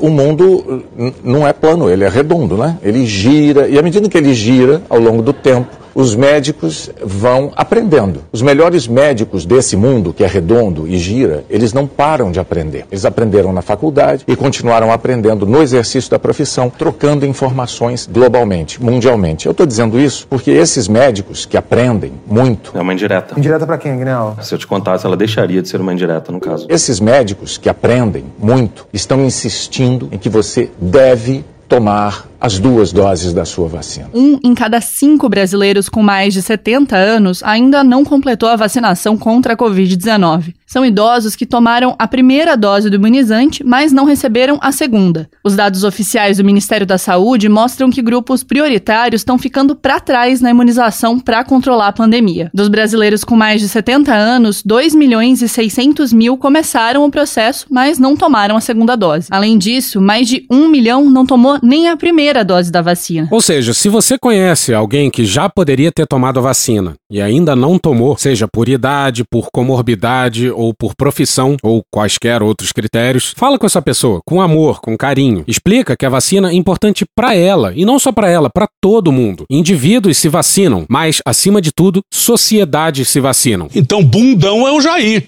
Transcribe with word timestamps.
O 0.00 0.08
mundo 0.08 0.82
não 1.22 1.46
é 1.46 1.52
plano, 1.52 1.90
ele 1.90 2.04
é 2.04 2.08
redondo, 2.08 2.56
né? 2.56 2.78
Ele 2.82 3.04
gira, 3.06 3.68
e 3.68 3.78
à 3.78 3.82
medida 3.82 4.08
que 4.08 4.16
ele 4.16 4.32
gira 4.32 4.82
ao 4.88 4.98
longo 4.98 5.22
do 5.22 5.32
tempo, 5.32 5.68
os 6.00 6.16
médicos 6.16 6.90
vão 7.04 7.52
aprendendo. 7.54 8.22
Os 8.32 8.42
melhores 8.42 8.88
médicos 8.88 9.44
desse 9.44 9.76
mundo, 9.76 10.12
que 10.12 10.24
é 10.24 10.26
redondo 10.26 10.88
e 10.88 10.98
gira, 10.98 11.44
eles 11.50 11.72
não 11.72 11.86
param 11.86 12.32
de 12.32 12.40
aprender. 12.40 12.86
Eles 12.90 13.04
aprenderam 13.04 13.52
na 13.52 13.62
faculdade 13.62 14.24
e 14.26 14.34
continuaram 14.34 14.90
aprendendo 14.90 15.44
no 15.46 15.62
exercício 15.62 16.10
da 16.10 16.18
profissão, 16.18 16.70
trocando 16.70 17.26
informações 17.26 18.08
globalmente, 18.10 18.82
mundialmente. 18.82 19.46
Eu 19.46 19.52
estou 19.52 19.66
dizendo 19.66 20.00
isso 20.00 20.26
porque 20.28 20.50
esses 20.50 20.88
médicos 20.88 21.44
que 21.44 21.56
aprendem 21.56 22.12
muito, 22.26 22.72
É 22.74 22.80
uma 22.80 22.92
indireta. 22.94 23.38
Indireta 23.38 23.66
pra 23.66 23.76
quem, 23.76 23.96
Guinel? 23.98 24.36
Se 24.40 24.54
eu 24.54 24.58
te 24.58 24.66
contasse, 24.66 25.04
ela 25.04 25.16
deixaria 25.16 25.60
de 25.60 25.68
ser 25.68 25.80
uma 25.80 25.92
indireta, 25.92 26.32
no 26.32 26.40
caso. 26.40 26.66
esses 26.68 26.98
médicos 27.00 27.58
que 27.58 27.68
aprendem 27.68 28.24
muito 28.38 28.86
estão 28.92 29.24
insistindo 29.24 30.08
em 30.10 30.16
que 30.18 30.28
você 30.28 30.70
deve 30.80 31.44
tomar 31.70 32.26
as 32.40 32.58
duas 32.58 32.92
doses 32.92 33.32
da 33.32 33.44
sua 33.44 33.68
vacina. 33.68 34.10
Um 34.12 34.40
em 34.42 34.54
cada 34.54 34.80
cinco 34.80 35.28
brasileiros 35.28 35.88
com 35.88 36.02
mais 36.02 36.34
de 36.34 36.42
70 36.42 36.96
anos 36.96 37.42
ainda 37.44 37.84
não 37.84 38.04
completou 38.04 38.48
a 38.48 38.56
vacinação 38.56 39.16
contra 39.16 39.52
a 39.52 39.56
Covid-19. 39.56 40.52
São 40.70 40.86
idosos 40.86 41.34
que 41.34 41.44
tomaram 41.44 41.96
a 41.98 42.06
primeira 42.06 42.56
dose 42.56 42.88
do 42.88 42.94
imunizante, 42.94 43.64
mas 43.64 43.90
não 43.90 44.04
receberam 44.04 44.56
a 44.62 44.70
segunda. 44.70 45.28
Os 45.42 45.56
dados 45.56 45.82
oficiais 45.82 46.36
do 46.36 46.44
Ministério 46.44 46.86
da 46.86 46.96
Saúde 46.96 47.48
mostram 47.48 47.90
que 47.90 48.00
grupos 48.00 48.44
prioritários 48.44 49.22
estão 49.22 49.36
ficando 49.36 49.74
para 49.74 49.98
trás 49.98 50.40
na 50.40 50.48
imunização 50.48 51.18
para 51.18 51.42
controlar 51.42 51.88
a 51.88 51.92
pandemia. 51.92 52.52
Dos 52.54 52.68
brasileiros 52.68 53.24
com 53.24 53.34
mais 53.34 53.60
de 53.60 53.68
70 53.68 54.14
anos, 54.14 54.62
2 54.64 54.94
milhões 54.94 55.42
e 55.42 55.48
600 55.48 56.12
mil 56.12 56.36
começaram 56.36 57.04
o 57.04 57.10
processo, 57.10 57.66
mas 57.68 57.98
não 57.98 58.14
tomaram 58.14 58.56
a 58.56 58.60
segunda 58.60 58.94
dose. 58.94 59.26
Além 59.28 59.58
disso, 59.58 60.00
mais 60.00 60.28
de 60.28 60.46
1 60.48 60.68
milhão 60.68 61.10
não 61.10 61.26
tomou 61.26 61.58
nem 61.60 61.88
a 61.88 61.96
primeira 61.96 62.44
dose 62.44 62.70
da 62.70 62.80
vacina. 62.80 63.26
Ou 63.32 63.40
seja, 63.40 63.74
se 63.74 63.88
você 63.88 64.16
conhece 64.16 64.72
alguém 64.72 65.10
que 65.10 65.24
já 65.24 65.48
poderia 65.48 65.90
ter 65.90 66.06
tomado 66.06 66.38
a 66.38 66.42
vacina 66.42 66.94
e 67.10 67.20
ainda 67.20 67.56
não 67.56 67.76
tomou, 67.76 68.16
seja 68.16 68.46
por 68.46 68.68
idade, 68.68 69.24
por 69.24 69.50
comorbidade 69.50 70.59
ou 70.60 70.74
por 70.74 70.94
profissão 70.94 71.56
ou 71.62 71.82
quaisquer 71.90 72.42
outros 72.42 72.70
critérios, 72.70 73.32
fala 73.34 73.58
com 73.58 73.64
essa 73.64 73.80
pessoa 73.80 74.20
com 74.26 74.42
amor, 74.42 74.80
com 74.80 74.96
carinho. 74.96 75.42
Explica 75.46 75.96
que 75.96 76.04
a 76.04 76.10
vacina 76.10 76.50
é 76.50 76.54
importante 76.54 77.04
para 77.16 77.34
ela 77.34 77.72
e 77.74 77.84
não 77.86 77.98
só 77.98 78.12
para 78.12 78.28
ela, 78.28 78.50
para 78.50 78.68
todo 78.80 79.10
mundo. 79.10 79.46
Indivíduos 79.48 80.18
se 80.18 80.28
vacinam, 80.28 80.84
mas 80.88 81.22
acima 81.24 81.62
de 81.62 81.72
tudo, 81.72 82.02
sociedades 82.12 83.08
se 83.08 83.20
vacinam. 83.20 83.68
Então, 83.74 84.04
bundão 84.04 84.68
é 84.68 84.72
o 84.72 84.80
Jair. 84.80 85.24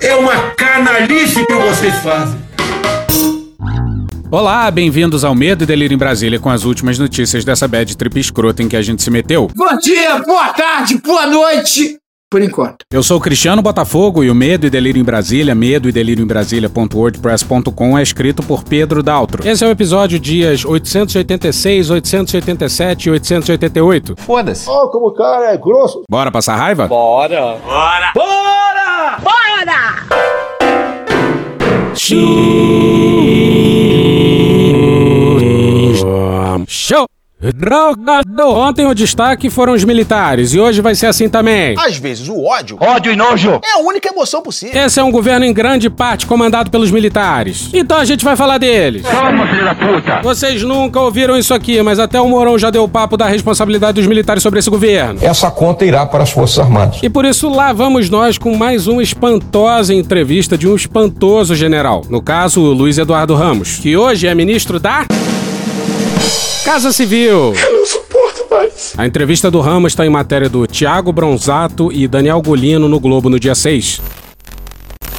É 0.00 0.14
uma 0.14 0.50
canalice 0.56 1.44
que 1.44 1.54
vocês 1.54 1.94
fazem. 1.96 2.45
Olá, 4.30 4.68
bem-vindos 4.72 5.24
ao 5.24 5.36
Medo 5.36 5.62
e 5.62 5.66
Delírio 5.66 5.94
em 5.94 5.98
Brasília 5.98 6.40
com 6.40 6.50
as 6.50 6.64
últimas 6.64 6.98
notícias 6.98 7.44
dessa 7.44 7.68
bad 7.68 7.96
trip 7.96 8.18
escrota 8.18 8.60
em 8.60 8.68
que 8.68 8.76
a 8.76 8.82
gente 8.82 9.00
se 9.00 9.08
meteu. 9.10 9.48
Bom 9.54 9.78
dia, 9.78 10.18
boa 10.18 10.48
tarde, 10.48 10.98
boa 10.98 11.26
noite. 11.26 11.96
Por 12.28 12.42
enquanto. 12.42 12.78
Eu 12.92 13.04
sou 13.04 13.18
o 13.18 13.20
Cristiano 13.20 13.62
Botafogo 13.62 14.24
e 14.24 14.30
o 14.30 14.34
Medo 14.34 14.66
e 14.66 14.70
Delírio 14.70 15.00
em 15.00 15.04
Brasília, 15.04 15.54
medo 15.54 15.88
e 15.88 15.92
delírio 15.92 16.24
em 16.24 16.26
Brasília.wordpress.com 16.26 17.96
é 17.96 18.02
escrito 18.02 18.42
por 18.42 18.64
Pedro 18.64 19.00
Daltro. 19.00 19.46
Esse 19.48 19.64
é 19.64 19.68
o 19.68 19.70
episódio 19.70 20.18
dias 20.18 20.64
886, 20.64 21.90
887 21.90 23.04
e 23.06 23.10
888. 23.12 24.16
Foda-se. 24.18 24.68
Ó, 24.68 24.88
como 24.88 25.06
o 25.06 25.14
cara 25.14 25.52
é 25.52 25.56
grosso. 25.56 26.02
Bora 26.10 26.32
passar 26.32 26.56
raiva? 26.56 26.88
Bora. 26.88 27.58
Show! 36.66 37.06
Drogado! 37.54 38.48
Ontem 38.48 38.86
o 38.86 38.94
destaque 38.94 39.50
foram 39.50 39.74
os 39.74 39.84
militares 39.84 40.54
e 40.54 40.58
hoje 40.58 40.80
vai 40.80 40.94
ser 40.94 41.06
assim 41.06 41.28
também. 41.28 41.76
Às 41.78 41.98
vezes 41.98 42.28
o 42.28 42.42
ódio 42.44 42.78
Ódio 42.80 43.12
e 43.12 43.16
nojo. 43.16 43.60
é 43.62 43.78
a 43.78 43.80
única 43.80 44.08
emoção 44.08 44.40
possível. 44.40 44.82
Esse 44.82 44.98
é 44.98 45.04
um 45.04 45.10
governo 45.12 45.44
em 45.44 45.52
grande 45.52 45.90
parte 45.90 46.24
comandado 46.26 46.70
pelos 46.70 46.90
militares. 46.90 47.68
Então 47.74 47.98
a 47.98 48.06
gente 48.06 48.24
vai 48.24 48.36
falar 48.36 48.56
deles. 48.56 49.02
Toma, 49.02 49.46
filho 49.48 49.64
da 49.64 49.74
puta. 49.74 50.22
Vocês 50.22 50.62
nunca 50.62 50.98
ouviram 50.98 51.36
isso 51.36 51.52
aqui, 51.52 51.80
mas 51.82 51.98
até 51.98 52.18
o 52.18 52.26
Mourão 52.26 52.58
já 52.58 52.70
deu 52.70 52.84
o 52.84 52.88
papo 52.88 53.18
da 53.18 53.26
responsabilidade 53.26 53.96
dos 54.00 54.06
militares 54.06 54.42
sobre 54.42 54.58
esse 54.58 54.70
governo. 54.70 55.20
Essa 55.22 55.50
conta 55.50 55.84
irá 55.84 56.06
para 56.06 56.22
as 56.22 56.30
Forças 56.30 56.58
Armadas. 56.58 57.00
E 57.02 57.10
por 57.10 57.26
isso 57.26 57.50
lá 57.50 57.70
vamos 57.72 58.08
nós 58.08 58.38
com 58.38 58.56
mais 58.56 58.86
uma 58.86 59.02
espantosa 59.02 59.92
entrevista 59.92 60.56
de 60.56 60.66
um 60.66 60.74
espantoso 60.74 61.54
general. 61.54 62.02
No 62.08 62.22
caso, 62.22 62.62
o 62.62 62.72
Luiz 62.72 62.96
Eduardo 62.96 63.34
Ramos, 63.34 63.76
que 63.76 63.94
hoje 63.94 64.26
é 64.26 64.34
ministro 64.34 64.80
da. 64.80 65.04
Casa 66.66 66.90
Civil. 66.90 67.54
Eu 67.54 67.72
não 67.72 67.86
suporto 67.86 68.44
mais. 68.50 68.92
A 68.98 69.06
entrevista 69.06 69.48
do 69.48 69.60
Ramos 69.60 69.92
está 69.92 70.04
em 70.04 70.10
matéria 70.10 70.48
do 70.48 70.66
Tiago 70.66 71.12
Bronzato 71.12 71.92
e 71.92 72.08
Daniel 72.08 72.42
Golino 72.42 72.88
no 72.88 72.98
Globo 72.98 73.30
no 73.30 73.38
dia 73.38 73.54
6. 73.54 74.02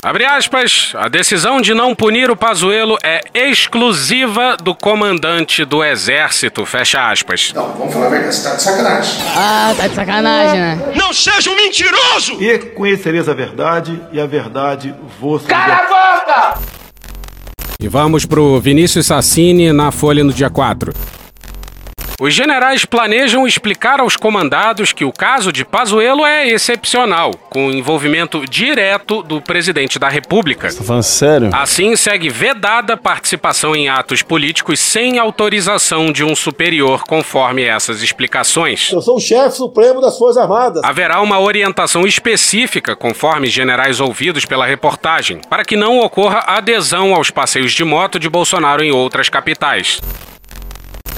Abre 0.04 0.26
aspas, 0.26 0.92
a 0.94 1.08
decisão 1.08 1.62
de 1.62 1.74
não 1.74 1.96
punir 1.96 2.30
o 2.30 2.36
Pazuello 2.36 2.98
é 3.02 3.22
exclusiva 3.34 4.58
do 4.62 4.76
comandante 4.76 5.64
do 5.64 5.82
exército, 5.82 6.66
fecha 6.66 7.10
aspas. 7.10 7.54
Não, 7.56 7.72
vamos 7.76 7.94
falar 7.94 8.08
a 8.08 8.10
verdade, 8.10 8.36
você 8.36 8.50
tá 8.50 8.56
de 8.56 8.64
sacanagem. 8.64 9.14
Ah, 9.34 9.74
tá 9.78 9.88
de 9.88 9.96
sacanagem, 9.96 10.60
né? 10.60 10.94
Não 10.96 11.14
seja 11.14 11.50
um 11.50 11.56
mentiroso. 11.56 12.44
E 12.44 12.60
conhecereis 12.76 13.30
a 13.30 13.34
verdade, 13.34 14.02
e 14.12 14.20
a 14.20 14.26
verdade 14.26 14.94
vos 15.18 15.44
volta! 15.44 16.60
E 17.80 17.88
vamos 17.88 18.26
pro 18.26 18.60
Vinícius 18.60 19.06
Sassini 19.06 19.72
na 19.72 19.92
Folha 19.92 20.26
no 20.26 20.34
dia 20.34 20.50
4. 20.50 20.92
Os 22.20 22.34
generais 22.34 22.84
planejam 22.84 23.46
explicar 23.46 24.00
aos 24.00 24.16
comandados 24.16 24.92
que 24.92 25.06
o 25.06 25.12
caso 25.12 25.52
de 25.52 25.64
Pazuello 25.64 26.26
é 26.26 26.48
excepcional, 26.48 27.30
com 27.48 27.70
envolvimento 27.70 28.44
direto 28.48 29.22
do 29.22 29.40
presidente 29.40 30.00
da 30.00 30.10
República. 30.10 30.74
Tá 30.74 30.84
falando 30.84 31.04
sério? 31.04 31.52
Assim, 31.54 31.96
segue 31.96 32.28
vedada 32.28 32.98
participação 32.98 33.76
em 33.76 33.88
atos 33.88 34.24
políticos 34.24 34.80
sem 34.80 35.20
autorização 35.20 36.12
de 36.12 36.24
um 36.24 36.36
superior, 36.36 37.04
conforme 37.04 37.62
essas 37.62 38.02
explicações. 38.02 38.92
Eu 38.92 39.02
sou 39.04 39.18
o 39.18 39.22
chefe 39.22 39.58
supremo 39.58 40.02
das 40.02 40.18
Forças 40.18 40.42
Armadas. 40.42 40.84
Haverá 40.84 41.22
uma 41.22 41.40
orientação 41.40 42.04
específica, 42.04 42.96
conforme 42.96 43.46
generais 43.46 44.00
ouvidos 44.00 44.44
pela 44.44 44.66
reportagem, 44.66 45.40
para 45.48 45.64
que 45.64 45.76
não 45.76 46.00
ocorra 46.00 46.40
adesão 46.48 47.14
aos 47.14 47.30
passeios 47.30 47.74
de 47.74 47.84
moto 47.84 48.20
de 48.20 48.28
Bolsonaro 48.28 48.84
em 48.84 48.90
outras 48.90 49.30
capitais. 49.30 50.02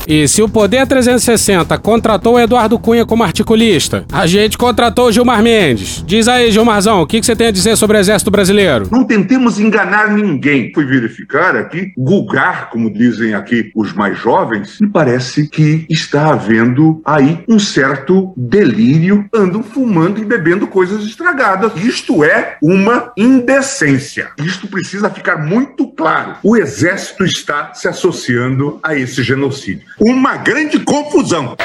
E 0.10 0.28
se 0.28 0.42
o 0.42 0.50
Poder 0.50 0.88
360 0.88 1.78
contratou 1.78 2.34
o 2.34 2.40
Eduardo 2.40 2.80
Cunha 2.80 3.06
como 3.06 3.22
articulista, 3.22 4.06
a 4.12 4.26
gente 4.26 4.58
contratou 4.58 5.06
o 5.06 5.12
Gilmar 5.12 5.44
Mendes. 5.44 6.04
Diz 6.04 6.28
aí, 6.28 6.52
Gilmarzão, 6.52 7.04
o 7.04 7.06
que 7.06 7.22
você 7.22 7.36
tem 7.36 7.46
a 7.46 7.52
dizer 7.52 7.78
sobre 7.78 7.96
o 7.96 8.00
Exército 8.00 8.32
Brasileiro? 8.32 8.88
Não 8.92 9.04
tentemos 9.04 9.60
enganar 9.60 10.12
ninguém. 10.12 10.72
Fui 10.74 10.84
verificar 10.84 11.56
aqui, 11.56 11.94
gulgar, 11.96 12.72
como 12.72 12.92
dizem 12.92 13.36
aqui 13.36 13.72
os 13.76 13.94
mais 13.94 14.18
jovens, 14.18 14.80
e 14.82 14.88
parece 14.88 15.48
que 15.48 15.86
está 15.88 16.34
havendo 16.34 17.04
aí 17.06 17.44
um 17.48 17.60
certo 17.60 18.34
delírio. 18.36 19.30
Andam 19.32 19.62
fumando 19.62 20.20
e 20.20 20.26
bebendo 20.26 20.66
coisas 20.66 21.04
estragadas. 21.04 21.74
Isto 21.76 22.24
é 22.24 22.58
uma 22.64 23.12
indecência. 23.16 24.30
Isto 24.44 24.68
precisa 24.68 25.08
ficar 25.12 25.38
muito 25.38 25.88
claro. 25.88 26.34
O 26.42 26.58
Exército 26.58 27.24
está 27.24 27.76
se 27.76 27.88
associando 27.88 28.80
a 28.82 28.96
esse 28.96 29.22
genocídio. 29.22 29.84
Uma 30.02 30.38
grande 30.38 30.80
confusão. 30.80 31.58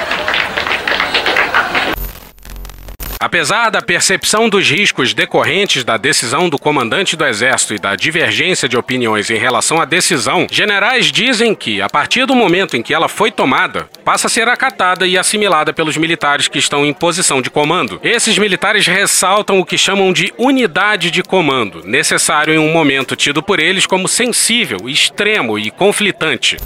Apesar 3.20 3.70
da 3.70 3.80
percepção 3.80 4.48
dos 4.48 4.68
riscos 4.68 5.14
decorrentes 5.14 5.84
da 5.84 5.96
decisão 5.96 6.48
do 6.48 6.58
comandante 6.58 7.16
do 7.16 7.24
Exército 7.24 7.74
e 7.74 7.78
da 7.78 7.94
divergência 7.94 8.68
de 8.68 8.76
opiniões 8.76 9.30
em 9.30 9.38
relação 9.38 9.80
à 9.80 9.84
decisão, 9.84 10.48
generais 10.50 11.12
dizem 11.12 11.54
que, 11.54 11.80
a 11.80 11.88
partir 11.88 12.26
do 12.26 12.34
momento 12.34 12.76
em 12.76 12.82
que 12.82 12.92
ela 12.92 13.08
foi 13.08 13.30
tomada, 13.30 13.88
passa 14.04 14.26
a 14.26 14.30
ser 14.30 14.48
acatada 14.48 15.06
e 15.06 15.16
assimilada 15.16 15.72
pelos 15.72 15.96
militares 15.96 16.48
que 16.48 16.58
estão 16.58 16.84
em 16.84 16.92
posição 16.92 17.40
de 17.40 17.50
comando. 17.50 18.00
Esses 18.02 18.36
militares 18.36 18.84
ressaltam 18.84 19.60
o 19.60 19.64
que 19.64 19.78
chamam 19.78 20.12
de 20.12 20.34
unidade 20.36 21.08
de 21.12 21.22
comando, 21.22 21.82
necessário 21.84 22.52
em 22.52 22.58
um 22.58 22.72
momento 22.72 23.14
tido 23.14 23.44
por 23.44 23.60
eles 23.60 23.86
como 23.86 24.08
sensível, 24.08 24.88
extremo 24.88 25.56
e 25.56 25.70
conflitante. 25.70 26.56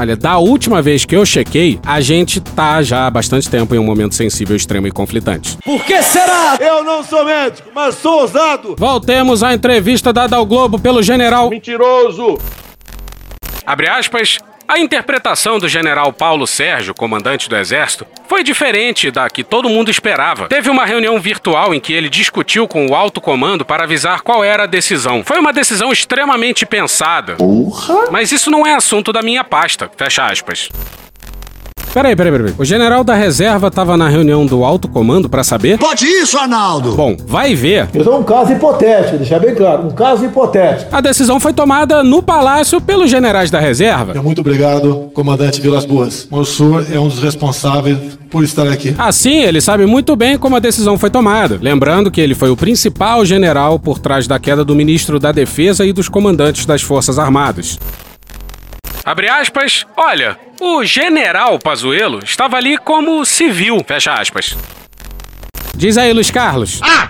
Olha, 0.00 0.16
da 0.16 0.38
última 0.38 0.80
vez 0.80 1.04
que 1.04 1.14
eu 1.14 1.26
chequei, 1.26 1.78
a 1.84 2.00
gente 2.00 2.40
tá 2.40 2.82
já 2.82 3.06
há 3.06 3.10
bastante 3.10 3.50
tempo 3.50 3.74
em 3.74 3.78
um 3.78 3.84
momento 3.84 4.14
sensível, 4.14 4.56
extremo 4.56 4.86
e 4.86 4.90
conflitante. 4.90 5.58
Por 5.62 5.84
que 5.84 6.02
será? 6.02 6.56
Eu 6.58 6.82
não 6.82 7.04
sou 7.04 7.22
médico, 7.22 7.68
mas 7.74 7.96
sou 7.96 8.22
ousado. 8.22 8.76
Voltemos 8.78 9.42
à 9.42 9.52
entrevista 9.52 10.10
dada 10.10 10.36
ao 10.36 10.46
Globo 10.46 10.78
pelo 10.78 11.02
general. 11.02 11.50
Mentiroso. 11.50 12.38
Abre 13.66 13.90
aspas. 13.90 14.38
A 14.70 14.78
interpretação 14.78 15.58
do 15.58 15.68
general 15.68 16.12
Paulo 16.12 16.46
Sérgio, 16.46 16.94
comandante 16.94 17.48
do 17.48 17.56
Exército, 17.56 18.06
foi 18.28 18.44
diferente 18.44 19.10
da 19.10 19.28
que 19.28 19.42
todo 19.42 19.68
mundo 19.68 19.90
esperava. 19.90 20.46
Teve 20.46 20.70
uma 20.70 20.86
reunião 20.86 21.18
virtual 21.18 21.74
em 21.74 21.80
que 21.80 21.92
ele 21.92 22.08
discutiu 22.08 22.68
com 22.68 22.86
o 22.86 22.94
alto 22.94 23.20
comando 23.20 23.64
para 23.64 23.82
avisar 23.82 24.20
qual 24.20 24.44
era 24.44 24.62
a 24.62 24.66
decisão. 24.66 25.24
Foi 25.24 25.40
uma 25.40 25.52
decisão 25.52 25.90
extremamente 25.90 26.64
pensada. 26.64 27.34
Porra! 27.34 28.12
Mas 28.12 28.30
isso 28.30 28.48
não 28.48 28.64
é 28.64 28.72
assunto 28.72 29.12
da 29.12 29.22
minha 29.22 29.42
pasta. 29.42 29.90
Fecha 29.96 30.24
aspas. 30.24 30.68
Peraí, 31.92 32.14
peraí, 32.14 32.32
peraí. 32.32 32.54
O 32.56 32.64
general 32.64 33.02
da 33.02 33.14
reserva 33.14 33.66
estava 33.66 33.96
na 33.96 34.08
reunião 34.08 34.46
do 34.46 34.64
alto 34.64 34.86
comando 34.86 35.28
para 35.28 35.42
saber? 35.42 35.76
Pode 35.76 36.06
isso, 36.06 36.38
Arnaldo! 36.38 36.94
Bom, 36.94 37.16
vai 37.26 37.54
ver. 37.54 37.88
Isso 37.92 38.08
é 38.08 38.14
um 38.14 38.22
caso 38.22 38.52
hipotético, 38.52 39.18
deixar 39.18 39.40
bem 39.40 39.54
claro. 39.54 39.88
Um 39.88 39.90
caso 39.90 40.24
hipotético. 40.24 40.94
A 40.94 41.00
decisão 41.00 41.40
foi 41.40 41.52
tomada 41.52 42.04
no 42.04 42.22
palácio 42.22 42.80
pelos 42.80 43.10
generais 43.10 43.50
da 43.50 43.58
reserva. 43.58 44.20
Muito 44.22 44.40
obrigado, 44.40 45.10
comandante 45.12 45.60
Vilas 45.60 45.84
Boas. 45.84 46.28
O 46.30 46.44
senhor 46.44 46.86
é 46.92 46.98
um 46.98 47.08
dos 47.08 47.18
responsáveis 47.18 47.98
por 48.30 48.44
estar 48.44 48.68
aqui. 48.68 48.94
Assim, 48.96 49.42
ele 49.42 49.60
sabe 49.60 49.84
muito 49.84 50.14
bem 50.14 50.38
como 50.38 50.54
a 50.54 50.60
decisão 50.60 50.96
foi 50.96 51.10
tomada. 51.10 51.58
Lembrando 51.60 52.10
que 52.10 52.20
ele 52.20 52.36
foi 52.36 52.50
o 52.50 52.56
principal 52.56 53.24
general 53.24 53.80
por 53.80 53.98
trás 53.98 54.28
da 54.28 54.38
queda 54.38 54.64
do 54.64 54.76
ministro 54.76 55.18
da 55.18 55.32
Defesa 55.32 55.84
e 55.84 55.92
dos 55.92 56.08
comandantes 56.08 56.64
das 56.64 56.82
Forças 56.82 57.18
Armadas. 57.18 57.78
Abre 59.10 59.28
aspas. 59.28 59.84
Olha, 59.96 60.38
o 60.60 60.84
general 60.84 61.58
Pazuello 61.58 62.20
estava 62.22 62.56
ali 62.56 62.78
como 62.78 63.26
civil. 63.26 63.82
Fecha 63.84 64.12
aspas. 64.12 64.56
Diz 65.74 65.98
aí, 65.98 66.12
Luiz 66.12 66.30
Carlos. 66.30 66.78
Ah, 66.80 67.08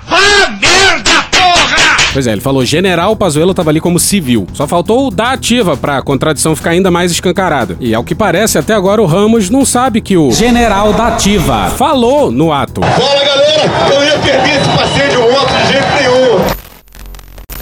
merda, 0.58 1.10
porra! 1.30 1.96
Pois 2.10 2.26
é, 2.26 2.32
ele 2.32 2.40
falou 2.40 2.64
general 2.64 3.14
Pazuello 3.14 3.50
estava 3.50 3.68
ali 3.68 3.82
como 3.82 4.00
civil. 4.00 4.46
Só 4.54 4.66
faltou 4.66 5.08
o 5.08 5.10
da 5.10 5.32
ativa 5.32 5.76
pra 5.76 5.98
a 5.98 6.02
contradição 6.02 6.56
ficar 6.56 6.70
ainda 6.70 6.90
mais 6.90 7.12
escancarada. 7.12 7.76
E 7.78 7.94
ao 7.94 8.02
que 8.02 8.14
parece, 8.14 8.56
até 8.56 8.72
agora 8.72 9.02
o 9.02 9.06
Ramos 9.06 9.50
não 9.50 9.66
sabe 9.66 10.00
que 10.00 10.16
o 10.16 10.32
general 10.32 10.94
da 10.94 11.08
ativa 11.08 11.68
falou 11.68 12.30
no 12.30 12.50
ato. 12.50 12.80
Fala, 12.80 13.24
galera! 13.26 13.94
Eu 13.94 14.04
ia 14.04 14.18
perder 14.20 14.58
esse 14.58 14.70
passeio 14.70 15.10
de 15.10 15.16
moto 15.18 15.52
de 15.52 15.70
jeito 15.70 15.86
nenhum! 16.00 16.60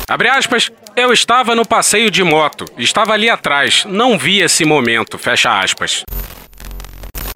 Abre 0.08 0.28
aspas. 0.28 0.70
Eu 0.98 1.12
estava 1.12 1.54
no 1.54 1.64
passeio 1.64 2.10
de 2.10 2.24
moto. 2.24 2.64
Estava 2.76 3.12
ali 3.12 3.30
atrás. 3.30 3.84
Não 3.84 4.18
vi 4.18 4.40
esse 4.40 4.64
momento. 4.64 5.16
Fecha 5.16 5.60
aspas. 5.60 6.02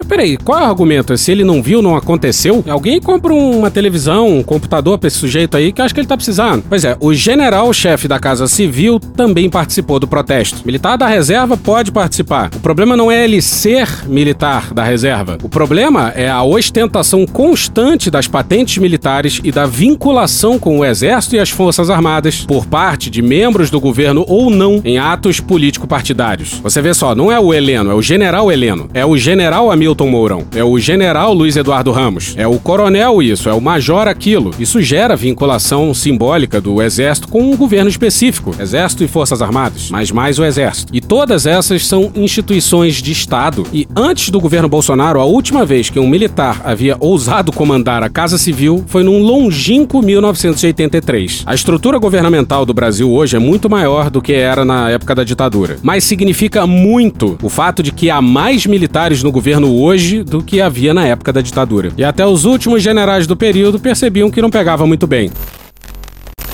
Peraí, 0.07 0.37
qual 0.37 0.59
é 0.59 0.63
o 0.63 0.69
argumento? 0.69 1.17
Se 1.17 1.31
ele 1.31 1.43
não 1.43 1.61
viu, 1.61 1.81
não 1.81 1.95
aconteceu? 1.95 2.63
Alguém 2.67 2.99
compra 2.99 3.33
uma 3.33 3.71
televisão, 3.71 4.37
um 4.37 4.43
computador 4.43 4.97
pra 4.97 5.07
esse 5.07 5.17
sujeito 5.17 5.57
aí 5.57 5.71
que 5.71 5.81
acho 5.81 5.93
que 5.93 5.99
ele 5.99 6.07
tá 6.07 6.15
precisando. 6.15 6.63
Pois 6.67 6.83
é, 6.83 6.95
o 6.99 7.13
general-chefe 7.13 8.07
da 8.07 8.19
Casa 8.19 8.47
Civil 8.47 8.99
também 8.99 9.49
participou 9.49 9.99
do 9.99 10.07
protesto. 10.07 10.61
Militar 10.65 10.97
da 10.97 11.07
reserva 11.07 11.57
pode 11.57 11.91
participar. 11.91 12.49
O 12.55 12.59
problema 12.59 12.95
não 12.97 13.11
é 13.11 13.23
ele 13.23 13.41
ser 13.41 13.87
militar 14.07 14.73
da 14.73 14.83
reserva. 14.83 15.37
O 15.41 15.49
problema 15.49 16.11
é 16.15 16.29
a 16.29 16.43
ostentação 16.43 17.25
constante 17.25 18.11
das 18.11 18.27
patentes 18.27 18.77
militares 18.77 19.39
e 19.43 19.51
da 19.51 19.65
vinculação 19.65 20.59
com 20.59 20.79
o 20.79 20.85
exército 20.85 21.35
e 21.35 21.39
as 21.39 21.49
forças 21.49 21.89
armadas 21.89 22.45
por 22.45 22.65
parte 22.65 23.09
de 23.09 23.21
membros 23.21 23.69
do 23.69 23.79
governo 23.79 24.25
ou 24.27 24.49
não 24.49 24.81
em 24.83 24.97
atos 24.97 25.39
político-partidários. 25.39 26.59
Você 26.61 26.81
vê 26.81 26.93
só, 26.93 27.15
não 27.15 27.31
é 27.31 27.39
o 27.39 27.53
Heleno, 27.53 27.91
é 27.91 27.93
o 27.93 28.01
general 28.01 28.51
Heleno. 28.51 28.89
É 28.93 29.05
o 29.05 29.17
general 29.17 29.71
Hamilton 29.71 29.92
Mourão. 30.01 30.45
É 30.55 30.63
o 30.63 30.79
general 30.79 31.33
Luiz 31.33 31.55
Eduardo 31.55 31.91
Ramos. 31.91 32.33
É 32.35 32.47
o 32.47 32.57
coronel 32.57 33.21
isso, 33.21 33.47
é 33.47 33.53
o 33.53 33.61
major 33.61 34.07
aquilo. 34.07 34.51
Isso 34.57 34.81
gera 34.81 35.15
vinculação 35.15 35.93
simbólica 35.93 36.59
do 36.59 36.81
exército 36.81 37.27
com 37.27 37.51
um 37.51 37.55
governo 37.55 37.89
específico, 37.89 38.55
exército 38.59 39.03
e 39.03 39.07
forças 39.07 39.41
armadas, 39.41 39.89
mas 39.91 40.11
mais 40.11 40.39
o 40.39 40.45
exército. 40.45 40.93
E 40.95 40.99
todas 40.99 41.45
essas 41.45 41.85
são 41.85 42.11
instituições 42.15 42.95
de 42.95 43.11
Estado. 43.11 43.65
E 43.71 43.87
antes 43.95 44.29
do 44.29 44.39
governo 44.41 44.67
Bolsonaro, 44.67 45.19
a 45.19 45.25
última 45.25 45.65
vez 45.65 45.89
que 45.89 45.99
um 45.99 46.07
militar 46.07 46.61
havia 46.63 46.97
ousado 46.99 47.51
comandar 47.51 48.01
a 48.01 48.09
Casa 48.09 48.37
Civil 48.37 48.83
foi 48.87 49.03
num 49.03 49.21
longínquo 49.21 50.01
1983. 50.01 51.43
A 51.45 51.53
estrutura 51.53 51.99
governamental 51.99 52.65
do 52.65 52.73
Brasil 52.73 53.11
hoje 53.11 53.35
é 53.35 53.39
muito 53.39 53.69
maior 53.69 54.09
do 54.09 54.21
que 54.21 54.33
era 54.33 54.65
na 54.65 54.89
época 54.89 55.13
da 55.15 55.23
ditadura. 55.23 55.77
Mas 55.81 56.03
significa 56.03 56.65
muito 56.65 57.37
o 57.41 57.49
fato 57.49 57.83
de 57.83 57.91
que 57.91 58.09
há 58.09 58.21
mais 58.21 58.65
militares 58.65 59.21
no 59.23 59.31
governo 59.31 59.71
hoje 59.83 60.23
do 60.23 60.41
que 60.41 60.61
havia 60.61 60.93
na 60.93 61.05
época 61.05 61.33
da 61.33 61.41
ditadura. 61.41 61.91
E 61.97 62.03
até 62.03 62.25
os 62.25 62.45
últimos 62.45 62.81
generais 62.81 63.27
do 63.27 63.35
período 63.35 63.79
percebiam 63.79 64.31
que 64.31 64.41
não 64.41 64.49
pegava 64.49 64.87
muito 64.87 65.05
bem. 65.05 65.31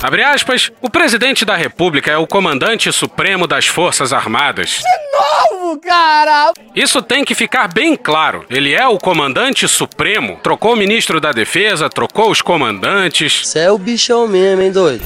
Abre 0.02 0.22
aspas. 0.22 0.72
O 0.80 0.88
presidente 0.88 1.44
da 1.44 1.54
República 1.54 2.10
é 2.10 2.16
o 2.16 2.26
comandante 2.26 2.90
supremo 2.90 3.46
das 3.46 3.66
Forças 3.66 4.14
Armadas. 4.14 4.80
De 4.80 5.56
novo, 5.58 5.78
cara! 5.78 6.52
Isso 6.74 7.02
tem 7.02 7.22
que 7.22 7.34
ficar 7.34 7.68
bem 7.68 7.94
claro. 7.94 8.44
Ele 8.48 8.72
é 8.72 8.86
o 8.88 8.96
comandante 8.96 9.68
supremo. 9.68 10.38
Trocou 10.42 10.72
o 10.72 10.76
ministro 10.76 11.20
da 11.20 11.32
Defesa, 11.32 11.90
trocou 11.90 12.30
os 12.30 12.40
comandantes. 12.40 13.42
Você 13.44 13.58
é 13.58 13.70
o 13.70 13.76
bichão 13.76 14.26
mesmo, 14.26 14.62
hein, 14.62 14.72
doido? 14.72 15.04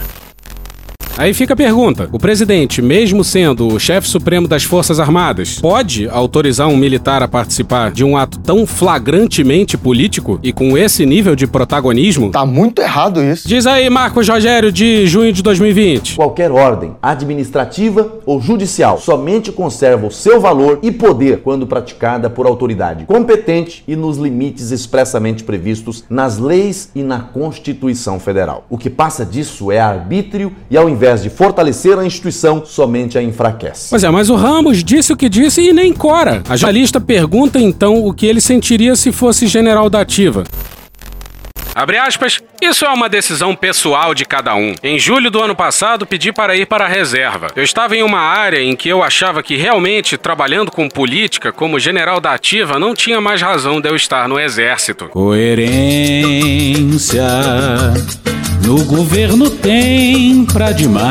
Aí 1.17 1.33
fica 1.33 1.55
a 1.55 1.57
pergunta: 1.57 2.09
o 2.11 2.19
presidente, 2.19 2.83
mesmo 2.83 3.23
sendo 3.23 3.69
o 3.69 3.79
chefe 3.79 4.09
supremo 4.09 4.49
das 4.49 4.65
Forças 4.65 4.99
Armadas, 4.99 5.61
pode 5.61 6.09
autorizar 6.09 6.67
um 6.69 6.77
militar 6.77 7.23
a 7.23 7.29
participar 7.29 7.93
de 7.93 8.03
um 8.03 8.17
ato 8.17 8.39
tão 8.41 8.67
flagrantemente 8.67 9.77
político 9.77 10.41
e 10.43 10.53
com 10.53 10.77
esse 10.77 11.07
nível 11.07 11.37
de 11.37 11.47
protagonismo? 11.47 12.33
Tá 12.33 12.45
muito 12.45 12.83
errado 12.83 13.23
isso. 13.23 13.47
Diz 13.47 13.65
aí, 13.65 13.89
Marcos 13.89 14.29
Rogério, 14.29 14.73
de 14.73 15.07
junho 15.07 15.33
de 15.33 15.41
2020. 15.43 16.17
Qualquer 16.17 16.51
ordem, 16.51 16.97
administrativa 17.01 18.19
ou 18.27 18.41
judicial, 18.41 18.99
somente 18.99 19.53
conserva 19.53 20.07
o 20.09 20.11
seu 20.11 20.41
valor 20.41 20.81
e 20.83 20.91
poder 20.91 21.43
quando 21.43 21.67
praticada 21.67 22.29
por 22.29 22.45
autoridade 22.45 23.05
competente 23.05 23.85
e 23.87 23.95
nos 23.95 24.19
limites 24.19 24.73
expressamente 24.73 25.45
previstos 25.45 26.05
nas 26.11 26.39
leis 26.39 26.91
e 26.93 27.05
na 27.05 27.21
Constituição 27.21 28.19
Federal. 28.19 28.65
O 28.69 28.77
que 28.77 28.91
passa 28.91 29.25
disso 29.25 29.71
é 29.71 29.79
arbítrio 29.79 30.53
e, 30.69 30.77
ao 30.77 30.89
invés 30.89 31.04
de 31.13 31.31
fortalecer 31.31 31.99
a 31.99 32.05
instituição, 32.05 32.65
somente 32.65 33.19
a 33.19 33.23
enfraquece. 33.23 33.91
Pois 33.91 34.03
é, 34.03 34.11
mas 34.11 34.31
o 34.31 34.35
Ramos 34.35 34.83
disse 34.83 35.13
o 35.13 35.17
que 35.17 35.29
disse 35.29 35.61
e 35.61 35.73
nem 35.73 35.93
cora. 35.93 36.43
A 36.49 36.57
jornalista 36.57 37.01
pergunta 37.01 37.59
então 37.59 38.05
o 38.05 38.15
que 38.15 38.27
ele 38.27 38.41
sentiria 38.41 38.97
se 38.97 39.13
fosse 39.13 39.47
general 39.47 39.91
da 39.91 40.01
ativa. 40.01 40.45
Abre 41.75 41.99
aspas. 41.99 42.41
Isso 42.63 42.85
é 42.85 42.89
uma 42.89 43.09
decisão 43.09 43.55
pessoal 43.57 44.15
de 44.15 44.25
cada 44.25 44.55
um. 44.55 44.75
Em 44.83 44.97
julho 44.99 45.29
do 45.31 45.43
ano 45.43 45.57
passado, 45.57 46.07
pedi 46.07 46.33
para 46.33 46.57
ir 46.57 46.67
para 46.67 46.85
a 46.85 46.89
reserva. 46.89 47.49
Eu 47.57 47.65
estava 47.65 47.97
em 47.97 48.03
uma 48.03 48.21
área 48.21 48.63
em 48.63 48.77
que 48.77 48.89
eu 48.89 49.03
achava 49.03 49.43
que 49.43 49.57
realmente 49.57 50.17
trabalhando 50.17 50.71
com 50.71 50.89
política 50.89 51.51
como 51.53 51.81
general 51.81 52.21
da 52.21 52.33
ativa 52.33 52.79
não 52.79 52.95
tinha 52.95 53.21
mais 53.21 53.43
razão 53.43 53.81
de 53.81 53.89
eu 53.89 53.97
estar 53.97 54.29
no 54.29 54.39
exército. 54.39 55.09
Coerência 55.09 55.65
no 58.65 58.83
governo 58.85 59.51
tem 59.51 60.45
pra 60.47 60.73
demais. 60.73 61.05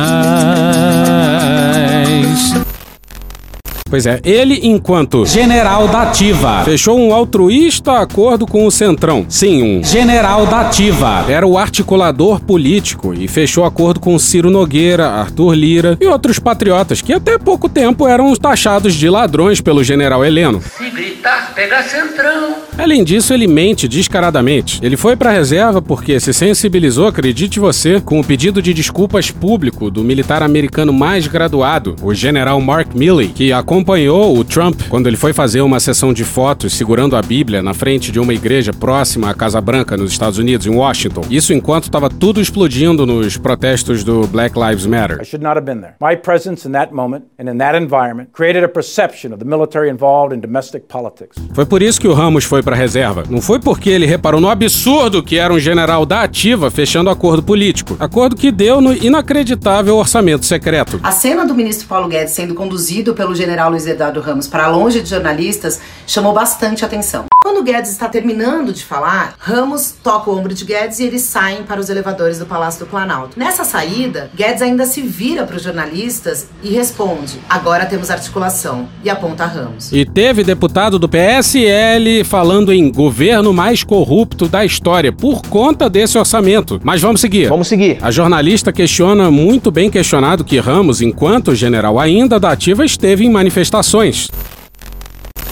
Pois 3.93 4.07
é, 4.07 4.19
ele, 4.23 4.59
enquanto 4.63 5.23
general 5.23 5.88
da 5.88 6.01
ativa, 6.01 6.63
fechou 6.63 7.00
um 7.00 7.13
altruísta 7.13 8.00
acordo 8.00 8.47
com 8.47 8.65
o 8.65 8.71
Centrão. 8.71 9.23
Sim, 9.29 9.62
um 9.62 9.83
general 9.83 10.47
da 10.47 10.62
ativa. 10.62 11.23
Era 11.29 11.45
o 11.45 11.59
articulador 11.59 12.39
político 12.39 13.13
e 13.13 13.27
fechou 13.27 13.63
acordo 13.63 14.00
com 14.00 14.17
Ciro 14.17 14.50
Nogueira, 14.50 15.07
Arthur 15.07 15.53
Lira 15.53 15.97
e 16.01 16.07
outros 16.07 16.39
patriotas 16.39 17.03
que 17.03 17.13
até 17.13 17.38
pouco 17.38 17.69
tempo 17.69 18.07
eram 18.07 18.35
taxados 18.35 18.95
de 18.95 19.07
ladrões 19.07 19.62
pelo 19.62 19.83
general 19.83 20.25
Heleno. 20.25 20.59
Se 20.59 20.89
gritar, 20.89 21.53
pega 21.53 21.83
Centrão. 21.83 22.55
Além 22.75 23.03
disso, 23.03 23.31
ele 23.31 23.45
mente 23.45 23.88
descaradamente. 23.88 24.79
Ele 24.81 24.97
foi 24.97 25.15
pra 25.15 25.29
reserva 25.29 25.83
porque 25.83 26.19
se 26.19 26.33
sensibilizou, 26.33 27.05
acredite 27.05 27.59
você, 27.59 28.01
com 28.01 28.19
o 28.19 28.23
pedido 28.23 28.59
de 28.59 28.73
desculpas 28.73 29.29
público 29.29 29.91
do 29.91 30.03
militar 30.03 30.41
americano 30.41 30.91
mais 30.91 31.27
graduado, 31.27 31.95
o 32.01 32.12
general 32.12 32.59
Mark 32.59 32.95
Milley, 32.95 33.27
que 33.27 33.53
acompanhou 33.53 33.82
o 33.91 34.43
Trump 34.43 34.81
quando 34.89 35.07
ele 35.07 35.17
foi 35.17 35.33
fazer 35.33 35.61
uma 35.61 35.79
sessão 35.79 36.13
de 36.13 36.23
fotos 36.23 36.73
segurando 36.73 37.15
a 37.15 37.21
Bíblia 37.21 37.61
na 37.61 37.73
frente 37.73 38.11
de 38.11 38.19
uma 38.19 38.33
igreja 38.33 38.71
próxima 38.71 39.29
à 39.29 39.33
Casa 39.33 39.59
Branca 39.59 39.97
nos 39.97 40.11
Estados 40.11 40.37
Unidos, 40.37 40.65
em 40.65 40.75
Washington. 40.75 41.21
Isso 41.29 41.53
enquanto 41.53 41.85
estava 41.85 42.09
tudo 42.09 42.41
explodindo 42.41 43.05
nos 43.05 43.37
protestos 43.37 44.03
do 44.03 44.27
Black 44.27 44.57
Lives 44.57 44.85
Matter. 44.85 45.19
I 45.21 45.25
should 45.25 45.43
not 45.43 45.57
have 45.57 45.65
been 45.65 45.81
there. 45.81 45.95
My 46.01 46.15
presence 46.15 46.67
in 46.67 46.71
that 46.71 46.93
moment 46.93 47.25
and 47.39 47.49
in 47.51 47.57
that 47.57 47.77
environment 47.77 48.29
created 48.31 48.63
a 48.63 48.69
perception 48.69 49.33
of 49.33 49.39
the 49.39 49.45
military 49.45 49.89
involved 49.89 50.35
in 50.35 50.39
domestic 50.39 50.85
politics. 50.87 51.37
Foi 51.53 51.65
por 51.65 51.81
isso 51.81 51.99
que 51.99 52.07
o 52.07 52.13
Ramos 52.13 52.43
foi 52.45 52.63
para 52.63 52.75
a 52.75 52.79
reserva. 52.79 53.23
Não 53.29 53.41
foi 53.41 53.59
porque 53.59 53.89
ele 53.89 54.05
reparou 54.05 54.39
no 54.39 54.49
absurdo 54.49 55.21
que 55.23 55.37
era 55.37 55.53
um 55.53 55.59
general 55.59 56.05
da 56.05 56.23
ativa 56.23 56.71
fechando 56.71 57.09
acordo 57.09 57.43
político. 57.43 57.95
Acordo 57.99 58.35
que 58.35 58.51
deu 58.51 58.81
no 58.81 58.93
inacreditável 58.93 59.95
orçamento 59.97 60.45
secreto. 60.45 60.99
A 61.03 61.11
cena 61.11 61.45
do 61.45 61.53
ministro 61.53 61.87
Paulo 61.87 62.07
Guedes 62.07 62.33
sendo 62.33 62.53
conduzido 62.53 63.13
pelo 63.13 63.35
general 63.35 63.73
Luiz 63.74 63.88
Eduardo 63.88 64.22
Ramos 64.22 64.48
para 64.48 64.68
longe 64.68 65.01
de 65.01 65.10
jornalistas 65.10 65.82
chamou 66.06 66.32
bastante 66.32 66.86
atenção. 66.86 67.25
Quando 67.43 67.62
Guedes 67.62 67.91
está 67.91 68.07
terminando 68.07 68.71
de 68.71 68.85
falar, 68.85 69.35
Ramos 69.38 69.93
toca 70.01 70.31
o 70.31 70.39
ombro 70.39 70.53
de 70.53 70.63
Guedes 70.63 71.00
e 71.00 71.03
eles 71.03 71.23
saem 71.23 71.63
para 71.63 71.77
os 71.77 71.89
elevadores 71.89 72.39
do 72.39 72.45
Palácio 72.45 72.85
do 72.85 72.89
Planalto. 72.89 73.38
Nessa 73.38 73.65
saída, 73.65 74.31
Guedes 74.33 74.62
ainda 74.62 74.85
se 74.85 75.01
vira 75.01 75.43
para 75.45 75.57
os 75.57 75.62
jornalistas 75.62 76.47
e 76.63 76.69
responde: 76.69 77.38
agora 77.50 77.85
temos 77.85 78.09
articulação, 78.09 78.88
e 79.03 79.09
aponta 79.09 79.45
Ramos. 79.45 79.91
E 79.91 80.05
teve 80.05 80.41
deputado 80.41 80.97
do 80.97 81.09
PSL 81.09 82.23
falando 82.23 82.71
em 82.71 82.89
governo 82.89 83.51
mais 83.51 83.83
corrupto 83.83 84.47
da 84.47 84.63
história 84.63 85.12
por 85.12 85.41
conta 85.41 85.89
desse 85.89 86.17
orçamento. 86.17 86.79
Mas 86.81 87.01
vamos 87.01 87.19
seguir. 87.19 87.50
Vamos 87.50 87.67
seguir. 87.67 87.97
A 88.01 88.09
jornalista 88.09 88.71
questiona, 88.71 89.29
muito 89.29 89.69
bem 89.69 89.91
questionado, 89.91 90.45
que 90.45 90.59
Ramos, 90.59 91.01
enquanto 91.01 91.53
general 91.53 92.00
ainda 92.00 92.39
da 92.39 92.51
ativa, 92.51 92.85
esteve 92.85 93.25
em 93.25 93.29
manifestações. 93.29 94.29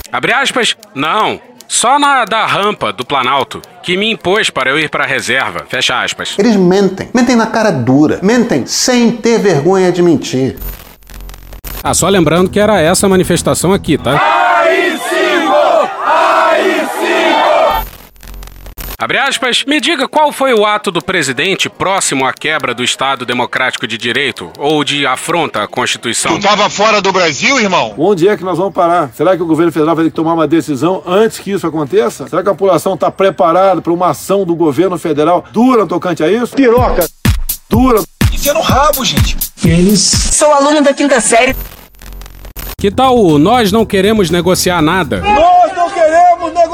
Abre 0.10 0.33
aspas, 0.33 0.75
não. 0.93 1.50
Só 1.74 1.98
na 1.98 2.25
da 2.25 2.46
rampa 2.46 2.92
do 2.92 3.06
Planalto, 3.06 3.62
que 3.82 3.96
me 3.96 4.12
impôs 4.12 4.50
para 4.50 4.70
eu 4.70 4.78
ir 4.78 4.90
para 4.90 5.06
a 5.06 5.08
reserva. 5.08 5.66
Fecha 5.70 6.04
aspas. 6.04 6.36
Eles 6.38 6.58
mentem. 6.58 7.10
Mentem 7.13 7.34
na 7.34 7.48
cara 7.48 7.72
dura. 7.72 8.20
Mentem 8.22 8.66
sem 8.66 9.13
ter 9.13 9.40
vergonha 9.40 9.90
de 9.90 10.04
mentir. 10.04 10.58
Ah, 11.82 11.94
só 11.94 12.10
lembrando 12.10 12.50
que 12.50 12.60
era 12.60 12.82
essa 12.82 13.08
manifestação 13.08 13.72
aqui, 13.72 13.98
tá? 13.98 14.50
Abre 19.01 19.17
aspas, 19.17 19.63
me 19.65 19.81
diga 19.81 20.08
qual 20.08 20.31
foi 20.31 20.53
o 20.53 20.63
ato 20.63 20.91
do 20.91 21.01
presidente 21.01 21.67
próximo 21.67 22.24
à 22.24 22.31
quebra 22.31 22.72
do 22.72 22.84
Estado 22.84 23.25
Democrático 23.25 23.88
de 23.88 23.98
Direito 23.98 24.51
ou 24.60 24.84
de 24.84 25.08
afronta 25.08 25.63
à 25.63 25.67
Constituição. 25.67 26.36
Tu 26.36 26.43
tava 26.43 26.70
fora 26.70 27.01
do 27.01 27.12
Brasil, 27.12 27.60
irmão? 27.60 27.96
Onde 27.98 28.27
é 28.27 28.38
que 28.38 28.43
nós 28.43 28.60
vamos 28.60 28.75
parar? 28.75 29.10
Será 29.15 29.36
que 29.36 29.41
o 29.41 29.46
governo 29.48 29.72
federal 29.72 29.96
vai 29.96 30.05
ter 30.05 30.12
que 30.12 30.15
tomar 30.15 30.36
uma 30.36 30.48
decisão 30.48 31.01
antes 31.08 31.39
que 31.39 31.50
isso 31.50 31.65
aconteça? 31.65 32.27
Será 32.27 32.43
que 32.43 32.50
a 32.50 32.51
população 32.51 32.93
está 32.93 33.10
preparada 33.10 33.81
para 33.81 33.91
uma 33.91 34.12
ação 34.12 34.46
do 34.46 34.55
governo 34.55 35.00
federal 35.00 35.43
dura 35.51 35.81
no 35.81 35.88
tocante 35.88 36.24
a 36.24 36.31
isso? 36.31 36.53
Piroca! 36.55 37.10
Dura! 37.67 38.03
Enfia 38.31 38.53
no 38.53 38.62
rabo, 38.62 39.03
gente! 39.03 39.36
Eles. 39.65 40.00
Sou 40.00 40.53
aluno 40.53 40.84
da 40.84 40.93
quinta 40.93 41.20
série. 41.20 41.55
Que 42.77 42.91
tal 42.91 43.17
o 43.17 43.39
Nós 43.39 43.72
Não 43.72 43.84
Queremos 43.84 44.29
Negociar 44.29 44.79
Nada? 44.79 45.22
Não 45.22 45.61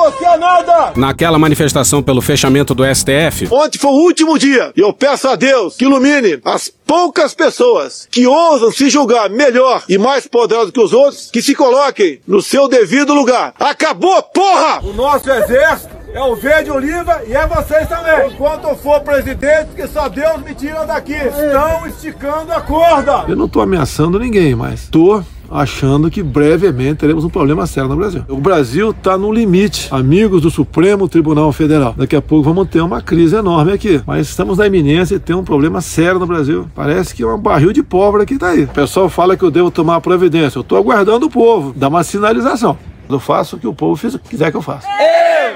negociar 0.07 0.37
nada! 0.37 0.93
Naquela 0.95 1.37
manifestação 1.37 2.01
pelo 2.01 2.21
fechamento 2.21 2.73
do 2.73 2.83
STF. 2.83 3.47
Ontem 3.51 3.77
foi 3.77 3.91
o 3.91 4.03
último 4.03 4.37
dia 4.37 4.71
e 4.75 4.79
eu 4.79 4.93
peço 4.93 5.27
a 5.27 5.35
Deus 5.35 5.75
que 5.75 5.85
ilumine 5.85 6.39
as 6.43 6.71
poucas 6.85 7.33
pessoas 7.33 8.07
que 8.09 8.25
ousam 8.25 8.71
se 8.71 8.89
julgar 8.89 9.29
melhor 9.29 9.83
e 9.89 9.97
mais 9.97 10.25
poderosos 10.25 10.71
que 10.71 10.79
os 10.79 10.93
outros, 10.93 11.29
que 11.31 11.41
se 11.41 11.53
coloquem 11.53 12.19
no 12.27 12.41
seu 12.41 12.67
devido 12.67 13.13
lugar. 13.13 13.53
Acabou, 13.59 14.21
porra! 14.23 14.81
O 14.83 14.93
nosso 14.93 15.29
exército 15.29 15.95
é 16.13 16.23
o 16.23 16.35
verde 16.35 16.71
oliva 16.71 17.21
e 17.27 17.33
é 17.33 17.45
vocês 17.45 17.87
também. 17.87 18.31
Enquanto 18.31 18.65
eu 18.65 18.75
for 18.77 19.01
presidente, 19.01 19.71
que 19.75 19.87
só 19.87 20.07
Deus 20.07 20.41
me 20.41 20.55
tira 20.55 20.85
daqui. 20.85 21.13
Estão 21.13 21.85
esticando 21.87 22.53
a 22.53 22.61
corda. 22.61 23.25
Eu 23.27 23.35
não 23.35 23.47
tô 23.47 23.59
ameaçando 23.59 24.17
ninguém, 24.17 24.55
mas 24.55 24.87
tô 24.87 25.21
achando 25.49 26.09
que 26.09 26.21
brevemente 26.23 26.95
teremos 26.95 27.23
um 27.23 27.29
problema 27.29 27.65
sério 27.67 27.89
no 27.89 27.95
Brasil. 27.95 28.23
O 28.27 28.37
Brasil 28.37 28.91
está 28.91 29.17
no 29.17 29.31
limite, 29.31 29.87
amigos 29.91 30.41
do 30.41 30.49
Supremo 30.49 31.07
Tribunal 31.07 31.51
Federal. 31.51 31.93
Daqui 31.97 32.15
a 32.15 32.21
pouco 32.21 32.43
vamos 32.43 32.69
ter 32.69 32.81
uma 32.81 33.01
crise 33.01 33.35
enorme 33.35 33.71
aqui, 33.71 34.01
mas 34.05 34.27
estamos 34.27 34.57
na 34.57 34.67
iminência 34.67 35.17
de 35.17 35.23
ter 35.23 35.33
um 35.33 35.43
problema 35.43 35.81
sério 35.81 36.19
no 36.19 36.27
Brasil. 36.27 36.67
Parece 36.75 37.15
que 37.15 37.23
é 37.23 37.27
um 37.27 37.37
barril 37.37 37.71
de 37.71 37.83
pólvora 37.83 38.25
que 38.25 38.33
está 38.33 38.49
aí. 38.49 38.63
O 38.63 38.67
pessoal 38.67 39.09
fala 39.09 39.35
que 39.37 39.43
eu 39.43 39.51
devo 39.51 39.71
tomar 39.71 40.01
providência. 40.01 40.57
Eu 40.57 40.61
estou 40.61 40.77
aguardando 40.77 41.25
o 41.25 41.29
povo, 41.29 41.73
dar 41.75 41.87
uma 41.87 42.03
sinalização. 42.03 42.77
Eu 43.09 43.19
faço 43.19 43.55
o 43.55 43.59
que 43.59 43.67
o 43.67 43.73
povo 43.73 43.99
quiser 44.29 44.51
que 44.51 44.57
eu 44.57 44.61
faça. 44.61 44.87
Eu 44.87 45.46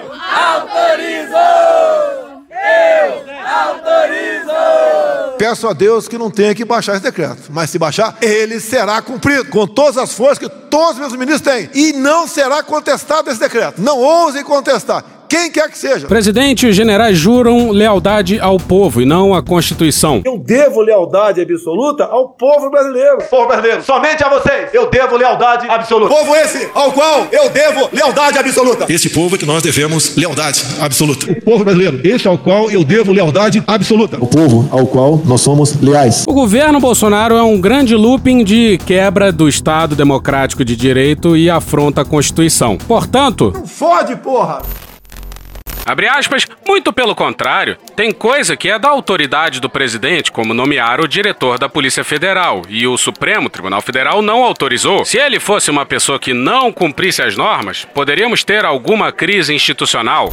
Peço 5.42 5.68
a 5.68 5.74
Deus 5.74 6.08
que 6.08 6.20
não 6.20 6.30
tenha 6.30 6.54
que 6.54 6.64
baixar 6.64 6.94
esse 6.94 7.02
decreto. 7.02 7.50
Mas 7.50 7.72
se 7.72 7.80
baixar, 7.80 8.16
ele 8.22 8.60
será 8.60 9.02
cumprido 9.02 9.46
com 9.46 9.66
todas 9.66 9.98
as 9.98 10.14
forças 10.14 10.38
que 10.38 10.48
todos 10.48 10.92
os 10.92 11.00
meus 11.00 11.14
ministros 11.14 11.42
têm. 11.42 11.68
E 11.74 11.94
não 11.94 12.28
será 12.28 12.62
contestado 12.62 13.28
esse 13.28 13.40
decreto. 13.40 13.82
Não 13.82 13.98
ousem 13.98 14.44
contestar. 14.44 15.04
Quem 15.32 15.50
quer 15.50 15.70
que 15.70 15.78
seja. 15.78 16.08
Presidente 16.08 16.66
e 16.66 16.70
os 16.70 16.76
generais 16.76 17.18
juram 17.18 17.72
lealdade 17.72 18.38
ao 18.38 18.58
povo 18.58 19.02
e 19.02 19.06
não 19.06 19.34
à 19.34 19.42
Constituição. 19.42 20.22
Eu 20.26 20.38
devo 20.38 20.82
lealdade 20.82 21.40
absoluta 21.40 22.04
ao 22.04 22.28
povo 22.28 22.70
brasileiro. 22.70 23.20
Povo 23.30 23.48
brasileiro, 23.48 23.82
somente 23.82 24.22
a 24.26 24.28
vocês 24.28 24.72
eu 24.74 24.90
devo 24.90 25.16
lealdade 25.16 25.70
absoluta. 25.70 26.14
Povo 26.14 26.36
esse 26.36 26.70
ao 26.74 26.92
qual 26.92 27.28
eu 27.32 27.50
devo 27.50 27.88
lealdade 27.94 28.40
absoluta. 28.40 28.86
Este 28.90 29.10
povo 29.10 29.38
que 29.38 29.46
nós 29.46 29.64
devemos 29.64 30.18
lealdade 30.18 30.66
absoluta. 30.82 31.32
O 31.32 31.42
povo 31.42 31.64
brasileiro, 31.64 32.02
esse 32.04 32.28
ao 32.28 32.38
qual 32.38 32.70
eu 32.70 32.84
devo 32.84 33.14
lealdade 33.14 33.64
absoluta. 33.66 34.18
O 34.20 34.28
povo 34.28 34.68
ao 34.70 34.86
qual 34.86 35.22
nós 35.24 35.40
somos 35.40 35.80
leais. 35.80 36.26
O 36.28 36.34
governo 36.34 36.78
Bolsonaro 36.82 37.36
é 37.36 37.42
um 37.42 37.62
grande 37.62 37.96
looping 37.96 38.44
de 38.44 38.78
quebra 38.80 39.32
do 39.32 39.48
Estado 39.48 39.96
Democrático 39.96 40.66
de 40.66 40.76
Direito 40.76 41.38
e 41.38 41.50
afronta 41.50 42.02
a 42.02 42.06
Constituição. 42.06 42.78
Portanto, 42.78 43.54
não 43.56 43.66
fode, 43.66 44.18
porra! 44.18 44.62
Abre 45.86 46.08
aspas, 46.08 46.48
muito 46.68 46.94
pelo 46.94 47.16
contrário, 47.16 47.78
tem 47.96 48.12
coisa 48.12 48.56
que 48.56 48.70
é 48.70 48.78
da 48.78 48.90
autoridade 48.90 49.60
do 49.60 49.70
presidente, 49.70 50.32
como 50.32 50.54
nomear 50.54 51.02
o 51.02 51.08
diretor 51.08 51.58
da 51.58 51.68
Polícia 51.68 52.04
Federal, 52.04 52.62
e 52.70 52.88
o 52.88 52.98
Supremo 52.98 53.50
Tribunal 53.50 53.82
Federal 53.82 54.22
não 54.22 54.44
autorizou. 54.44 55.04
Se 55.04 55.18
ele 55.18 55.40
fosse 55.40 55.72
uma 55.72 55.86
pessoa 55.86 56.20
que 56.20 56.34
não 56.34 56.72
cumprisse 56.72 57.22
as 57.22 57.36
normas, 57.36 57.86
poderíamos 57.94 58.44
ter 58.44 58.64
alguma 58.64 59.12
crise 59.12 59.54
institucional. 59.54 60.32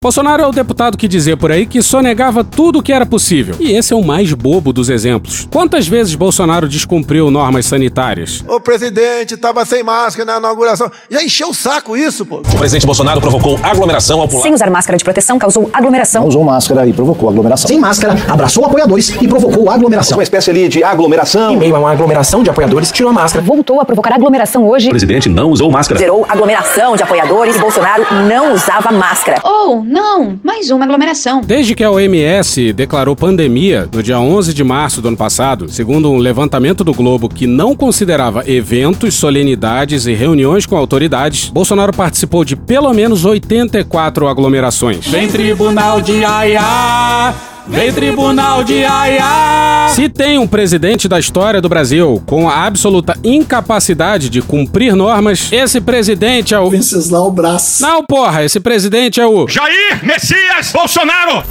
Bolsonaro 0.00 0.42
é 0.42 0.46
o 0.46 0.52
deputado 0.52 0.96
que 0.96 1.08
dizia 1.08 1.36
por 1.36 1.50
aí 1.50 1.66
que 1.66 1.80
sonegava 1.80 2.44
tudo 2.44 2.78
o 2.78 2.82
que 2.82 2.92
era 2.92 3.06
possível. 3.06 3.56
E 3.58 3.72
esse 3.72 3.92
é 3.92 3.96
o 3.96 4.02
mais 4.04 4.32
bobo 4.32 4.72
dos 4.72 4.88
exemplos. 4.88 5.48
Quantas 5.50 5.88
vezes 5.88 6.14
Bolsonaro 6.14 6.68
descumpriu 6.68 7.30
normas 7.30 7.66
sanitárias? 7.66 8.44
O 8.46 8.60
presidente 8.60 9.36
tava 9.36 9.64
sem 9.64 9.82
máscara 9.82 10.32
na 10.32 10.38
inauguração. 10.38 10.90
Já 11.10 11.22
encheu 11.22 11.48
o 11.48 11.54
saco 11.54 11.96
isso, 11.96 12.26
pô. 12.26 12.36
O 12.36 12.58
presidente 12.58 12.86
Bolsonaro 12.86 13.20
provocou 13.20 13.58
aglomeração 13.62 14.20
ao 14.20 14.28
pular. 14.28 14.42
Sem 14.42 14.54
usar 14.54 14.70
máscara 14.70 14.98
de 14.98 15.02
proteção, 15.02 15.38
causou 15.38 15.70
aglomeração. 15.72 16.22
Não 16.22 16.28
usou 16.28 16.44
máscara 16.44 16.86
e 16.86 16.92
provocou 16.92 17.28
aglomeração. 17.28 17.66
Sem 17.66 17.80
máscara, 17.80 18.16
abraçou 18.28 18.64
apoiadores 18.64 19.10
e 19.20 19.26
provocou 19.26 19.70
aglomeração. 19.70 20.18
Uma 20.18 20.22
espécie 20.22 20.50
ali 20.50 20.68
de 20.68 20.84
aglomeração. 20.84 21.54
Em 21.54 21.56
meio 21.56 21.74
a 21.74 21.78
uma 21.78 21.90
aglomeração 21.90 22.42
de 22.42 22.50
apoiadores, 22.50 22.92
tirou 22.92 23.10
a 23.10 23.14
máscara. 23.14 23.44
Voltou 23.44 23.80
a 23.80 23.84
provocar 23.84 24.14
aglomeração 24.14 24.68
hoje. 24.68 24.88
O 24.88 24.90
presidente 24.90 25.28
não 25.28 25.50
usou 25.50 25.70
máscara. 25.70 25.98
Gerou 25.98 26.24
aglomeração 26.28 26.96
de 26.96 27.02
apoiadores 27.02 27.56
e 27.56 27.58
Bolsonaro 27.58 28.06
não 28.28 28.52
usava 28.52 28.92
máscara. 28.92 29.40
Ou, 29.42 29.80
oh, 29.80 29.85
não, 29.86 30.38
mais 30.42 30.70
uma 30.70 30.84
aglomeração. 30.84 31.40
Desde 31.40 31.74
que 31.74 31.84
a 31.84 31.90
OMS 31.90 32.72
declarou 32.72 33.14
pandemia 33.14 33.88
no 33.92 34.02
dia 34.02 34.18
11 34.18 34.52
de 34.52 34.64
março 34.64 35.00
do 35.00 35.08
ano 35.08 35.16
passado, 35.16 35.68
segundo 35.68 36.10
um 36.10 36.18
levantamento 36.18 36.82
do 36.82 36.92
Globo 36.92 37.28
que 37.28 37.46
não 37.46 37.76
considerava 37.76 38.42
eventos, 38.50 39.14
solenidades 39.14 40.06
e 40.06 40.12
reuniões 40.12 40.66
com 40.66 40.76
autoridades, 40.76 41.48
Bolsonaro 41.48 41.92
participou 41.92 42.44
de 42.44 42.56
pelo 42.56 42.92
menos 42.92 43.24
84 43.24 44.26
aglomerações. 44.26 45.06
Vem 45.06 45.28
tribunal 45.28 46.00
de 46.00 46.24
Aiá! 46.24 47.55
Vem 47.68 47.92
tribunal 47.92 48.62
de 48.62 48.84
Aiá! 48.84 49.88
Se 49.90 50.08
tem 50.08 50.38
um 50.38 50.46
presidente 50.46 51.08
da 51.08 51.18
história 51.18 51.60
do 51.60 51.68
Brasil 51.68 52.22
com 52.24 52.48
a 52.48 52.64
absoluta 52.64 53.18
incapacidade 53.24 54.30
de 54.30 54.40
cumprir 54.40 54.94
normas, 54.94 55.48
esse 55.50 55.80
presidente 55.80 56.54
é 56.54 56.60
o. 56.60 56.70
Venceslau 56.70 57.30
Brás. 57.30 57.78
Não, 57.80 58.04
porra, 58.04 58.44
esse 58.44 58.60
presidente 58.60 59.20
é 59.20 59.26
o. 59.26 59.48
Jair 59.48 60.04
Messias 60.04 60.70
Bolsonaro! 60.72 61.42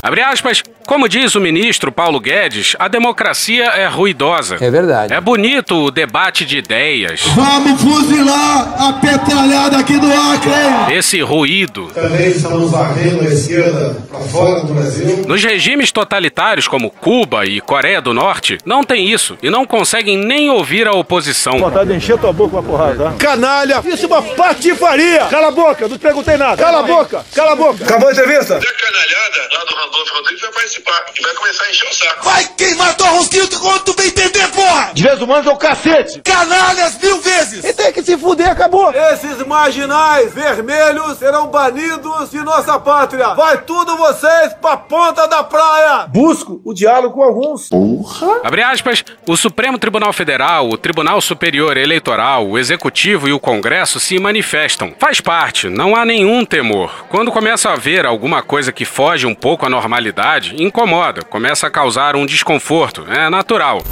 Abre 0.00 0.20
aspas, 0.20 0.62
como 0.86 1.08
diz 1.08 1.34
o 1.34 1.40
ministro 1.40 1.90
Paulo 1.92 2.20
Guedes, 2.20 2.74
a 2.78 2.88
democracia 2.88 3.64
é 3.64 3.86
ruidosa. 3.86 4.56
É 4.60 4.70
verdade. 4.70 5.12
É 5.12 5.20
bonito 5.20 5.74
o 5.76 5.90
debate 5.90 6.44
de 6.44 6.58
ideias. 6.58 7.22
Vamos 7.34 7.80
fuzilar 7.80 8.74
a 8.82 8.92
petralhada 8.94 9.78
aqui 9.78 9.98
do 9.98 10.06
Acre! 10.06 10.94
Esse 10.94 11.20
ruído. 11.20 11.88
Também 11.94 12.30
estamos 12.30 12.70
varrendo 12.70 13.22
a 13.22 13.24
esquerda 13.24 13.96
para 14.08 14.20
fora 14.20 14.64
do 14.64 14.74
Brasil. 14.74 15.24
Nos 15.26 15.42
regimes 15.42 15.92
totalitários 15.92 16.68
como 16.68 16.90
Cuba 16.90 17.44
e 17.44 17.60
Coreia 17.60 18.00
do 18.00 18.12
Norte, 18.12 18.58
não 18.64 18.84
tem 18.84 19.10
isso 19.10 19.36
e 19.42 19.50
não 19.50 19.66
conseguem 19.66 20.16
nem 20.16 20.50
ouvir 20.50 20.86
a 20.86 20.92
oposição. 20.92 21.58
Vontade 21.58 21.90
de 21.90 21.96
encher 21.96 22.18
tua 22.18 22.32
boca 22.32 22.52
com 22.52 22.58
a 22.58 22.62
porrada, 22.62 23.04
tá? 23.04 23.12
Canalha! 23.18 23.82
Isso 23.84 24.04
é 24.04 24.08
uma 24.08 24.22
patifaria! 24.22 25.26
Cala 25.30 25.48
a 25.48 25.52
boca, 25.52 25.88
não 25.88 25.96
te 25.96 26.00
perguntei 26.00 26.36
nada. 26.36 26.62
Cala 26.62 26.80
a 26.80 26.82
boca, 26.82 27.24
cala 27.34 27.52
a 27.52 27.56
boca. 27.56 27.84
Acabou 27.84 28.08
a 28.08 28.12
entrevista? 28.12 28.56
A 28.56 28.60
canalhada 28.60 29.48
lá 29.52 29.64
do 29.64 29.74
Randolfo 29.74 30.14
Rodrigues 30.14 30.42
vai 30.54 30.68
participar. 30.80 31.04
E 31.18 31.22
vai 31.22 31.34
começar 31.34 31.64
a 31.64 31.70
encher 31.70 31.88
o 31.88 31.94
saco. 31.94 32.24
Vai 32.24 32.48
queimar 32.56 32.96
tua 32.96 33.08
rosquinha 33.08 33.46
quando 33.48 33.84
tu 33.84 33.94
bem 33.94 34.06
entender, 34.06 34.48
porra! 34.48 34.71
Direitos 34.94 35.22
humanos 35.22 35.46
é 35.46 35.50
o 35.50 35.56
cacete! 35.56 36.20
Canalhas 36.22 36.98
mil 37.00 37.20
vezes! 37.20 37.64
E 37.64 37.72
tem 37.72 37.92
que 37.92 38.02
se 38.02 38.16
fuder, 38.16 38.50
acabou! 38.50 38.92
Esses 38.92 39.44
marginais 39.46 40.32
vermelhos 40.32 41.18
serão 41.18 41.46
banidos 41.48 42.30
de 42.30 42.38
nossa 42.42 42.78
pátria. 42.78 43.34
Vai 43.34 43.62
tudo 43.62 43.96
vocês 43.96 44.52
pra 44.60 44.76
ponta 44.76 45.26
da 45.26 45.42
praia. 45.42 46.06
Busco 46.08 46.60
o 46.64 46.74
diálogo 46.74 47.14
com 47.14 47.22
alguns. 47.22 47.68
Porra! 47.68 48.40
Abre 48.44 48.62
aspas, 48.62 49.04
o 49.26 49.36
Supremo 49.36 49.78
Tribunal 49.78 50.12
Federal, 50.12 50.68
o 50.68 50.76
Tribunal 50.76 51.20
Superior 51.20 51.76
Eleitoral, 51.76 52.46
o 52.46 52.58
Executivo 52.58 53.28
e 53.28 53.32
o 53.32 53.40
Congresso 53.40 53.98
se 54.00 54.18
manifestam. 54.18 54.94
Faz 54.98 55.20
parte, 55.20 55.68
não 55.68 55.96
há 55.96 56.04
nenhum 56.04 56.44
temor. 56.44 57.06
Quando 57.08 57.32
começa 57.32 57.70
a 57.70 57.74
haver 57.74 58.04
alguma 58.04 58.42
coisa 58.42 58.72
que 58.72 58.84
foge 58.84 59.26
um 59.26 59.34
pouco 59.34 59.66
à 59.66 59.68
normalidade, 59.68 60.62
incomoda, 60.62 61.22
começa 61.22 61.66
a 61.66 61.70
causar 61.70 62.16
um 62.16 62.26
desconforto. 62.26 63.04
É 63.08 63.30
natural. 63.30 63.82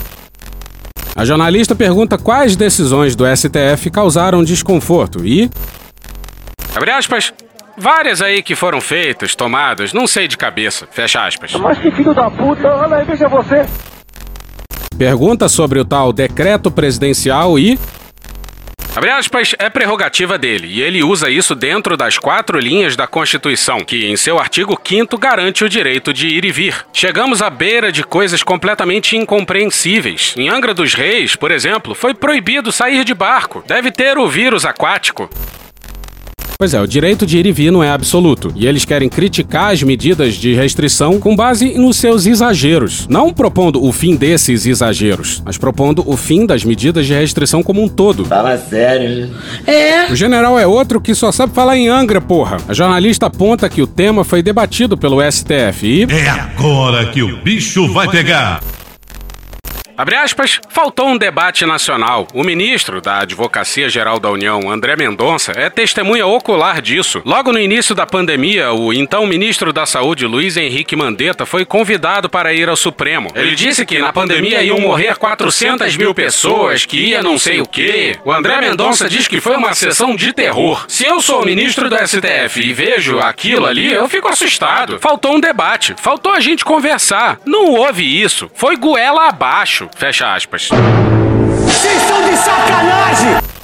A 1.20 1.24
jornalista 1.26 1.74
pergunta 1.74 2.16
quais 2.16 2.56
decisões 2.56 3.14
do 3.14 3.26
STF 3.26 3.90
causaram 3.90 4.42
desconforto 4.42 5.22
e. 5.22 5.50
Abre 6.74 6.92
aspas. 6.92 7.30
Várias 7.76 8.22
aí 8.22 8.42
que 8.42 8.56
foram 8.56 8.80
feitas, 8.80 9.34
tomadas, 9.34 9.92
não 9.92 10.06
sei 10.06 10.26
de 10.26 10.38
cabeça. 10.38 10.88
Fecha 10.90 11.26
aspas. 11.26 11.52
Mas 11.56 11.76
que 11.76 11.90
filho 11.90 12.14
da 12.14 12.30
puta, 12.30 12.66
olha 12.68 12.96
aí, 12.96 13.04
veja 13.04 13.28
você. 13.28 13.66
Pergunta 14.96 15.46
sobre 15.46 15.78
o 15.78 15.84
tal 15.84 16.10
decreto 16.10 16.70
presidencial 16.70 17.58
e. 17.58 17.78
Abre 19.00 19.12
aspas, 19.12 19.54
é 19.58 19.70
prerrogativa 19.70 20.36
dele, 20.36 20.68
e 20.68 20.82
ele 20.82 21.02
usa 21.02 21.30
isso 21.30 21.54
dentro 21.54 21.96
das 21.96 22.18
quatro 22.18 22.58
linhas 22.58 22.96
da 22.96 23.06
Constituição, 23.06 23.82
que 23.82 24.04
em 24.04 24.14
seu 24.14 24.38
artigo 24.38 24.78
5 24.78 25.16
garante 25.16 25.64
o 25.64 25.70
direito 25.70 26.12
de 26.12 26.28
ir 26.28 26.44
e 26.44 26.52
vir. 26.52 26.84
Chegamos 26.92 27.40
à 27.40 27.48
beira 27.48 27.90
de 27.90 28.04
coisas 28.04 28.42
completamente 28.42 29.16
incompreensíveis. 29.16 30.34
Em 30.36 30.50
Angra 30.50 30.74
dos 30.74 30.92
Reis, 30.92 31.34
por 31.34 31.50
exemplo, 31.50 31.94
foi 31.94 32.12
proibido 32.12 32.70
sair 32.70 33.02
de 33.02 33.14
barco. 33.14 33.64
Deve 33.66 33.90
ter 33.90 34.18
o 34.18 34.28
vírus 34.28 34.66
aquático. 34.66 35.30
Pois 36.60 36.74
é, 36.74 36.80
o 36.82 36.86
direito 36.86 37.24
de 37.24 37.38
ir 37.38 37.46
e 37.46 37.52
vir 37.52 37.72
não 37.72 37.82
é 37.82 37.88
absoluto, 37.88 38.52
e 38.54 38.66
eles 38.66 38.84
querem 38.84 39.08
criticar 39.08 39.72
as 39.72 39.82
medidas 39.82 40.34
de 40.34 40.52
restrição 40.52 41.18
com 41.18 41.34
base 41.34 41.78
nos 41.78 41.96
seus 41.96 42.26
exageros, 42.26 43.08
não 43.08 43.32
propondo 43.32 43.82
o 43.82 43.90
fim 43.90 44.14
desses 44.14 44.66
exageros, 44.66 45.42
mas 45.42 45.56
propondo 45.56 46.06
o 46.06 46.18
fim 46.18 46.44
das 46.44 46.62
medidas 46.62 47.06
de 47.06 47.14
restrição 47.14 47.62
como 47.62 47.82
um 47.82 47.88
todo. 47.88 48.26
Fala 48.26 48.58
sério. 48.58 49.30
É. 49.66 50.12
O 50.12 50.14
general 50.14 50.58
é 50.58 50.66
outro 50.66 51.00
que 51.00 51.14
só 51.14 51.32
sabe 51.32 51.54
falar 51.54 51.78
em 51.78 51.88
Angra, 51.88 52.20
porra. 52.20 52.58
A 52.68 52.74
jornalista 52.74 53.24
aponta 53.24 53.66
que 53.66 53.80
o 53.80 53.86
tema 53.86 54.22
foi 54.22 54.42
debatido 54.42 54.98
pelo 54.98 55.22
STF 55.32 55.86
e. 55.86 56.02
É 56.12 56.28
agora 56.28 57.06
que 57.06 57.22
o 57.22 57.38
bicho 57.38 57.90
vai 57.90 58.06
pegar. 58.06 58.60
Abre 60.00 60.16
aspas, 60.16 60.58
faltou 60.70 61.08
um 61.08 61.18
debate 61.18 61.66
nacional. 61.66 62.26
O 62.32 62.42
ministro 62.42 63.02
da 63.02 63.18
Advocacia 63.18 63.86
Geral 63.90 64.18
da 64.18 64.30
União, 64.30 64.70
André 64.70 64.96
Mendonça, 64.96 65.52
é 65.54 65.68
testemunha 65.68 66.26
ocular 66.26 66.80
disso. 66.80 67.20
Logo 67.22 67.52
no 67.52 67.58
início 67.58 67.94
da 67.94 68.06
pandemia, 68.06 68.72
o 68.72 68.94
então 68.94 69.26
ministro 69.26 69.74
da 69.74 69.84
Saúde, 69.84 70.24
Luiz 70.24 70.56
Henrique 70.56 70.96
Mandetta, 70.96 71.44
foi 71.44 71.66
convidado 71.66 72.30
para 72.30 72.54
ir 72.54 72.66
ao 72.66 72.76
Supremo. 72.76 73.30
Ele 73.34 73.54
disse 73.54 73.84
que 73.84 73.98
na 73.98 74.10
pandemia 74.10 74.62
iam 74.62 74.80
morrer 74.80 75.18
400 75.18 75.94
mil 75.98 76.14
pessoas, 76.14 76.86
que 76.86 76.96
ia 76.96 77.22
não 77.22 77.38
sei 77.38 77.60
o 77.60 77.66
quê. 77.66 78.16
O 78.24 78.32
André 78.32 78.58
Mendonça 78.62 79.06
diz 79.06 79.28
que 79.28 79.38
foi 79.38 79.54
uma 79.54 79.74
sessão 79.74 80.16
de 80.16 80.32
terror. 80.32 80.82
Se 80.88 81.04
eu 81.04 81.20
sou 81.20 81.44
ministro 81.44 81.90
do 81.90 81.96
STF 82.08 82.58
e 82.58 82.72
vejo 82.72 83.18
aquilo 83.18 83.66
ali, 83.66 83.92
eu 83.92 84.08
fico 84.08 84.28
assustado. 84.28 84.98
Faltou 84.98 85.34
um 85.34 85.40
debate, 85.40 85.94
faltou 86.00 86.32
a 86.32 86.40
gente 86.40 86.64
conversar. 86.64 87.38
Não 87.44 87.66
houve 87.66 88.02
isso. 88.02 88.50
Foi 88.54 88.76
goela 88.76 89.28
abaixo. 89.28 89.89
Fecha 89.96 90.34
aspas. 90.34 90.68
Vocês 91.64 92.02
são 92.02 92.22
de 92.28 92.36
sacanagem! 92.36 93.59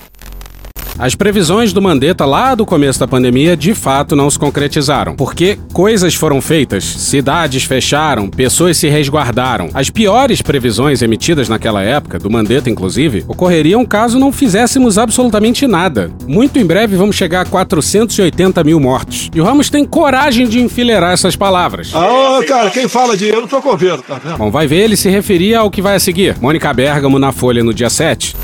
As 0.98 1.14
previsões 1.14 1.74
do 1.74 1.82
Mandetta 1.82 2.24
lá 2.24 2.54
do 2.54 2.64
começo 2.64 2.98
da 2.98 3.06
pandemia 3.06 3.54
de 3.54 3.74
fato 3.74 4.16
não 4.16 4.30
se 4.30 4.38
concretizaram, 4.38 5.14
porque 5.14 5.58
coisas 5.70 6.14
foram 6.14 6.40
feitas, 6.40 6.84
cidades 6.84 7.64
fecharam, 7.64 8.30
pessoas 8.30 8.78
se 8.78 8.88
resguardaram. 8.88 9.68
As 9.74 9.90
piores 9.90 10.40
previsões 10.40 11.02
emitidas 11.02 11.50
naquela 11.50 11.82
época, 11.82 12.18
do 12.18 12.30
Mandetta 12.30 12.70
inclusive, 12.70 13.26
ocorreriam 13.28 13.84
caso 13.84 14.18
não 14.18 14.32
fizéssemos 14.32 14.96
absolutamente 14.96 15.66
nada. 15.66 16.10
Muito 16.26 16.58
em 16.58 16.64
breve 16.64 16.96
vamos 16.96 17.14
chegar 17.14 17.42
a 17.42 17.44
480 17.44 18.64
mil 18.64 18.80
mortos. 18.80 19.30
E 19.34 19.40
o 19.40 19.44
Ramos 19.44 19.68
tem 19.68 19.84
coragem 19.84 20.48
de 20.48 20.60
enfileirar 20.60 21.12
essas 21.12 21.36
palavras. 21.36 21.92
Ah, 21.94 22.40
cara, 22.48 22.70
quem 22.70 22.88
fala 22.88 23.14
de 23.14 23.26
eu 23.28 23.42
não 23.42 23.48
sou 23.48 23.60
coveiro, 23.60 24.02
tá 24.02 24.18
vendo? 24.18 24.38
Bom, 24.38 24.50
vai 24.50 24.66
ver 24.66 24.78
ele 24.78 24.96
se 24.96 25.10
referia 25.10 25.58
ao 25.58 25.70
que 25.70 25.82
vai 25.82 25.96
a 25.96 26.00
seguir. 26.00 26.36
Mônica 26.40 26.72
Bergamo 26.72 27.18
na 27.18 27.32
Folha 27.32 27.62
no 27.62 27.74
dia 27.74 27.90
7. 27.90 28.34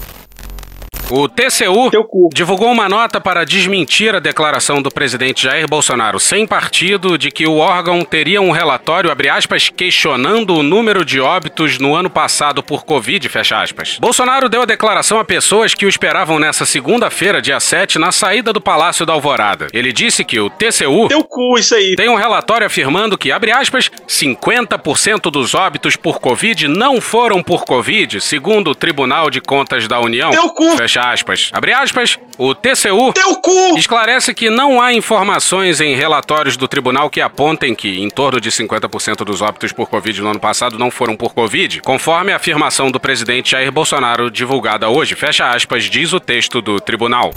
O 1.15 1.29
TCU 1.29 1.91
divulgou 2.33 2.73
uma 2.73 2.89
nota 2.89 3.21
para 3.21 3.45
desmentir 3.45 4.15
a 4.15 4.19
declaração 4.19 4.81
do 4.81 4.91
presidente 4.91 5.43
Jair 5.43 5.69
Bolsonaro 5.69 6.19
sem 6.19 6.47
partido 6.47 7.19
de 7.19 7.31
que 7.31 7.47
o 7.47 7.59
órgão 7.59 8.03
teria 8.03 8.41
um 8.41 8.51
relatório, 8.51 9.11
abre 9.11 9.29
aspas, 9.29 9.69
questionando 9.69 10.55
o 10.55 10.63
número 10.63 11.05
de 11.05 11.21
óbitos 11.21 11.79
no 11.79 11.95
ano 11.95 12.09
passado 12.09 12.63
por 12.63 12.87
Covid, 12.87 13.29
fecha 13.29 13.61
aspas. 13.61 13.99
Bolsonaro 14.01 14.49
deu 14.49 14.63
a 14.63 14.65
declaração 14.65 15.21
a 15.21 15.25
pessoas 15.25 15.75
que 15.75 15.85
o 15.85 15.89
esperavam 15.91 16.39
nessa 16.39 16.65
segunda-feira, 16.65 17.43
dia 17.43 17.61
7, 17.61 17.99
na 17.99 18.11
saída 18.11 18.51
do 18.51 18.61
Palácio 18.61 19.05
da 19.05 19.13
Alvorada. 19.13 19.67
Ele 19.71 19.93
disse 19.93 20.25
que 20.25 20.41
o 20.41 20.49
TCU 20.49 21.09
Teu 21.09 21.25
cu, 21.25 21.59
isso 21.59 21.75
aí. 21.75 21.95
tem 21.95 22.09
um 22.09 22.17
relatório 22.17 22.67
afirmando 22.67 23.19
que, 23.19 23.31
abre 23.31 23.51
aspas, 23.51 23.91
50% 24.09 25.31
dos 25.31 25.55
óbitos 25.55 25.95
por 25.95 26.21
Covid 26.21 26.69
não 26.69 27.03
foram 27.03 27.43
por 27.43 27.67
Covid, 27.67 28.19
segundo 28.19 28.71
o 28.71 28.75
Tribunal 28.75 29.29
de 29.29 29.43
Contas 29.43 29.87
da 29.87 30.01
União. 30.01 30.31
Teu 30.31 30.49
cu. 30.49 30.75
Fecha 30.79 31.02
aspas. 31.11 31.51
Abre 31.53 31.73
aspas. 31.73 32.19
O 32.39 32.55
TCU 32.55 33.13
Teu 33.13 33.37
cu. 33.37 33.77
esclarece 33.79 34.33
que 34.35 34.49
não 34.51 34.81
há 34.81 34.93
informações 34.95 35.81
em 35.81 35.95
relatórios 35.95 36.57
do 36.57 36.69
tribunal 36.69 37.11
que 37.11 37.21
apontem 37.21 37.75
que 37.75 38.01
em 38.01 38.09
torno 38.09 38.41
de 38.41 38.51
50% 38.51 39.25
dos 39.25 39.43
óbitos 39.43 39.73
por 39.73 39.89
Covid 39.89 40.21
no 40.23 40.31
ano 40.31 40.41
passado 40.41 40.79
não 40.79 40.91
foram 40.91 41.17
por 41.17 41.35
Covid, 41.35 41.81
conforme 41.83 42.33
a 42.33 42.37
afirmação 42.37 42.91
do 42.91 43.01
presidente 43.01 43.51
Jair 43.53 43.71
Bolsonaro 43.73 44.31
divulgada 44.31 44.89
hoje. 44.89 45.15
Fecha 45.15 45.51
aspas, 45.51 45.85
diz 45.85 46.13
o 46.13 46.21
texto 46.21 46.61
do 46.61 46.81
tribunal. 46.81 47.33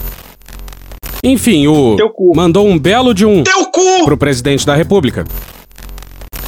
Enfim, 1.24 1.66
o 1.66 1.96
mandou 2.34 2.66
um 2.68 2.78
belo 2.78 3.12
de 3.12 3.24
um 3.26 3.42
Teu 3.42 3.66
cu. 3.66 4.04
pro 4.04 4.16
presidente 4.16 4.64
da 4.64 4.74
República. 4.74 5.24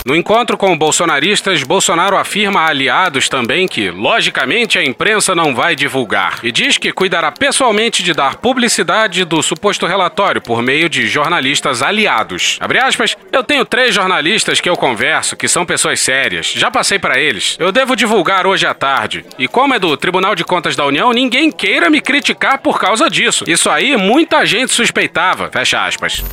No 0.09 0.17
encontro 0.17 0.57
com 0.57 0.75
bolsonaristas, 0.75 1.63
Bolsonaro 1.63 2.17
afirma 2.17 2.61
a 2.61 2.69
aliados 2.69 3.29
também 3.29 3.69
que, 3.69 3.91
logicamente, 3.91 4.79
a 4.79 4.83
imprensa 4.83 5.35
não 5.35 5.55
vai 5.55 5.77
divulgar 5.77 6.39
e 6.43 6.51
diz 6.51 6.79
que 6.79 6.95
cuidará 6.95 7.31
pessoalmente 7.31 8.03
de 8.03 8.15
dar 8.15 8.37
publicidade 8.37 9.23
do 9.27 9.43
suposto 9.43 9.85
relatório 9.85 10.41
por 10.41 10.63
meio 10.63 10.89
de 10.89 11.07
jornalistas 11.07 11.83
aliados. 11.83 12.57
Abre 12.59 12.79
aspas, 12.79 13.19
eu 13.31 13.45
tenho 13.45 13.67
três 13.67 13.95
jornalistas 13.95 14.63
que 14.63 14.71
eu 14.71 14.79
converso, 14.79 15.37
que 15.37 15.47
são 15.47 15.67
pessoas 15.67 16.01
sérias. 16.01 16.55
Já 16.57 16.71
passei 16.71 16.99
para 16.99 17.21
eles. 17.21 17.59
Eu 17.59 17.71
devo 17.71 17.95
divulgar 17.95 18.47
hoje 18.47 18.67
à 18.67 18.73
tarde. 18.73 19.27
E 19.39 19.47
como 19.47 19.75
é 19.75 19.79
do 19.79 19.95
Tribunal 19.95 20.35
de 20.35 20.43
Contas 20.43 20.75
da 20.75 20.87
União, 20.87 21.13
ninguém 21.13 21.53
queira 21.53 21.91
me 21.91 22.01
criticar 22.01 22.61
por 22.61 22.81
causa 22.81 23.11
disso. 23.11 23.45
Isso 23.47 23.69
aí 23.69 23.95
muita 23.95 24.47
gente 24.47 24.73
suspeitava. 24.73 25.51
Fecha 25.53 25.85
aspas. 25.85 26.25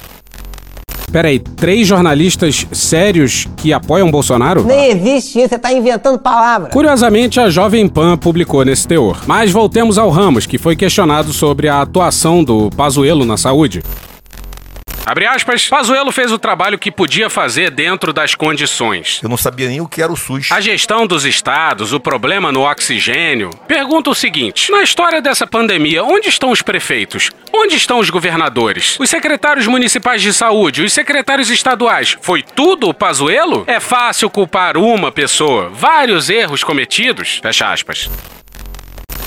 Peraí, 1.16 1.40
três 1.40 1.88
jornalistas 1.88 2.68
sérios 2.74 3.48
que 3.56 3.72
apoiam 3.72 4.12
Bolsonaro? 4.12 4.66
Nem 4.66 4.90
existe 4.90 5.40
isso, 5.40 5.48
você 5.48 5.58
tá 5.58 5.72
inventando 5.72 6.20
palavras. 6.20 6.74
Curiosamente, 6.74 7.40
a 7.40 7.50
Jovem 7.50 7.88
Pan 7.88 8.18
publicou 8.18 8.66
nesse 8.66 8.86
teor. 8.86 9.22
Mas 9.26 9.50
voltemos 9.50 9.98
ao 9.98 10.10
Ramos, 10.10 10.46
que 10.46 10.58
foi 10.58 10.76
questionado 10.76 11.32
sobre 11.32 11.70
a 11.70 11.80
atuação 11.80 12.44
do 12.44 12.70
Pazuello 12.70 13.24
na 13.24 13.38
saúde. 13.38 13.82
Abre 15.06 15.28
aspas, 15.28 15.68
Pazuello 15.68 16.12
fez 16.12 16.32
o 16.32 16.40
trabalho 16.40 16.80
que 16.80 16.92
podia 16.92 17.30
fazer 17.30 17.70
dentro 17.70 18.12
das 18.12 18.34
condições. 18.34 19.20
Eu 19.22 19.30
não 19.30 19.38
sabia 19.38 19.68
nem 19.68 19.80
o 19.80 19.88
que 19.88 20.02
era 20.02 20.12
o 20.12 20.16
SUS. 20.16 20.52
A 20.52 20.60
gestão 20.60 21.06
dos 21.06 21.26
estados, 21.26 21.94
o 21.94 22.00
problema 22.00 22.52
no 22.52 22.62
oxigênio. 22.62 23.52
Pergunta 23.68 24.10
o 24.10 24.16
seguinte: 24.16 24.72
na 24.72 24.82
história 24.82 25.22
dessa 25.22 25.46
pandemia, 25.46 26.04
onde 26.04 26.30
estão 26.30 26.50
os 26.50 26.64
prefeitos? 26.64 27.30
Onde 27.54 27.76
estão 27.76 28.00
os 28.00 28.10
governadores? 28.10 28.98
Os 29.00 29.10
secretários 29.10 29.68
municipais 29.68 30.22
de 30.24 30.34
saúde? 30.34 30.82
Os 30.82 30.92
secretários 30.92 31.52
estaduais? 31.52 32.18
Foi 32.22 32.42
tudo 32.42 32.90
o 32.90 32.94
Pazuello? 32.94 33.64
É 33.68 33.80
fácil 33.80 34.30
culpar 34.30 34.76
uma 34.76 35.12
pessoa. 35.12 35.70
Vários 35.70 36.30
erros 36.30 36.64
cometidos? 36.64 37.40
Fecha 37.44 37.72
aspas. 37.72 38.10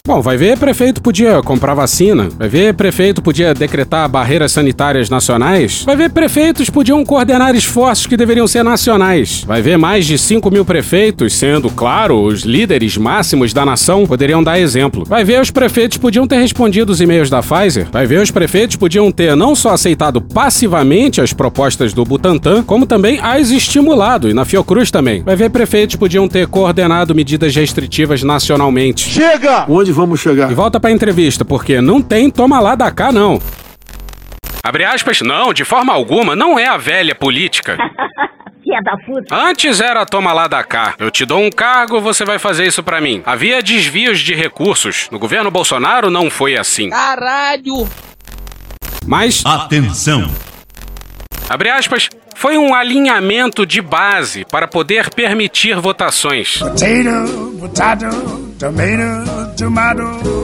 Bom, 0.08 0.22
vai 0.22 0.38
ver, 0.38 0.56
prefeito 0.56 1.02
podia 1.02 1.42
comprar 1.42 1.74
vacina. 1.74 2.30
Vai 2.38 2.48
ver, 2.48 2.72
prefeito 2.72 3.20
podia 3.20 3.52
decretar 3.52 4.08
barreiras 4.08 4.52
sanitárias 4.52 5.10
nacionais. 5.10 5.82
Vai 5.84 5.96
ver, 5.96 6.08
prefeitos 6.08 6.70
podiam 6.70 7.04
coordenar 7.04 7.54
esforços 7.54 8.06
que 8.06 8.16
deveriam 8.16 8.48
ser 8.48 8.62
nacionais. 8.62 9.44
Vai 9.46 9.60
ver, 9.60 9.76
mais 9.76 10.06
de 10.06 10.16
5 10.16 10.50
mil 10.50 10.64
prefeitos, 10.64 11.34
sendo, 11.34 11.68
claro, 11.68 12.22
os 12.22 12.40
líderes 12.40 12.96
máximos 12.96 13.52
da 13.52 13.66
nação, 13.66 14.06
poderiam 14.06 14.42
dar 14.42 14.58
exemplo. 14.58 15.04
Vai 15.04 15.24
ver, 15.24 15.42
os 15.42 15.50
prefeitos 15.50 15.98
podiam 15.98 16.26
ter 16.26 16.38
respondido 16.38 16.90
os 16.90 17.02
e-mails 17.02 17.28
da 17.28 17.42
Pfizer. 17.42 17.86
Vai 17.92 18.06
ver, 18.06 18.22
os 18.22 18.30
prefeitos 18.30 18.76
podiam 18.76 19.12
ter 19.12 19.36
não 19.36 19.54
só 19.54 19.74
aceitado 19.74 20.22
passivamente 20.22 21.20
as 21.20 21.34
propostas 21.34 21.92
do 21.92 22.06
Butantan, 22.06 22.62
como 22.62 22.86
também 22.86 23.20
as 23.22 23.50
estimulado, 23.50 24.30
e 24.30 24.32
na 24.32 24.46
Fiocruz 24.46 24.90
também. 24.90 25.22
Vai 25.22 25.36
ver, 25.36 25.50
prefeitos 25.50 25.96
podiam 25.96 26.26
ter 26.26 26.46
coordenado 26.46 27.14
medidas 27.14 27.54
restritivas 27.54 28.22
nacionalmente. 28.22 29.06
Chega! 29.10 29.66
Onde 29.68 29.97
vamos 29.98 30.20
chegar? 30.20 30.50
E 30.50 30.54
volta 30.54 30.78
pra 30.78 30.92
entrevista, 30.92 31.44
porque 31.44 31.80
não 31.80 32.00
tem 32.00 32.30
toma 32.30 32.60
lá 32.60 32.76
da 32.76 32.90
cá, 32.90 33.10
não. 33.10 33.42
Abre 34.62 34.84
aspas, 34.84 35.20
não, 35.20 35.52
de 35.52 35.64
forma 35.64 35.92
alguma, 35.92 36.36
não 36.36 36.58
é 36.58 36.66
a 36.66 36.76
velha 36.76 37.14
política. 37.14 37.76
Antes 39.32 39.80
era 39.80 40.04
toma 40.04 40.32
lá 40.32 40.46
da 40.46 40.62
cá. 40.62 40.94
Eu 40.98 41.10
te 41.10 41.24
dou 41.24 41.40
um 41.40 41.50
cargo, 41.50 42.00
você 42.00 42.24
vai 42.24 42.38
fazer 42.38 42.66
isso 42.66 42.82
para 42.82 43.00
mim. 43.00 43.22
Havia 43.24 43.62
desvios 43.62 44.20
de 44.20 44.34
recursos. 44.34 45.08
No 45.10 45.18
governo 45.18 45.50
Bolsonaro 45.50 46.10
não 46.10 46.30
foi 46.30 46.56
assim. 46.56 46.90
Caralho! 46.90 47.88
Mas. 49.06 49.44
Atenção! 49.44 50.30
Abre 51.48 51.70
aspas, 51.70 52.10
foi 52.36 52.58
um 52.58 52.74
alinhamento 52.74 53.64
de 53.64 53.80
base 53.80 54.44
para 54.44 54.68
poder 54.68 55.08
permitir 55.10 55.80
votações. 55.80 56.58
Potato, 56.58 57.56
potato, 57.58 58.54
tomato. 58.58 59.47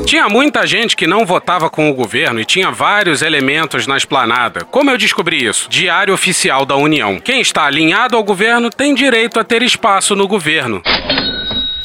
Tinha 0.05 0.29
muita 0.29 0.67
gente 0.67 0.97
que 0.97 1.07
não 1.07 1.25
votava 1.25 1.71
com 1.71 1.89
o 1.89 1.95
governo 1.95 2.41
e 2.41 2.45
tinha 2.45 2.71
vários 2.71 3.23
elementos 3.23 3.87
na 3.87 3.97
esplanada. 3.97 4.65
Como 4.65 4.91
eu 4.91 4.99
descobri 4.99 5.45
isso? 5.45 5.69
Diário 5.71 6.13
Oficial 6.13 6.67
da 6.67 6.77
União. 6.77 7.21
Quem 7.21 7.41
está 7.41 7.65
alinhado 7.65 8.17
ao 8.17 8.25
governo 8.25 8.71
tem 8.71 8.95
direito 8.95 9.39
a 9.39 9.45
ter 9.45 9.63
espaço 9.63 10.17
no 10.17 10.27
governo. 10.27 10.83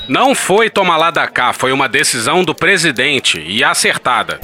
Não 0.07 0.33
foi 0.33 0.69
tomar 0.71 0.97
lá 0.97 1.11
da 1.11 1.27
cá, 1.27 1.53
foi 1.53 1.71
uma 1.71 1.87
decisão 1.87 2.43
do 2.43 2.55
presidente 2.55 3.39
e 3.39 3.63
acertada. 3.63 4.39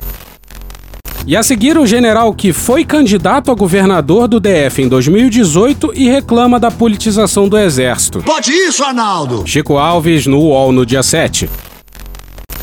E 1.27 1.35
a 1.35 1.41
seguir, 1.41 1.75
o 1.75 1.87
general 1.87 2.35
que 2.35 2.53
foi 2.53 2.85
candidato 2.85 3.49
a 3.49 3.55
governador 3.55 4.27
do 4.27 4.39
DF 4.39 4.83
em 4.83 4.87
2018 4.87 5.91
e 5.95 6.07
reclama 6.07 6.59
da 6.59 6.69
politização 6.69 7.49
do 7.49 7.57
Exército. 7.57 8.19
Pode 8.19 8.51
isso, 8.51 8.83
Arnaldo! 8.83 9.43
Chico 9.47 9.75
Alves 9.75 10.27
no 10.27 10.37
UOL 10.39 10.71
no 10.71 10.85
dia 10.85 11.01
7. 11.01 11.49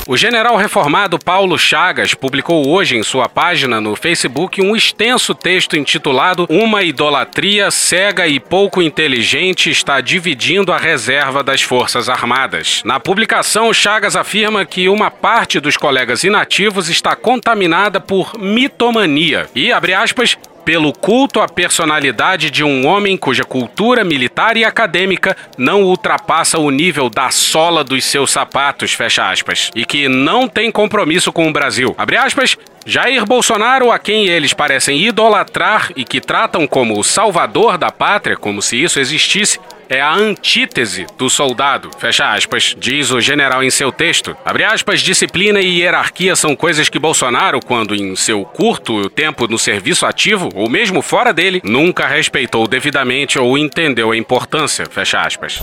O 0.04 0.16
general 0.16 0.56
reformado 0.56 1.16
Paulo 1.16 1.56
Chagas 1.56 2.12
publicou 2.12 2.68
hoje 2.68 2.96
em 2.96 3.04
sua 3.04 3.28
página 3.28 3.80
no 3.80 3.94
Facebook 3.94 4.60
um 4.60 4.74
extenso 4.74 5.32
texto 5.32 5.76
intitulado 5.76 6.44
Uma 6.50 6.82
idolatria 6.82 7.70
cega 7.70 8.26
e 8.26 8.40
pouco 8.40 8.82
inteligente 8.82 9.70
está 9.70 10.00
dividindo 10.00 10.72
a 10.72 10.76
reserva 10.76 11.40
das 11.44 11.62
Forças 11.62 12.08
Armadas. 12.08 12.82
Na 12.84 12.98
publicação, 12.98 13.72
Chagas 13.72 14.16
afirma 14.16 14.64
que 14.64 14.88
uma 14.88 15.08
parte 15.08 15.60
dos 15.60 15.76
colegas 15.76 16.24
inativos 16.24 16.88
está 16.88 17.14
contaminada 17.14 18.00
por 18.00 18.36
mitomania 18.36 19.48
e, 19.54 19.72
abre 19.72 19.94
aspas, 19.94 20.36
pelo 20.64 20.92
culto 20.92 21.40
à 21.40 21.48
personalidade 21.48 22.50
de 22.50 22.62
um 22.64 22.86
homem 22.86 23.16
cuja 23.16 23.44
cultura 23.44 24.04
militar 24.04 24.56
e 24.56 24.64
acadêmica 24.64 25.36
não 25.58 25.82
ultrapassa 25.82 26.58
o 26.58 26.70
nível 26.70 27.08
da 27.08 27.30
sola 27.30 27.82
dos 27.84 28.04
seus 28.04 28.30
sapatos, 28.30 28.92
fecha 28.92 29.30
aspas, 29.30 29.70
e 29.74 29.84
que 29.84 30.08
não 30.08 30.48
tem 30.48 30.70
compromisso 30.70 31.32
com 31.32 31.48
o 31.48 31.52
Brasil. 31.52 31.94
Abre 31.98 32.16
aspas, 32.16 32.56
Jair 32.84 33.24
Bolsonaro, 33.24 33.90
a 33.90 33.98
quem 33.98 34.26
eles 34.26 34.52
parecem 34.52 35.00
idolatrar 35.00 35.90
e 35.96 36.04
que 36.04 36.20
tratam 36.20 36.66
como 36.66 36.98
o 36.98 37.04
salvador 37.04 37.78
da 37.78 37.90
pátria, 37.90 38.36
como 38.36 38.60
se 38.60 38.82
isso 38.82 38.98
existisse, 38.98 39.60
é 39.92 40.00
a 40.00 40.14
antítese 40.14 41.06
do 41.18 41.28
soldado, 41.28 41.90
fecha 41.98 42.32
aspas, 42.32 42.74
diz 42.78 43.10
o 43.10 43.20
general 43.20 43.62
em 43.62 43.70
seu 43.70 43.92
texto. 43.92 44.34
Abre 44.42 44.64
aspas, 44.64 45.02
disciplina 45.02 45.60
e 45.60 45.80
hierarquia 45.80 46.34
são 46.34 46.56
coisas 46.56 46.88
que 46.88 46.98
Bolsonaro, 46.98 47.60
quando 47.60 47.94
em 47.94 48.16
seu 48.16 48.42
curto 48.42 49.10
tempo 49.10 49.46
no 49.46 49.58
serviço 49.58 50.06
ativo, 50.06 50.48
ou 50.54 50.66
mesmo 50.70 51.02
fora 51.02 51.30
dele, 51.30 51.60
nunca 51.62 52.06
respeitou 52.06 52.66
devidamente 52.66 53.38
ou 53.38 53.58
entendeu 53.58 54.12
a 54.12 54.16
importância, 54.16 54.86
fecha 54.90 55.20
aspas. 55.20 55.62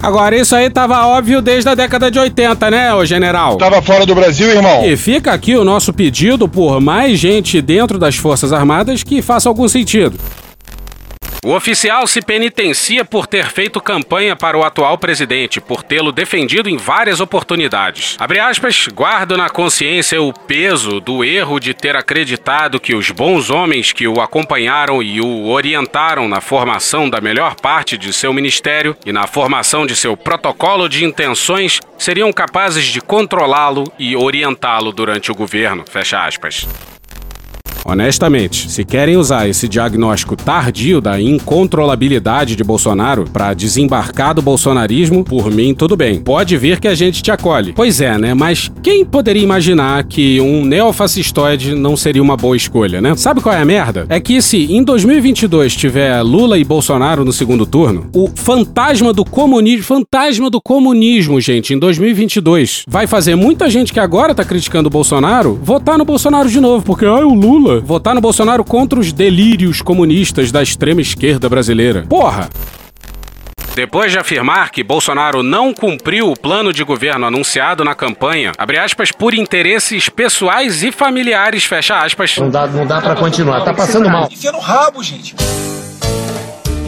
Agora, 0.00 0.36
isso 0.36 0.54
aí 0.54 0.70
tava 0.70 1.04
óbvio 1.08 1.42
desde 1.42 1.68
a 1.68 1.74
década 1.74 2.10
de 2.12 2.18
80, 2.18 2.70
né, 2.70 2.94
ô 2.94 3.04
general? 3.04 3.56
Tava 3.56 3.82
fora 3.82 4.06
do 4.06 4.14
Brasil, 4.14 4.48
irmão. 4.50 4.86
E 4.86 4.96
fica 4.96 5.32
aqui 5.32 5.56
o 5.56 5.64
nosso 5.64 5.92
pedido 5.92 6.48
por 6.48 6.80
mais 6.80 7.18
gente 7.18 7.60
dentro 7.60 7.98
das 7.98 8.16
Forças 8.16 8.52
Armadas 8.52 9.02
que 9.02 9.20
faça 9.20 9.48
algum 9.48 9.68
sentido. 9.68 10.18
O 11.42 11.54
oficial 11.54 12.06
se 12.06 12.20
penitencia 12.20 13.02
por 13.02 13.26
ter 13.26 13.46
feito 13.46 13.80
campanha 13.80 14.36
para 14.36 14.58
o 14.58 14.62
atual 14.62 14.98
presidente, 14.98 15.58
por 15.58 15.82
tê-lo 15.82 16.12
defendido 16.12 16.68
em 16.68 16.76
várias 16.76 17.18
oportunidades. 17.18 18.14
Abre 18.20 18.38
aspas, 18.38 18.86
guardo 18.88 19.38
na 19.38 19.48
consciência 19.48 20.20
o 20.20 20.34
peso 20.34 21.00
do 21.00 21.24
erro 21.24 21.58
de 21.58 21.72
ter 21.72 21.96
acreditado 21.96 22.78
que 22.78 22.94
os 22.94 23.10
bons 23.10 23.48
homens 23.48 23.90
que 23.90 24.06
o 24.06 24.20
acompanharam 24.20 25.02
e 25.02 25.18
o 25.18 25.48
orientaram 25.48 26.28
na 26.28 26.42
formação 26.42 27.08
da 27.08 27.22
melhor 27.22 27.54
parte 27.54 27.96
de 27.96 28.12
seu 28.12 28.34
ministério 28.34 28.94
e 29.06 29.10
na 29.10 29.26
formação 29.26 29.86
de 29.86 29.96
seu 29.96 30.18
protocolo 30.18 30.90
de 30.90 31.06
intenções 31.06 31.80
seriam 31.96 32.30
capazes 32.34 32.84
de 32.84 33.00
controlá-lo 33.00 33.90
e 33.98 34.14
orientá-lo 34.14 34.92
durante 34.92 35.32
o 35.32 35.34
governo. 35.34 35.84
Fecha 35.88 36.22
aspas. 36.22 36.66
Honestamente, 37.84 38.70
se 38.70 38.84
querem 38.84 39.16
usar 39.16 39.48
esse 39.48 39.68
diagnóstico 39.68 40.36
tardio 40.36 41.00
da 41.00 41.20
incontrolabilidade 41.20 42.54
de 42.54 42.62
Bolsonaro 42.62 43.24
para 43.32 43.54
desembarcar 43.54 44.34
do 44.34 44.42
bolsonarismo, 44.42 45.24
por 45.24 45.50
mim 45.50 45.74
tudo 45.74 45.96
bem. 45.96 46.20
Pode 46.20 46.56
vir 46.56 46.78
que 46.78 46.88
a 46.88 46.94
gente 46.94 47.22
te 47.22 47.30
acolhe. 47.30 47.72
Pois 47.72 48.00
é, 48.00 48.18
né? 48.18 48.34
Mas 48.34 48.70
quem 48.82 49.04
poderia 49.04 49.42
imaginar 49.42 50.04
que 50.04 50.40
um 50.40 50.64
neofascistoide 50.64 51.74
não 51.74 51.96
seria 51.96 52.22
uma 52.22 52.36
boa 52.36 52.56
escolha, 52.56 53.00
né? 53.00 53.14
Sabe 53.16 53.40
qual 53.40 53.54
é 53.54 53.60
a 53.60 53.64
merda? 53.64 54.06
É 54.08 54.20
que 54.20 54.40
se 54.42 54.72
em 54.72 54.82
2022 54.82 55.74
tiver 55.74 56.20
Lula 56.22 56.58
e 56.58 56.64
Bolsonaro 56.64 57.24
no 57.24 57.32
segundo 57.32 57.66
turno, 57.66 58.08
o 58.14 58.28
fantasma 58.34 59.12
do 59.12 59.24
comunismo, 59.24 59.84
fantasma 59.84 60.50
do 60.50 60.60
comunismo, 60.60 61.40
gente, 61.40 61.74
em 61.74 61.78
2022, 61.78 62.84
vai 62.86 63.06
fazer 63.06 63.34
muita 63.34 63.70
gente 63.70 63.92
que 63.92 64.00
agora 64.00 64.34
tá 64.34 64.44
criticando 64.44 64.88
o 64.88 64.90
Bolsonaro 64.90 65.58
votar 65.62 65.96
no 65.98 66.04
Bolsonaro 66.04 66.48
de 66.48 66.60
novo, 66.60 66.84
porque 66.84 67.04
ai, 67.04 67.24
o 67.24 67.34
Lula 67.34 67.69
votar 67.78 68.14
no 68.14 68.20
Bolsonaro 68.20 68.64
contra 68.64 68.98
os 68.98 69.12
delírios 69.12 69.80
comunistas 69.80 70.50
da 70.50 70.62
extrema 70.62 71.00
esquerda 71.00 71.48
brasileira. 71.48 72.04
Porra! 72.08 72.48
Depois 73.74 74.10
de 74.10 74.18
afirmar 74.18 74.70
que 74.70 74.82
Bolsonaro 74.82 75.42
não 75.42 75.72
cumpriu 75.72 76.30
o 76.30 76.36
plano 76.38 76.72
de 76.72 76.82
governo 76.82 77.26
anunciado 77.26 77.84
na 77.84 77.94
campanha, 77.94 78.52
abre 78.58 78.78
aspas, 78.78 79.12
por 79.12 79.32
interesses 79.32 80.08
pessoais 80.08 80.82
e 80.82 80.90
familiares, 80.90 81.64
fecha 81.64 81.98
aspas. 81.98 82.36
Não 82.36 82.50
dá, 82.50 82.66
não 82.66 82.86
dá 82.86 83.00
pra 83.00 83.14
continuar, 83.14 83.60
tá 83.62 83.72
passando 83.72 84.10
mal. 84.10 84.28
Enfia 84.30 84.50
no 84.50 84.58
rabo, 84.58 85.02
gente. 85.02 85.36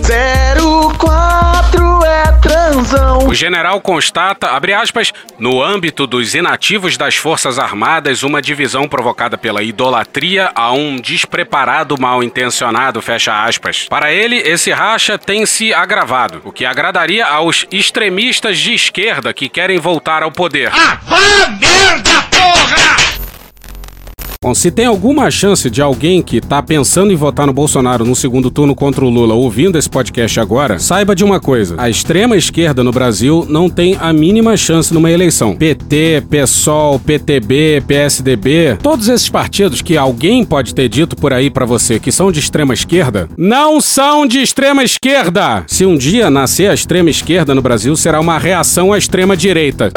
04 0.03 2.05
é 2.05 2.33
transão. 2.41 3.29
O 3.29 3.35
general 3.35 3.81
constata, 3.81 4.51
abre 4.51 4.73
aspas, 4.73 5.13
no 5.39 5.63
âmbito 5.63 6.07
dos 6.07 6.35
inativos 6.35 6.97
das 6.97 7.15
Forças 7.15 7.59
Armadas, 7.59 8.23
uma 8.23 8.43
divisão 8.43 8.89
provocada 8.89 9.39
pela 9.39 9.63
idolatria 9.63 10.51
a 10.55 10.73
um 10.73 10.97
despreparado 10.97 11.99
mal 11.99 12.23
intencionado, 12.23 13.01
fecha 13.01 13.45
aspas. 13.45 13.87
Para 13.89 14.13
ele, 14.13 14.37
esse 14.37 14.73
racha 14.73 15.17
tem 15.17 15.47
se 15.47 15.73
agravado, 15.73 16.43
o 16.45 16.53
que 16.53 16.65
agradaria 16.65 17.25
aos 17.25 17.65
extremistas 17.71 18.59
de 18.59 18.75
esquerda 18.75 19.33
que 19.33 19.49
querem 19.49 19.79
voltar 19.79 20.23
ao 20.23 20.33
poder. 20.33 20.71
Ah, 20.75 20.99
ah 21.09 21.49
merda, 21.49 22.23
porra! 22.31 23.12
Bom, 24.43 24.55
se 24.55 24.73
tem 24.73 24.87
alguma 24.87 25.31
chance 25.31 25.71
de 25.71 25.81
alguém 25.81 26.21
que 26.21 26.41
tá 26.41 26.61
pensando 26.61 27.13
em 27.13 27.17
votar 27.17 27.47
no 27.47 27.53
Bolsonaro 27.53 28.05
no 28.05 28.17
segundo 28.17 28.51
turno 28.51 28.75
contra 28.75 29.05
o 29.05 29.09
Lula 29.09 29.35
ouvindo 29.35 29.79
esse 29.79 29.89
podcast 29.89 30.41
agora, 30.41 30.81
saiba 30.81 31.15
de 31.15 31.23
uma 31.23 31.39
coisa: 31.39 31.77
a 31.79 31.89
extrema 31.89 32.37
esquerda 32.37 32.83
no 32.83 32.91
Brasil 32.91 33.47
não 33.49 33.71
tem 33.71 33.97
a 34.01 34.13
mínima 34.13 34.57
chance 34.57 34.93
numa 34.93 35.13
eleição. 35.13 35.55
PT, 35.55 36.25
PSOL, 36.29 36.99
PTB, 36.99 37.85
PSDB, 37.87 38.79
todos 38.83 39.07
esses 39.09 39.29
partidos 39.29 39.81
que 39.81 39.97
alguém 39.97 40.45
pode 40.45 40.75
ter 40.75 40.89
dito 40.89 41.15
por 41.15 41.33
aí 41.33 41.49
para 41.49 41.65
você 41.65 42.01
que 42.01 42.11
são 42.11 42.33
de 42.33 42.41
extrema 42.41 42.75
esquerda, 42.75 43.29
não 43.39 43.81
são 43.81 44.27
de 44.27 44.43
extrema 44.43 44.83
esquerda! 44.83 45.63
Se 45.69 45.87
um 45.87 45.97
dia 45.97 46.29
nascer 46.31 46.69
a 46.69 46.75
extrema 46.75 47.11
esquerda 47.11 47.55
no 47.55 47.63
Brasil, 47.63 47.95
será 47.95 48.19
uma 48.19 48.39
reação 48.39 48.93
à 48.93 48.99
extrema 48.99 49.37
direita. 49.37 49.93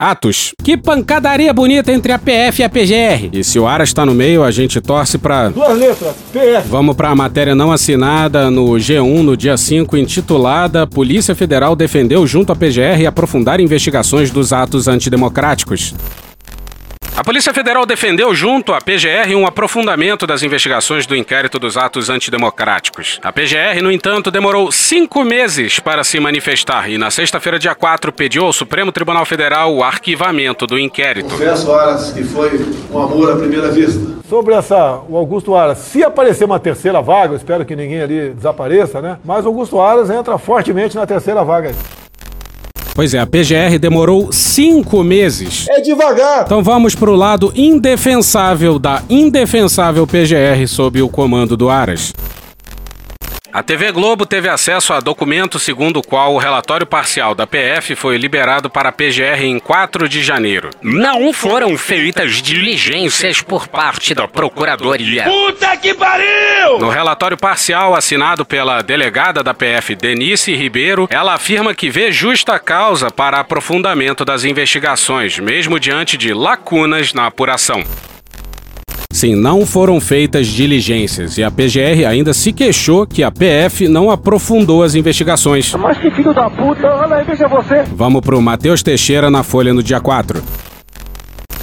Atos. 0.00 0.52
Que 0.62 0.76
pancadaria 0.76 1.52
bonita 1.52 1.92
entre 1.92 2.12
a 2.12 2.18
PF 2.18 2.62
e 2.62 2.64
a 2.64 2.68
PGR. 2.68 3.30
E 3.32 3.44
se 3.44 3.58
o 3.58 3.66
Aras 3.66 3.92
tá 3.92 4.04
no 4.04 4.14
meio, 4.14 4.42
a 4.42 4.50
gente 4.50 4.80
torce 4.80 5.18
pra. 5.18 5.48
Duas 5.48 5.78
letras, 5.78 6.14
PF. 6.32 6.68
Vamos 6.68 6.96
pra 6.96 7.14
matéria 7.14 7.54
não 7.54 7.72
assinada 7.72 8.50
no 8.50 8.70
G1 8.72 9.22
no 9.22 9.36
dia 9.36 9.56
5, 9.56 9.96
intitulada 9.96 10.86
Polícia 10.86 11.34
Federal 11.34 11.74
defendeu 11.74 12.26
junto 12.26 12.52
à 12.52 12.56
PGR 12.56 13.06
aprofundar 13.06 13.60
investigações 13.60 14.30
dos 14.30 14.52
atos 14.52 14.88
antidemocráticos. 14.88 15.94
A 17.18 17.24
Polícia 17.24 17.52
Federal 17.52 17.84
defendeu 17.84 18.32
junto 18.32 18.72
à 18.72 18.78
PGR 18.80 19.34
um 19.34 19.44
aprofundamento 19.44 20.24
das 20.24 20.44
investigações 20.44 21.04
do 21.04 21.16
inquérito 21.16 21.58
dos 21.58 21.76
atos 21.76 22.08
antidemocráticos. 22.08 23.18
A 23.24 23.32
PGR, 23.32 23.82
no 23.82 23.90
entanto, 23.90 24.30
demorou 24.30 24.70
cinco 24.70 25.24
meses 25.24 25.80
para 25.80 26.04
se 26.04 26.20
manifestar 26.20 26.88
e, 26.88 26.96
na 26.96 27.10
sexta-feira, 27.10 27.58
dia 27.58 27.74
4, 27.74 28.12
pediu 28.12 28.44
ao 28.44 28.52
Supremo 28.52 28.92
Tribunal 28.92 29.26
Federal 29.26 29.74
o 29.74 29.82
arquivamento 29.82 30.64
do 30.64 30.78
inquérito. 30.78 31.30
Confesso, 31.30 31.72
Aras, 31.72 32.12
que 32.12 32.22
foi 32.22 32.64
um 32.88 33.02
amor 33.02 33.32
à 33.32 33.36
primeira 33.36 33.68
vista. 33.72 33.98
Sobre 34.28 34.54
essa, 34.54 35.00
o 35.08 35.16
Augusto 35.16 35.56
Aras, 35.56 35.78
se 35.78 36.04
aparecer 36.04 36.44
uma 36.44 36.60
terceira 36.60 37.02
vaga, 37.02 37.32
eu 37.32 37.36
espero 37.36 37.64
que 37.64 37.74
ninguém 37.74 38.00
ali 38.00 38.30
desapareça, 38.30 39.02
né? 39.02 39.18
Mas 39.24 39.44
o 39.44 39.48
Augusto 39.48 39.80
Aras 39.80 40.08
entra 40.08 40.38
fortemente 40.38 40.94
na 40.94 41.04
terceira 41.04 41.42
vaga. 41.42 41.74
Pois 42.94 43.14
é, 43.14 43.18
a 43.18 43.26
PGR 43.26 43.78
demorou 43.80 44.32
cinco 44.32 45.04
meses. 45.04 45.66
É 45.70 45.80
devagar. 45.80 46.42
Então 46.44 46.62
vamos 46.62 46.94
pro 46.94 47.14
lado 47.14 47.52
indefensável 47.54 48.78
da 48.78 49.02
indefensável 49.08 50.06
PGR 50.06 50.66
sob 50.66 51.00
o 51.00 51.08
comando 51.08 51.56
do 51.56 51.68
Aras. 51.70 52.12
A 53.50 53.62
TV 53.62 53.90
Globo 53.92 54.26
teve 54.26 54.46
acesso 54.46 54.92
a 54.92 55.00
documento 55.00 55.58
segundo 55.58 55.98
o 55.98 56.02
qual 56.02 56.34
o 56.34 56.38
relatório 56.38 56.86
parcial 56.86 57.34
da 57.34 57.46
PF 57.46 57.94
foi 57.96 58.18
liberado 58.18 58.68
para 58.68 58.90
a 58.90 58.92
PGR 58.92 59.42
em 59.42 59.58
4 59.58 60.06
de 60.06 60.22
janeiro. 60.22 60.68
Não 60.82 61.32
foram 61.32 61.76
feitas 61.78 62.42
diligências 62.42 63.40
por 63.40 63.66
parte 63.66 64.14
da 64.14 64.28
Procuradoria. 64.28 65.24
Puta 65.24 65.74
que 65.78 65.94
pariu! 65.94 66.78
No 66.78 66.90
relatório 66.90 67.38
parcial 67.38 67.94
assinado 67.94 68.44
pela 68.44 68.82
delegada 68.82 69.42
da 69.42 69.54
PF, 69.54 69.96
Denise 69.96 70.54
Ribeiro, 70.54 71.08
ela 71.10 71.32
afirma 71.32 71.74
que 71.74 71.88
vê 71.88 72.12
justa 72.12 72.58
causa 72.58 73.10
para 73.10 73.40
aprofundamento 73.40 74.26
das 74.26 74.44
investigações, 74.44 75.38
mesmo 75.38 75.80
diante 75.80 76.18
de 76.18 76.34
lacunas 76.34 77.14
na 77.14 77.26
apuração. 77.26 77.82
Sim, 79.10 79.34
não 79.34 79.64
foram 79.64 79.98
feitas 80.02 80.46
diligências 80.46 81.38
e 81.38 81.42
a 81.42 81.50
PGR 81.50 82.06
ainda 82.06 82.34
se 82.34 82.52
queixou 82.52 83.06
que 83.06 83.22
a 83.22 83.30
PF 83.30 83.88
não 83.88 84.10
aprofundou 84.10 84.82
as 84.82 84.94
investigações. 84.94 85.72
Mas 85.74 85.96
que 85.96 86.10
filho 86.10 86.34
da 86.34 86.50
puta, 86.50 86.86
olha 86.86 87.16
aí, 87.16 87.24
veja 87.24 87.48
você. 87.48 87.84
Vamos 87.84 88.20
pro 88.20 88.40
Matheus 88.42 88.82
Teixeira 88.82 89.30
na 89.30 89.42
Folha 89.42 89.72
no 89.72 89.82
dia 89.82 89.98
4. 89.98 90.42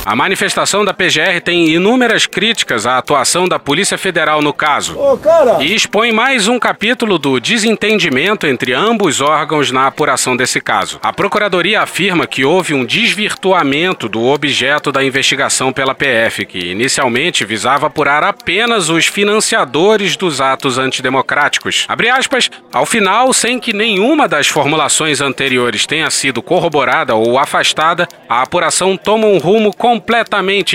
A 0.05 0.15
manifestação 0.15 0.85
da 0.85 0.93
PGR 0.93 1.41
tem 1.43 1.67
inúmeras 1.69 2.27
críticas 2.27 2.85
à 2.85 2.99
atuação 2.99 3.47
da 3.47 3.57
Polícia 3.57 3.97
Federal 3.97 4.39
no 4.39 4.53
caso. 4.53 4.95
Ô! 4.95 5.19
E 5.59 5.73
expõe 5.73 6.11
mais 6.11 6.47
um 6.47 6.59
capítulo 6.59 7.17
do 7.17 7.39
desentendimento 7.39 8.45
entre 8.45 8.71
ambos 8.71 9.19
órgãos 9.19 9.71
na 9.71 9.87
apuração 9.87 10.37
desse 10.37 10.61
caso. 10.61 10.99
A 11.01 11.11
Procuradoria 11.11 11.81
afirma 11.81 12.27
que 12.27 12.45
houve 12.45 12.75
um 12.75 12.85
desvirtuamento 12.85 14.07
do 14.07 14.23
objeto 14.25 14.91
da 14.91 15.03
investigação 15.03 15.73
pela 15.73 15.95
PF, 15.95 16.45
que 16.45 16.59
inicialmente 16.59 17.43
visava 17.43 17.87
apurar 17.87 18.23
apenas 18.23 18.89
os 18.89 19.07
financiadores 19.07 20.15
dos 20.15 20.39
atos 20.39 20.77
antidemocráticos. 20.77 21.85
Abre 21.87 22.09
aspas, 22.09 22.51
ao 22.71 22.85
final, 22.85 23.33
sem 23.33 23.59
que 23.59 23.73
nenhuma 23.73 24.27
das 24.27 24.47
formulações 24.47 25.19
anteriores 25.19 25.87
tenha 25.87 26.11
sido 26.11 26.43
corroborada 26.43 27.15
ou 27.15 27.39
afastada, 27.39 28.07
a 28.29 28.43
apuração 28.43 28.95
toma 28.95 29.25
um 29.25 29.39
rumo 29.39 29.73
completamente 29.73 29.94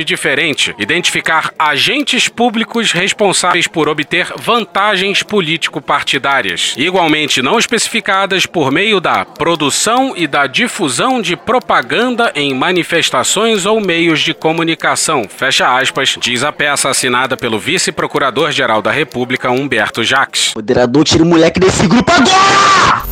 diferente: 0.04 0.74
identificar 0.78 1.52
agentes 1.58 2.28
públicos 2.28 2.92
responsáveis 2.92 3.66
por 3.66 3.88
obter 3.88 4.32
vantagens 4.36 5.22
político-partidárias, 5.22 6.74
igualmente 6.76 7.42
não 7.42 7.58
especificadas 7.58 8.46
por 8.46 8.70
meio 8.70 9.00
da 9.00 9.24
produção 9.24 10.14
e 10.16 10.26
da 10.26 10.46
difusão 10.46 11.20
de 11.20 11.36
propaganda 11.36 12.32
em 12.34 12.54
manifestações 12.54 13.66
ou 13.66 13.80
meios 13.80 14.20
de 14.20 14.34
comunicação. 14.34 15.26
Fecha 15.28 15.76
aspas, 15.76 16.16
diz 16.20 16.42
a 16.42 16.52
peça 16.52 16.88
assinada 16.88 17.36
pelo 17.36 17.58
vice-procurador-geral 17.58 18.82
da 18.82 18.90
República, 18.90 19.50
Humberto 19.50 20.04
Jacques. 20.04 20.52
Moderador, 20.54 21.04
tira 21.04 21.22
o 21.22 21.26
moleque 21.26 21.58
desse 21.60 21.86
grupo 21.86 22.10
agora! 22.10 23.09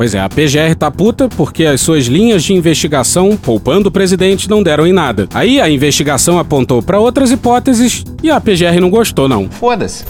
Pois 0.00 0.14
é, 0.14 0.18
a 0.18 0.30
PGR 0.30 0.74
tá 0.78 0.90
puta 0.90 1.28
porque 1.28 1.66
as 1.66 1.82
suas 1.82 2.06
linhas 2.06 2.42
de 2.42 2.54
investigação, 2.54 3.36
poupando 3.36 3.90
o 3.90 3.92
presidente, 3.92 4.48
não 4.48 4.62
deram 4.62 4.86
em 4.86 4.94
nada. 4.94 5.28
Aí 5.34 5.60
a 5.60 5.68
investigação 5.68 6.38
apontou 6.38 6.82
para 6.82 6.98
outras 6.98 7.30
hipóteses 7.30 8.02
e 8.22 8.30
a 8.30 8.40
PGR 8.40 8.80
não 8.80 8.88
gostou, 8.88 9.28
não. 9.28 9.50
Foda-se. 9.50 10.06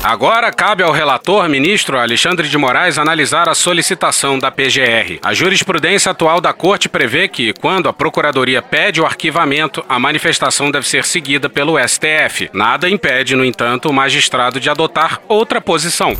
Agora 0.00 0.52
cabe 0.52 0.84
ao 0.84 0.92
relator, 0.92 1.48
ministro 1.48 1.98
Alexandre 1.98 2.48
de 2.48 2.56
Moraes, 2.56 2.98
analisar 2.98 3.48
a 3.48 3.54
solicitação 3.56 4.38
da 4.38 4.48
PGR. 4.48 5.18
A 5.24 5.34
jurisprudência 5.34 6.12
atual 6.12 6.40
da 6.40 6.52
Corte 6.52 6.88
prevê 6.88 7.26
que, 7.26 7.52
quando 7.54 7.88
a 7.88 7.92
Procuradoria 7.92 8.62
pede 8.62 9.00
o 9.00 9.04
arquivamento, 9.04 9.84
a 9.88 9.98
manifestação 9.98 10.70
deve 10.70 10.86
ser 10.86 11.04
seguida 11.04 11.50
pelo 11.50 11.76
STF. 11.80 12.48
Nada 12.52 12.88
impede, 12.88 13.34
no 13.34 13.44
entanto, 13.44 13.88
o 13.88 13.92
magistrado 13.92 14.60
de 14.60 14.70
adotar 14.70 15.20
outra 15.26 15.60
posição. 15.60 16.16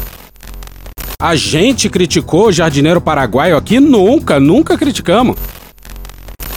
A 1.21 1.35
gente 1.35 1.91
criticou 1.91 2.47
o 2.47 2.53
jardineiro 2.53 3.01
paraguaio 3.01 3.57
aqui? 3.57 3.81
Nunca, 3.81 4.39
nunca 4.39 4.79
criticamos. 4.79 5.37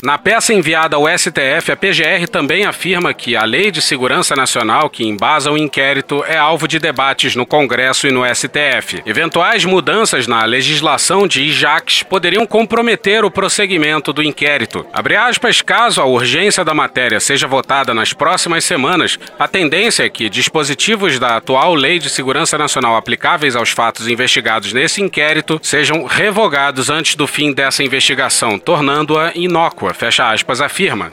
Na 0.04 0.18
peça 0.18 0.52
enviada 0.52 0.96
ao 0.96 1.06
STF, 1.08 1.72
a 1.72 1.78
PGR 1.78 2.28
também 2.28 2.66
afirma 2.66 3.14
que 3.14 3.36
a 3.36 3.44
Lei 3.44 3.70
de 3.70 3.84
Segurança 3.84 4.36
Nacional, 4.36 4.90
que 4.90 5.06
embasa 5.06 5.52
o 5.52 5.58
inquérito, 5.58 6.24
é 6.28 6.36
alvo 6.36 6.68
de 6.68 6.80
debates 6.80 7.36
no 7.36 7.46
Congresso 7.46 8.08
e 8.08 8.12
no 8.12 8.24
STF. 8.26 9.04
Eventuais 9.06 9.64
mudanças 9.64 10.26
na 10.26 10.44
legislação 10.44 11.28
de 11.28 11.44
IJAX 11.44 12.02
poderiam 12.02 12.48
comprometer 12.48 13.24
o 13.24 13.30
prosseguimento 13.30 14.12
do 14.12 14.24
inquérito. 14.24 14.84
Abre 14.92 15.16
aspas, 15.16 15.62
caso 15.62 16.02
a 16.02 16.06
urgência 16.06 16.66
da 16.66 16.74
matéria 16.74 17.20
seja 17.20 17.48
votada 17.48 17.94
nas 17.94 18.12
próximas 18.12 18.64
semanas, 18.64 19.20
a 19.38 19.48
tendência 19.48 20.04
é 20.04 20.10
que 20.10 20.32
dispositivos 20.32 21.20
da 21.20 21.38
atual 21.38 21.76
Lei 21.76 22.00
de 22.00 22.10
Segurança 22.10 22.58
Nacional 22.58 22.96
aplicáveis 22.96 23.56
aos 23.56 23.70
fatos 23.70 24.08
investigados 24.08 24.74
nesse 24.74 25.00
inquérito 25.00 25.60
sejam 25.62 26.06
revogados 26.06 26.90
antes 26.90 27.14
do 27.14 27.28
fim 27.28 27.54
dessa 27.54 27.84
investigação, 27.84 28.58
tornando-a 28.58 29.32
inócua 29.36 29.91
fecha 29.94 30.32
aspas, 30.32 30.62
afirma. 30.62 31.10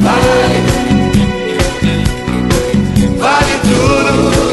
Vale 3.19 3.59
tudo. 3.63 4.49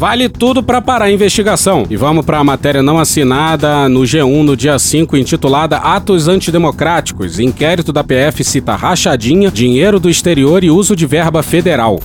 Vale 0.00 0.30
tudo 0.30 0.62
para 0.62 0.80
parar 0.80 1.04
a 1.04 1.10
investigação. 1.10 1.86
E 1.90 1.94
vamos 1.94 2.24
para 2.24 2.38
a 2.38 2.44
matéria 2.44 2.82
não 2.82 2.98
assinada 2.98 3.86
no 3.86 4.00
G1 4.00 4.42
no 4.42 4.56
dia 4.56 4.78
5, 4.78 5.14
intitulada 5.14 5.76
Atos 5.76 6.26
Antidemocráticos. 6.26 7.38
Inquérito 7.38 7.92
da 7.92 8.02
PF 8.02 8.42
cita 8.42 8.74
rachadinha, 8.76 9.50
dinheiro 9.50 10.00
do 10.00 10.08
exterior 10.08 10.64
e 10.64 10.70
uso 10.70 10.96
de 10.96 11.04
verba 11.04 11.42
federal. 11.42 12.00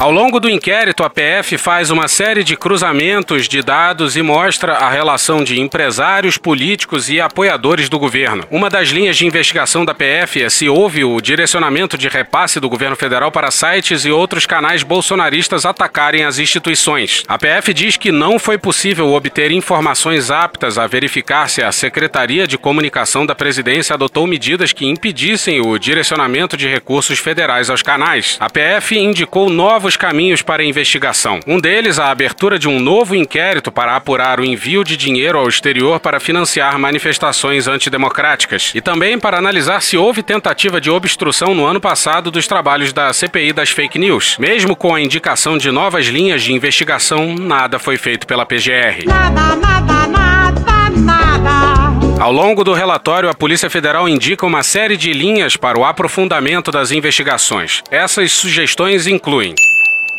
Ao 0.00 0.10
longo 0.10 0.40
do 0.40 0.48
inquérito, 0.48 1.04
a 1.04 1.10
PF 1.10 1.58
faz 1.58 1.90
uma 1.90 2.08
série 2.08 2.42
de 2.42 2.56
cruzamentos 2.56 3.46
de 3.46 3.60
dados 3.60 4.16
e 4.16 4.22
mostra 4.22 4.72
a 4.78 4.88
relação 4.88 5.44
de 5.44 5.60
empresários, 5.60 6.38
políticos 6.38 7.10
e 7.10 7.20
apoiadores 7.20 7.90
do 7.90 7.98
governo. 7.98 8.46
Uma 8.50 8.70
das 8.70 8.88
linhas 8.88 9.18
de 9.18 9.26
investigação 9.26 9.84
da 9.84 9.94
PF 9.94 10.42
é 10.42 10.48
se 10.48 10.70
houve 10.70 11.04
o 11.04 11.20
direcionamento 11.20 11.98
de 11.98 12.08
repasse 12.08 12.58
do 12.58 12.66
governo 12.66 12.96
federal 12.96 13.30
para 13.30 13.50
sites 13.50 14.06
e 14.06 14.10
outros 14.10 14.46
canais 14.46 14.82
bolsonaristas 14.82 15.66
atacarem 15.66 16.24
as 16.24 16.38
instituições. 16.38 17.22
A 17.28 17.36
PF 17.36 17.74
diz 17.74 17.98
que 17.98 18.10
não 18.10 18.38
foi 18.38 18.56
possível 18.56 19.12
obter 19.12 19.50
informações 19.50 20.30
aptas 20.30 20.78
a 20.78 20.86
verificar 20.86 21.46
se 21.50 21.62
a 21.62 21.70
Secretaria 21.70 22.46
de 22.46 22.56
Comunicação 22.56 23.26
da 23.26 23.34
Presidência 23.34 23.92
adotou 23.92 24.26
medidas 24.26 24.72
que 24.72 24.86
impedissem 24.86 25.60
o 25.60 25.76
direcionamento 25.78 26.56
de 26.56 26.66
recursos 26.66 27.18
federais 27.18 27.68
aos 27.68 27.82
canais. 27.82 28.38
A 28.40 28.48
PF 28.48 28.96
indicou 28.98 29.50
novos 29.50 29.89
caminhos 29.96 30.42
para 30.42 30.62
a 30.62 30.66
investigação. 30.66 31.40
Um 31.46 31.60
deles, 31.60 31.98
a 31.98 32.10
abertura 32.10 32.58
de 32.58 32.68
um 32.68 32.80
novo 32.80 33.14
inquérito 33.14 33.70
para 33.70 33.96
apurar 33.96 34.40
o 34.40 34.44
envio 34.44 34.84
de 34.84 34.96
dinheiro 34.96 35.38
ao 35.38 35.48
exterior 35.48 36.00
para 36.00 36.20
financiar 36.20 36.78
manifestações 36.78 37.66
antidemocráticas 37.68 38.72
e 38.74 38.80
também 38.80 39.18
para 39.18 39.38
analisar 39.38 39.80
se 39.82 39.96
houve 39.96 40.22
tentativa 40.22 40.80
de 40.80 40.90
obstrução 40.90 41.54
no 41.54 41.64
ano 41.64 41.80
passado 41.80 42.30
dos 42.30 42.46
trabalhos 42.46 42.92
da 42.92 43.12
CPI 43.12 43.52
das 43.52 43.70
fake 43.70 43.98
news. 43.98 44.36
Mesmo 44.38 44.76
com 44.76 44.94
a 44.94 45.00
indicação 45.00 45.58
de 45.58 45.70
novas 45.70 46.06
linhas 46.06 46.42
de 46.42 46.52
investigação, 46.52 47.34
nada 47.34 47.78
foi 47.78 47.96
feito 47.96 48.26
pela 48.26 48.46
PGR. 48.46 49.04
Nada, 49.06 49.56
nada, 49.56 50.06
nada, 50.06 50.90
nada. 50.90 51.80
Ao 52.20 52.30
longo 52.30 52.62
do 52.62 52.74
relatório, 52.74 53.30
a 53.30 53.34
Polícia 53.34 53.70
Federal 53.70 54.06
indica 54.06 54.44
uma 54.44 54.62
série 54.62 54.94
de 54.94 55.10
linhas 55.10 55.56
para 55.56 55.78
o 55.78 55.86
aprofundamento 55.86 56.70
das 56.70 56.90
investigações. 56.90 57.82
Essas 57.90 58.30
sugestões 58.32 59.06
incluem 59.06 59.54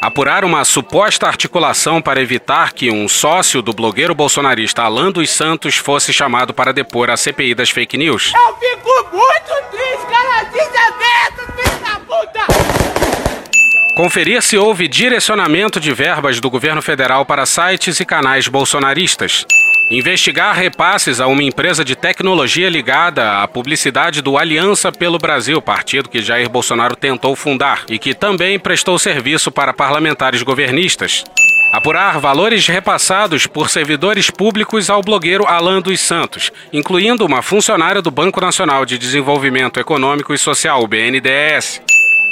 Apurar 0.01 0.43
uma 0.43 0.65
suposta 0.65 1.27
articulação 1.27 2.01
para 2.01 2.19
evitar 2.19 2.73
que 2.73 2.89
um 2.89 3.07
sócio 3.07 3.61
do 3.61 3.71
blogueiro 3.71 4.15
bolsonarista 4.15 4.81
Alan 4.81 5.11
dos 5.11 5.29
Santos 5.29 5.77
fosse 5.77 6.11
chamado 6.11 6.55
para 6.55 6.73
depor 6.73 7.11
a 7.11 7.15
CPI 7.15 7.53
das 7.53 7.69
fake 7.69 7.99
news. 7.99 8.33
Eu 8.33 8.55
fico 8.55 9.15
muito 9.15 9.69
triste, 9.69 10.07
cara, 10.09 10.43
desaberto, 10.45 11.53
filho 11.55 11.79
da 11.83 11.99
puta! 11.99 13.95
Conferir 13.95 14.41
se 14.41 14.57
houve 14.57 14.87
direcionamento 14.87 15.79
de 15.79 15.93
verbas 15.93 16.39
do 16.39 16.49
governo 16.49 16.81
federal 16.81 17.23
para 17.23 17.45
sites 17.45 17.99
e 17.99 18.05
canais 18.05 18.47
bolsonaristas. 18.47 19.45
Investigar 19.91 20.55
repasses 20.55 21.19
a 21.19 21.27
uma 21.27 21.43
empresa 21.43 21.83
de 21.83 21.97
tecnologia 21.97 22.69
ligada 22.69 23.41
à 23.41 23.47
publicidade 23.47 24.21
do 24.21 24.37
Aliança 24.37 24.89
pelo 24.89 25.17
Brasil, 25.17 25.61
partido 25.61 26.07
que 26.07 26.21
Jair 26.21 26.49
Bolsonaro 26.49 26.95
tentou 26.95 27.35
fundar 27.35 27.83
e 27.89 27.99
que 27.99 28.13
também 28.13 28.57
prestou 28.57 28.97
serviço 28.97 29.51
para 29.51 29.73
parlamentares 29.73 30.43
governistas. 30.43 31.25
Apurar 31.73 32.19
valores 32.19 32.65
repassados 32.67 33.45
por 33.45 33.69
servidores 33.69 34.29
públicos 34.29 34.89
ao 34.89 35.01
blogueiro 35.01 35.45
Alan 35.45 35.81
dos 35.81 35.99
Santos, 35.99 36.53
incluindo 36.71 37.25
uma 37.25 37.41
funcionária 37.41 38.01
do 38.01 38.09
Banco 38.09 38.39
Nacional 38.39 38.85
de 38.85 38.97
Desenvolvimento 38.97 39.77
Econômico 39.77 40.33
e 40.33 40.37
Social, 40.37 40.87
BNDES. 40.87 41.81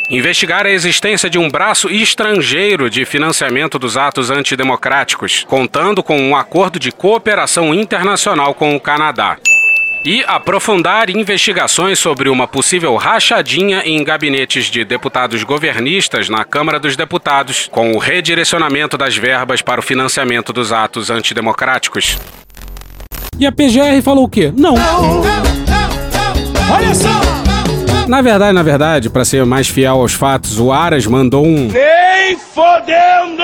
Investigar 0.09 0.65
a 0.65 0.71
existência 0.71 1.29
de 1.29 1.37
um 1.37 1.47
braço 1.47 1.87
estrangeiro 1.87 2.89
de 2.89 3.05
financiamento 3.05 3.77
dos 3.77 3.95
atos 3.95 4.31
antidemocráticos, 4.31 5.45
contando 5.47 6.01
com 6.01 6.19
um 6.19 6.35
acordo 6.35 6.79
de 6.79 6.91
cooperação 6.91 7.75
internacional 7.75 8.55
com 8.55 8.75
o 8.75 8.79
Canadá. 8.79 9.37
E 10.03 10.23
aprofundar 10.25 11.11
investigações 11.11 11.99
sobre 11.99 12.27
uma 12.27 12.47
possível 12.47 12.95
rachadinha 12.95 13.83
em 13.85 14.03
gabinetes 14.03 14.65
de 14.65 14.83
deputados 14.83 15.43
governistas 15.43 16.27
na 16.27 16.43
Câmara 16.43 16.79
dos 16.79 16.95
Deputados, 16.95 17.69
com 17.71 17.91
o 17.91 17.99
redirecionamento 17.99 18.97
das 18.97 19.15
verbas 19.15 19.61
para 19.61 19.79
o 19.79 19.83
financiamento 19.83 20.51
dos 20.51 20.71
atos 20.71 21.11
antidemocráticos. 21.11 22.17
E 23.37 23.45
a 23.45 23.51
PGR 23.51 24.01
falou 24.03 24.23
o 24.23 24.29
quê? 24.29 24.51
Não. 24.57 24.73
Olha 26.73 26.95
só! 26.95 27.38
Na 28.09 28.23
verdade, 28.23 28.53
na 28.53 28.63
verdade, 28.63 29.07
para 29.07 29.23
ser 29.23 29.45
mais 29.45 29.67
fiel 29.67 30.01
aos 30.01 30.13
fatos, 30.13 30.59
o 30.59 30.71
Aras 30.71 31.05
mandou 31.05 31.45
um. 31.45 31.67
Nem 31.67 32.35
fodendo! 32.35 33.43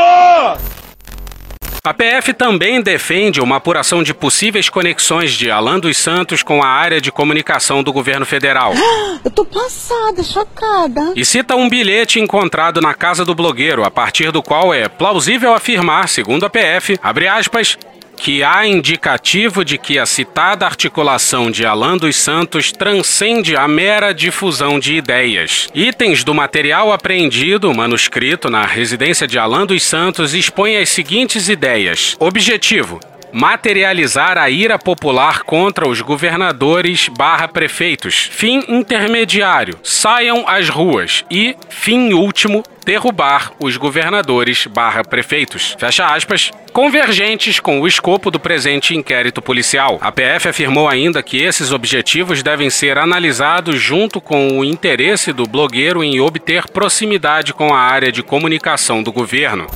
A 1.84 1.94
PF 1.94 2.34
também 2.34 2.82
defende 2.82 3.40
uma 3.40 3.58
apuração 3.58 4.02
de 4.02 4.12
possíveis 4.12 4.68
conexões 4.68 5.34
de 5.34 5.52
Alan 5.52 5.80
dos 5.80 5.98
Santos 5.98 6.42
com 6.42 6.64
a 6.64 6.68
área 6.68 7.00
de 7.00 7.12
comunicação 7.12 7.84
do 7.84 7.94
governo 7.94 8.26
federal. 8.26 8.74
Eu 9.24 9.30
tô 9.30 9.46
passada, 9.46 10.24
chocada. 10.24 11.14
E 11.16 11.24
cita 11.24 11.56
um 11.56 11.70
bilhete 11.70 12.20
encontrado 12.20 12.82
na 12.82 12.96
casa 12.96 13.24
do 13.24 13.36
blogueiro, 13.36 13.84
a 13.84 13.92
partir 13.92 14.32
do 14.32 14.42
qual 14.42 14.74
é 14.74 14.90
plausível 14.90 15.54
afirmar, 15.54 16.10
segundo 16.10 16.44
a 16.44 16.50
PF, 16.50 16.98
abre 17.04 17.28
aspas, 17.28 17.78
que 18.18 18.44
há 18.44 18.66
indicativo 18.66 19.64
de 19.64 19.78
que 19.78 20.00
a 20.00 20.06
citada 20.06 20.66
articulação 20.66 21.52
de 21.52 21.66
Alan 21.66 21.98
dos 21.98 22.16
Santos 22.16 22.72
transcende 22.72 23.56
a 23.56 23.68
mera 23.68 24.14
difusão 24.14 24.80
de 24.80 24.96
ideias. 24.96 25.70
Itens 25.74 26.24
do 26.24 26.34
material 26.34 26.92
apreendido, 26.92 27.74
manuscrito 27.74 28.50
na 28.50 28.66
residência 28.66 29.28
de 29.28 29.38
Alan 29.38 29.66
dos 29.66 29.84
Santos, 29.84 30.34
expõem 30.34 30.78
as 30.78 30.90
seguintes 30.90 31.50
ideias: 31.50 32.16
objetivo. 32.20 33.00
Materializar 33.38 34.38
a 34.38 34.50
ira 34.50 34.80
popular 34.80 35.44
contra 35.44 35.90
os 35.90 36.00
governadores 36.00 37.10
barra 37.10 37.50
prefeitos. 37.50 38.30
Fim 38.32 38.64
intermediário. 38.70 39.78
Saiam 39.84 40.48
às 40.48 40.70
ruas. 40.70 41.26
E, 41.30 41.54
fim 41.68 42.14
último, 42.14 42.64
derrubar 42.86 43.52
os 43.60 43.76
governadores 43.76 44.68
barra 44.68 45.04
prefeitos. 45.04 45.76
Fecha 45.78 46.06
aspas. 46.06 46.50
Convergentes 46.72 47.60
com 47.60 47.82
o 47.82 47.88
escopo 47.88 48.32
do 48.32 48.40
presente 48.40 48.96
inquérito 48.96 49.42
policial. 49.42 49.98
A 50.00 50.14
PF 50.14 50.48
afirmou 50.48 50.88
ainda 50.88 51.22
que 51.22 51.44
esses 51.44 51.74
objetivos 51.74 52.42
devem 52.42 52.70
ser 52.70 52.98
analisados 52.98 53.82
junto 53.82 54.22
com 54.22 54.60
o 54.60 54.64
interesse 54.64 55.34
do 55.34 55.46
blogueiro 55.46 56.02
em 56.02 56.22
obter 56.22 56.70
proximidade 56.70 57.54
com 57.54 57.74
a 57.74 57.80
área 57.80 58.14
de 58.14 58.24
comunicação 58.24 59.04
do 59.04 59.12
governo. 59.12 59.68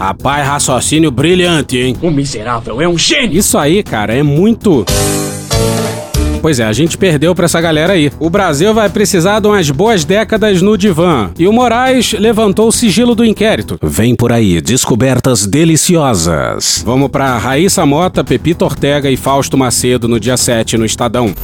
Rapaz, 0.00 0.46
raciocínio 0.46 1.10
brilhante, 1.10 1.76
hein? 1.76 1.94
O 2.00 2.10
miserável 2.10 2.80
é 2.80 2.88
um 2.88 2.96
gênio! 2.96 3.36
Isso 3.36 3.58
aí, 3.58 3.82
cara, 3.82 4.14
é 4.14 4.22
muito. 4.22 4.86
Pois 6.40 6.58
é, 6.58 6.64
a 6.64 6.72
gente 6.72 6.96
perdeu 6.96 7.34
pra 7.34 7.44
essa 7.44 7.60
galera 7.60 7.92
aí. 7.92 8.10
O 8.18 8.30
Brasil 8.30 8.72
vai 8.72 8.88
precisar 8.88 9.40
de 9.40 9.46
umas 9.46 9.70
boas 9.70 10.02
décadas 10.02 10.62
no 10.62 10.78
divã. 10.78 11.30
E 11.38 11.46
o 11.46 11.52
Moraes 11.52 12.14
levantou 12.14 12.68
o 12.68 12.72
sigilo 12.72 13.14
do 13.14 13.26
inquérito. 13.26 13.78
Vem 13.82 14.14
por 14.14 14.32
aí, 14.32 14.62
descobertas 14.62 15.46
deliciosas. 15.46 16.82
Vamos 16.82 17.10
pra 17.10 17.36
Raíssa 17.36 17.84
Mota, 17.84 18.24
Pepito 18.24 18.64
Ortega 18.64 19.10
e 19.10 19.18
Fausto 19.18 19.58
Macedo 19.58 20.08
no 20.08 20.18
dia 20.18 20.38
7 20.38 20.78
no 20.78 20.86
Estadão. 20.86 21.34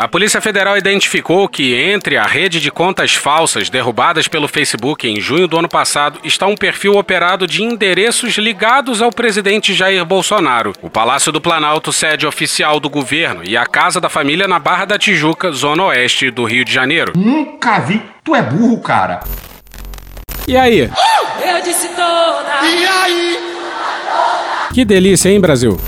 A 0.00 0.08
Polícia 0.08 0.40
Federal 0.40 0.78
identificou 0.78 1.46
que 1.46 1.74
entre 1.74 2.16
a 2.16 2.22
rede 2.22 2.58
de 2.58 2.70
contas 2.70 3.14
falsas 3.14 3.68
derrubadas 3.68 4.26
pelo 4.26 4.48
Facebook 4.48 5.06
em 5.06 5.20
junho 5.20 5.46
do 5.46 5.58
ano 5.58 5.68
passado 5.68 6.18
está 6.24 6.46
um 6.46 6.56
perfil 6.56 6.94
operado 6.94 7.46
de 7.46 7.62
endereços 7.62 8.38
ligados 8.38 9.02
ao 9.02 9.10
presidente 9.10 9.74
Jair 9.74 10.02
Bolsonaro, 10.06 10.72
o 10.80 10.88
Palácio 10.88 11.30
do 11.30 11.38
Planalto, 11.38 11.92
sede 11.92 12.26
oficial 12.26 12.80
do 12.80 12.88
governo, 12.88 13.42
e 13.44 13.58
a 13.58 13.66
Casa 13.66 14.00
da 14.00 14.08
Família 14.08 14.48
na 14.48 14.58
Barra 14.58 14.86
da 14.86 14.98
Tijuca, 14.98 15.52
zona 15.52 15.84
oeste 15.84 16.30
do 16.30 16.46
Rio 16.46 16.64
de 16.64 16.72
Janeiro. 16.72 17.12
Nunca 17.14 17.80
vi. 17.80 18.00
Tu 18.24 18.34
é 18.34 18.40
burro, 18.40 18.80
cara. 18.80 19.20
E 20.48 20.56
aí? 20.56 20.90
Eu 21.46 21.62
disse 21.62 21.88
toda! 21.88 22.64
E 22.64 22.86
aí? 22.86 23.38
Que 24.72 24.82
delícia, 24.82 25.28
hein, 25.28 25.38
Brasil? 25.38 25.78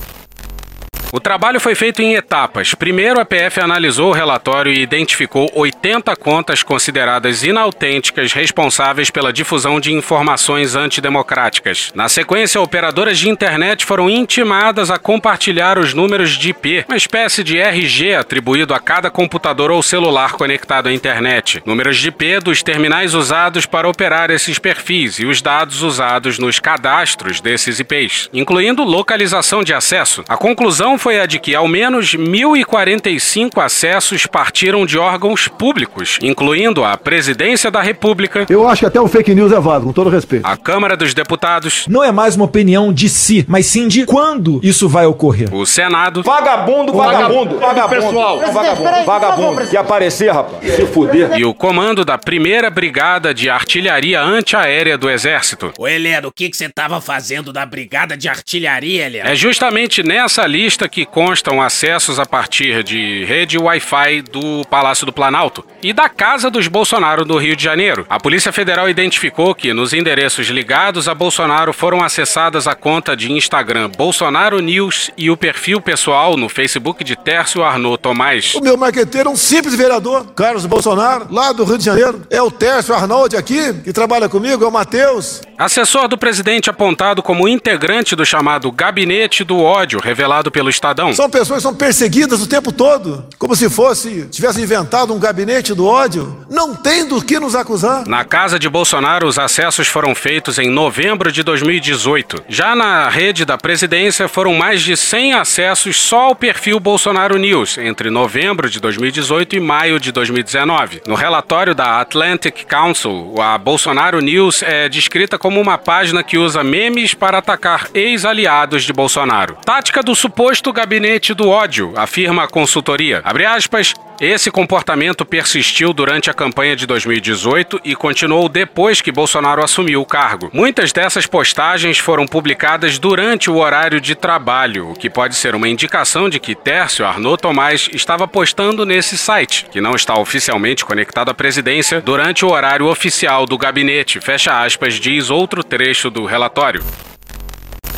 O 1.14 1.20
trabalho 1.20 1.60
foi 1.60 1.74
feito 1.74 2.00
em 2.00 2.14
etapas. 2.14 2.72
Primeiro, 2.72 3.20
a 3.20 3.24
PF 3.26 3.60
analisou 3.60 4.08
o 4.08 4.14
relatório 4.14 4.72
e 4.72 4.80
identificou 4.80 5.46
80 5.54 6.16
contas 6.16 6.62
consideradas 6.62 7.42
inautênticas 7.42 8.32
responsáveis 8.32 9.10
pela 9.10 9.30
difusão 9.30 9.78
de 9.78 9.92
informações 9.92 10.74
antidemocráticas. 10.74 11.92
Na 11.94 12.08
sequência, 12.08 12.58
operadoras 12.62 13.18
de 13.18 13.28
internet 13.28 13.84
foram 13.84 14.08
intimadas 14.08 14.90
a 14.90 14.98
compartilhar 14.98 15.78
os 15.78 15.92
números 15.92 16.30
de 16.30 16.48
IP, 16.48 16.86
uma 16.88 16.96
espécie 16.96 17.44
de 17.44 17.58
RG 17.58 18.14
atribuído 18.14 18.72
a 18.72 18.80
cada 18.80 19.10
computador 19.10 19.70
ou 19.70 19.82
celular 19.82 20.32
conectado 20.32 20.88
à 20.88 20.92
internet. 20.94 21.62
Números 21.66 21.98
de 21.98 22.08
IP 22.08 22.38
dos 22.38 22.62
terminais 22.62 23.12
usados 23.12 23.66
para 23.66 23.86
operar 23.86 24.30
esses 24.30 24.58
perfis 24.58 25.18
e 25.18 25.26
os 25.26 25.42
dados 25.42 25.82
usados 25.82 26.38
nos 26.38 26.58
cadastros 26.58 27.38
desses 27.38 27.80
IPs, 27.80 28.30
incluindo 28.32 28.82
localização 28.82 29.62
de 29.62 29.74
acesso. 29.74 30.24
A 30.26 30.38
conclusão 30.38 31.01
foi 31.02 31.18
a 31.18 31.26
de 31.26 31.40
que 31.40 31.52
ao 31.52 31.66
menos 31.66 32.14
1.045 32.14 33.60
acessos 33.60 34.24
partiram 34.24 34.86
de 34.86 34.96
órgãos 34.96 35.48
públicos, 35.48 36.16
incluindo 36.22 36.84
a 36.84 36.96
Presidência 36.96 37.72
da 37.72 37.82
República. 37.82 38.46
Eu 38.48 38.68
acho 38.68 38.82
que 38.82 38.86
até 38.86 39.00
o 39.00 39.08
fake 39.08 39.34
news 39.34 39.50
é 39.50 39.58
válido, 39.58 39.86
com 39.86 39.92
todo 39.92 40.08
respeito. 40.08 40.46
A 40.46 40.56
Câmara 40.56 40.96
dos 40.96 41.12
Deputados. 41.12 41.86
Não 41.88 42.04
é 42.04 42.12
mais 42.12 42.36
uma 42.36 42.44
opinião 42.44 42.92
de 42.92 43.08
si, 43.08 43.44
mas 43.48 43.66
sim 43.66 43.88
de 43.88 44.06
quando 44.06 44.60
isso 44.62 44.88
vai 44.88 45.04
ocorrer. 45.04 45.52
O 45.52 45.66
Senado. 45.66 46.22
Vagabundo, 46.22 46.92
vagabundo, 46.92 47.58
vagabundo. 47.58 48.00
Pessoal, 48.00 48.38
vagabundo, 48.38 49.04
vagabundo. 49.04 49.66
Que 49.66 49.76
aparecer, 49.76 50.32
rapaz. 50.32 50.72
Se 50.72 50.86
fuder. 50.86 51.36
E 51.36 51.44
o 51.44 51.52
comando 51.52 52.04
da 52.04 52.16
primeira 52.16 52.70
Brigada 52.70 53.34
de 53.34 53.50
Artilharia 53.50 54.22
Antiaérea 54.22 54.96
do 54.96 55.10
Exército. 55.10 55.72
Ô, 55.76 55.88
Heleno, 55.88 56.28
o 56.28 56.32
que 56.32 56.48
você 56.52 56.68
tava 56.68 57.00
fazendo 57.00 57.52
da 57.52 57.66
Brigada 57.66 58.16
de 58.16 58.28
Artilharia, 58.28 59.06
Heleno? 59.06 59.28
É 59.28 59.34
justamente 59.34 60.04
nessa 60.04 60.46
lista 60.46 60.91
que 60.92 61.06
constam 61.06 61.62
acessos 61.62 62.18
a 62.18 62.26
partir 62.26 62.84
de 62.84 63.24
rede 63.24 63.56
Wi-Fi 63.56 64.20
do 64.30 64.62
Palácio 64.68 65.06
do 65.06 65.12
Planalto 65.12 65.64
e 65.82 65.90
da 65.90 66.06
Casa 66.06 66.50
dos 66.50 66.68
Bolsonaro 66.68 67.24
do 67.24 67.38
Rio 67.38 67.56
de 67.56 67.64
Janeiro. 67.64 68.04
A 68.10 68.20
Polícia 68.20 68.52
Federal 68.52 68.90
identificou 68.90 69.54
que 69.54 69.72
nos 69.72 69.94
endereços 69.94 70.48
ligados 70.48 71.08
a 71.08 71.14
Bolsonaro 71.14 71.72
foram 71.72 72.04
acessadas 72.04 72.66
a 72.66 72.74
conta 72.74 73.16
de 73.16 73.32
Instagram 73.32 73.90
Bolsonaro 73.96 74.60
News 74.60 75.10
e 75.16 75.30
o 75.30 75.36
perfil 75.36 75.80
pessoal 75.80 76.36
no 76.36 76.50
Facebook 76.50 77.02
de 77.02 77.16
Tércio 77.16 77.62
Arnaud 77.62 77.96
Tomás. 77.96 78.54
O 78.54 78.60
meu 78.60 78.76
marqueteiro 78.76 79.30
é 79.30 79.32
um 79.32 79.36
simples 79.36 79.74
vereador, 79.74 80.26
Carlos 80.34 80.66
Bolsonaro, 80.66 81.26
lá 81.30 81.52
do 81.52 81.64
Rio 81.64 81.78
de 81.78 81.84
Janeiro. 81.86 82.26
É 82.28 82.42
o 82.42 82.50
Tércio 82.50 82.94
Arnoldi 82.94 83.34
aqui, 83.34 83.72
que 83.82 83.94
trabalha 83.94 84.28
comigo, 84.28 84.62
é 84.62 84.68
o 84.68 84.70
Matheus. 84.70 85.40
Assessor 85.56 86.06
do 86.06 86.18
presidente 86.18 86.68
apontado 86.68 87.22
como 87.22 87.48
integrante 87.48 88.14
do 88.14 88.26
chamado 88.26 88.70
Gabinete 88.70 89.42
do 89.42 89.58
Ódio, 89.58 90.00
revelado 90.00 90.50
pelo 90.50 90.68
Estadão. 90.82 91.12
São 91.12 91.30
pessoas 91.30 91.58
que 91.58 91.62
são 91.62 91.74
perseguidas 91.74 92.42
o 92.42 92.46
tempo 92.48 92.72
todo, 92.72 93.24
como 93.38 93.54
se 93.54 93.70
fosse, 93.70 94.26
tivesse 94.32 94.60
inventado 94.60 95.14
um 95.14 95.18
gabinete 95.18 95.72
do 95.74 95.86
ódio. 95.86 96.44
Não 96.50 96.74
tem 96.74 97.06
do 97.06 97.22
que 97.22 97.38
nos 97.38 97.54
acusar. 97.54 98.04
Na 98.08 98.24
casa 98.24 98.58
de 98.58 98.68
Bolsonaro, 98.68 99.28
os 99.28 99.38
acessos 99.38 99.86
foram 99.86 100.12
feitos 100.12 100.58
em 100.58 100.68
novembro 100.68 101.30
de 101.30 101.44
2018. 101.44 102.42
Já 102.48 102.74
na 102.74 103.08
rede 103.08 103.44
da 103.44 103.56
presidência, 103.56 104.26
foram 104.26 104.54
mais 104.54 104.82
de 104.82 104.96
100 104.96 105.34
acessos 105.34 106.00
só 106.00 106.22
ao 106.22 106.34
perfil 106.34 106.80
Bolsonaro 106.80 107.38
News 107.38 107.78
entre 107.78 108.10
novembro 108.10 108.68
de 108.68 108.80
2018 108.80 109.54
e 109.54 109.60
maio 109.60 110.00
de 110.00 110.10
2019. 110.10 111.02
No 111.06 111.14
relatório 111.14 111.76
da 111.76 112.00
Atlantic 112.00 112.64
Council, 112.64 113.34
a 113.38 113.56
Bolsonaro 113.56 114.20
News 114.20 114.64
é 114.64 114.88
descrita 114.88 115.38
como 115.38 115.60
uma 115.60 115.78
página 115.78 116.24
que 116.24 116.38
usa 116.38 116.64
memes 116.64 117.14
para 117.14 117.38
atacar 117.38 117.88
ex-aliados 117.94 118.82
de 118.82 118.92
Bolsonaro. 118.92 119.56
Tática 119.64 120.02
do 120.02 120.16
suposto 120.16 120.71
gabinete 120.72 121.34
do 121.34 121.48
ódio, 121.48 121.92
afirma 121.96 122.44
a 122.44 122.48
consultoria. 122.48 123.20
Abre 123.24 123.44
aspas, 123.44 123.94
esse 124.20 124.52
comportamento 124.52 125.24
persistiu 125.24 125.92
durante 125.92 126.30
a 126.30 126.34
campanha 126.34 126.76
de 126.76 126.86
2018 126.86 127.80
e 127.82 127.96
continuou 127.96 128.48
depois 128.48 129.00
que 129.00 129.10
Bolsonaro 129.10 129.64
assumiu 129.64 130.00
o 130.00 130.06
cargo. 130.06 130.48
Muitas 130.52 130.92
dessas 130.92 131.26
postagens 131.26 131.98
foram 131.98 132.24
publicadas 132.24 133.00
durante 133.00 133.50
o 133.50 133.56
horário 133.56 134.00
de 134.00 134.14
trabalho, 134.14 134.90
o 134.90 134.94
que 134.94 135.10
pode 135.10 135.34
ser 135.34 135.56
uma 135.56 135.68
indicação 135.68 136.30
de 136.30 136.38
que 136.38 136.54
Tércio 136.54 137.04
Arnaud 137.04 137.36
Tomás 137.42 137.88
estava 137.92 138.28
postando 138.28 138.86
nesse 138.86 139.18
site, 139.18 139.66
que 139.72 139.80
não 139.80 139.96
está 139.96 140.16
oficialmente 140.16 140.84
conectado 140.84 141.30
à 141.30 141.34
presidência, 141.34 142.00
durante 142.00 142.44
o 142.44 142.50
horário 142.52 142.86
oficial 142.86 143.44
do 143.44 143.58
gabinete. 143.58 144.20
Fecha 144.20 144.62
aspas, 144.62 144.94
diz 144.94 145.30
outro 145.30 145.64
trecho 145.64 146.10
do 146.10 146.24
relatório. 146.26 146.84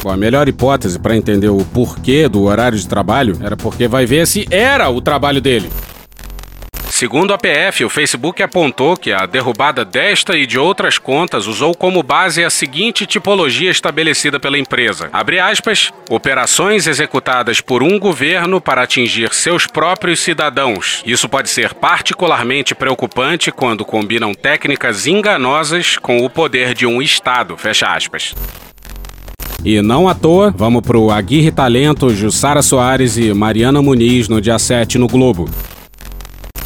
Bom, 0.05 0.11
a 0.11 0.19
melhor 0.19 0.47
hipótese 0.47 0.99
para 0.99 1.17
entender 1.17 1.49
o 1.49 1.65
porquê 1.65 2.29
do 2.29 2.43
horário 2.43 2.77
de 2.77 2.87
trabalho 2.87 3.39
era 3.43 3.57
porque 3.57 3.89
vai 3.89 4.05
ver 4.05 4.27
se 4.27 4.47
era 4.51 4.91
o 4.91 5.01
trabalho 5.01 5.41
dele. 5.41 5.71
Segundo 6.91 7.33
a 7.33 7.39
PF, 7.39 7.87
o 7.87 7.89
Facebook 7.89 8.43
apontou 8.43 8.99
que 8.99 9.13
a 9.13 9.25
derrubada 9.25 9.83
desta 9.83 10.37
e 10.37 10.47
de 10.47 10.59
outras 10.59 10.99
contas 10.99 11.47
usou 11.47 11.75
como 11.75 12.03
base 12.03 12.45
a 12.45 12.51
seguinte 12.51 13.07
tipologia 13.07 13.71
estabelecida 13.71 14.39
pela 14.39 14.59
empresa: 14.59 15.09
abre 15.11 15.41
aspas, 15.41 15.91
operações 16.11 16.87
executadas 16.87 17.63
por 17.63 17.83
um 17.83 17.99
governo 17.99 18.61
para 18.61 18.83
atingir 18.83 19.33
seus 19.33 19.67
próprios 19.67 20.21
cidadãos. 20.21 21.03
Isso 21.07 21.31
pode 21.31 21.49
ser 21.49 21.73
particularmente 21.73 22.75
preocupante 22.75 23.51
quando 23.51 23.87
combinam 23.87 24.35
técnicas 24.35 25.07
enganosas 25.07 25.97
com 25.97 26.19
o 26.19 26.29
poder 26.29 26.75
de 26.75 26.87
um 26.87 27.01
Estado. 27.01 27.57
Fecha 27.57 27.87
aspas. 27.87 28.35
E 29.65 29.81
não 29.81 30.07
à 30.07 30.15
toa, 30.15 30.53
vamos 30.55 30.83
pro 30.83 31.11
Aguirre 31.11 31.51
Talento, 31.51 32.11
Jussara 32.11 32.61
Soares 32.61 33.17
e 33.17 33.33
Mariana 33.33 33.81
Muniz 33.81 34.29
no 34.29 34.39
dia 34.39 34.59
7 34.59 34.99
no 34.99 35.07
Globo. 35.07 35.49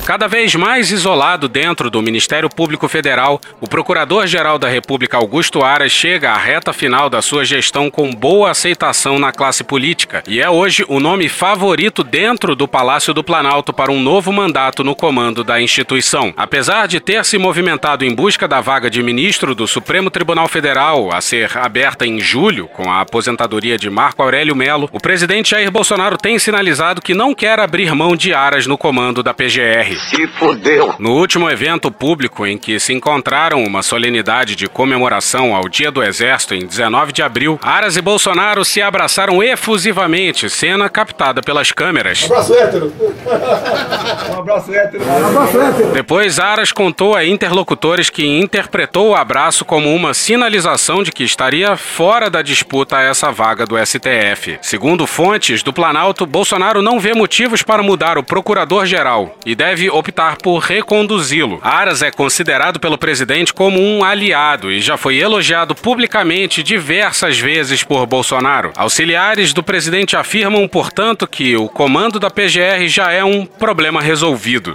Cada 0.09 0.27
vez 0.27 0.55
mais 0.55 0.91
isolado 0.91 1.51
dentro 1.51 1.91
do 1.91 2.01
Ministério 2.01 2.49
Público 2.49 2.89
Federal, 2.89 3.39
o 3.61 3.69
Procurador-Geral 3.69 4.59
da 4.59 4.67
República 4.67 5.19
Augusto 5.19 5.63
Aras 5.63 5.93
chega 5.93 6.31
à 6.31 6.39
reta 6.39 6.73
final 6.73 7.11
da 7.11 7.21
sua 7.21 7.45
gestão 7.45 7.91
com 7.91 8.11
boa 8.11 8.51
aceitação 8.51 9.19
na 9.19 9.33
classe 9.33 9.63
política 9.63 10.23
e 10.27 10.41
é 10.41 10.49
hoje 10.49 10.83
o 10.89 10.99
nome 10.99 11.29
favorito 11.29 12.03
dentro 12.03 12.57
do 12.57 12.67
Palácio 12.67 13.13
do 13.13 13.23
Planalto 13.23 13.71
para 13.71 13.93
um 13.93 14.01
novo 14.01 14.33
mandato 14.33 14.83
no 14.83 14.97
comando 14.97 15.45
da 15.45 15.61
instituição. 15.61 16.33
Apesar 16.39 16.89
de 16.89 17.01
ter 17.01 17.23
se 17.23 17.37
movimentado 17.37 18.03
em 18.03 18.15
busca 18.15 18.49
da 18.49 18.63
vaga 18.63 18.89
de 18.89 19.03
ministro 19.03 19.55
do 19.55 19.67
Supremo 19.67 20.09
Tribunal 20.09 20.49
Federal 20.49 21.13
a 21.13 21.21
ser 21.21 21.55
aberta 21.59 22.07
em 22.07 22.19
julho 22.19 22.67
com 22.69 22.91
a 22.91 23.03
aposentadoria 23.03 23.77
de 23.77 23.91
Marco 23.91 24.23
Aurélio 24.23 24.57
Melo, 24.57 24.89
o 24.91 24.99
presidente 24.99 25.51
Jair 25.51 25.71
Bolsonaro 25.71 26.17
tem 26.17 26.39
sinalizado 26.39 27.03
que 27.03 27.13
não 27.13 27.35
quer 27.35 27.61
abrir 27.61 27.95
mão 27.95 28.17
de 28.17 28.33
Aras 28.33 28.67
no 28.67 28.79
comando 28.79 29.23
da 29.23 29.35
PGR. 29.35 29.98
Se 29.99 30.27
fodeu. 30.29 30.95
No 30.99 31.13
último 31.13 31.51
evento 31.51 31.91
público 31.91 32.47
em 32.47 32.57
que 32.57 32.79
se 32.79 32.93
encontraram 32.93 33.65
uma 33.65 33.83
solenidade 33.83 34.55
de 34.55 34.69
comemoração 34.69 35.55
ao 35.55 35.69
Dia 35.69 35.91
do 35.91 36.03
Exército 36.03 36.55
em 36.55 36.65
19 36.65 37.13
de 37.13 37.23
abril, 37.23 37.59
Aras 37.63 37.97
e 37.97 38.01
Bolsonaro 38.01 38.65
se 38.65 38.81
abraçaram 38.81 39.43
efusivamente, 39.43 40.49
cena 40.49 40.89
captada 40.89 41.43
pelas 41.43 41.73
câmeras. 41.73 42.23
Um 42.23 42.35
abraço 42.35 42.55
hétero. 42.55 42.93
Um 44.29 44.41
abraço 44.41 44.73
hétero. 44.73 45.05
Um 45.05 45.27
abraço 45.27 45.61
hétero. 45.61 45.93
Depois, 45.93 46.39
Aras 46.39 46.73
contou 46.73 47.15
a 47.15 47.25
interlocutores 47.25 48.11
que 48.11 48.25
interpretou 48.27 49.11
o 49.11 49.15
abraço 49.17 49.65
como 49.65 49.95
uma 49.95 50.15
sinalização 50.15 51.03
de 51.03 51.11
que 51.11 51.25
estaria 51.25 51.77
fora 51.77 52.31
da 52.31 52.43
disputa 52.43 52.97
a 52.99 53.03
essa 53.03 53.33
vaga 53.33 53.67
do 53.67 53.77
STF. 53.77 54.59
Segundo 54.63 55.07
fontes 55.07 55.63
do 55.63 55.73
Planalto, 55.73 56.27
Bolsonaro 56.27 56.83
não 56.83 57.01
vê 57.01 57.15
motivos 57.15 57.63
para 57.63 57.83
mudar 57.83 58.19
o 58.19 58.23
procurador-geral 58.23 59.35
e 59.45 59.55
deve 59.55 59.88
optar 59.91 60.37
por 60.37 60.59
reconduzi-lo. 60.59 61.59
Aras 61.63 62.03
é 62.03 62.11
considerado 62.11 62.81
pelo 62.81 62.99
presidente 62.99 63.53
como 63.53 63.81
um 63.81 64.05
aliado 64.05 64.71
e 64.71 64.81
já 64.81 64.97
foi 64.97 65.19
elogiado 65.19 65.75
publicamente 65.75 66.63
diversas 66.63 67.39
vezes 67.39 67.83
por 67.83 68.07
Bolsonaro. 68.07 68.73
Auxiliares 68.77 69.53
do 69.53 69.63
presidente 69.63 70.17
afirmam, 70.17 70.67
portanto, 70.69 71.27
que 71.27 71.57
o 71.57 71.69
comando 71.69 72.19
da 72.19 72.31
PGR 72.31 72.87
já 72.87 73.13
é 73.13 73.25
um 73.25 73.45
problema 73.45 74.01
resolvido. 74.01 74.75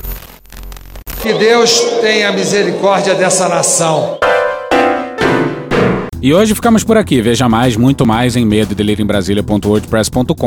Que 1.21 1.33
Deus 1.33 1.79
tenha 2.01 2.31
misericórdia 2.31 3.15
dessa 3.15 3.47
nação. 3.47 4.19
E 6.23 6.33
hoje 6.33 6.55
ficamos 6.55 6.85
por 6.85 6.95
aqui. 6.95 7.21
Veja 7.21 7.49
mais, 7.49 7.75
muito 7.75 8.05
mais 8.05 8.37
em 8.37 8.45
medo 8.45 8.73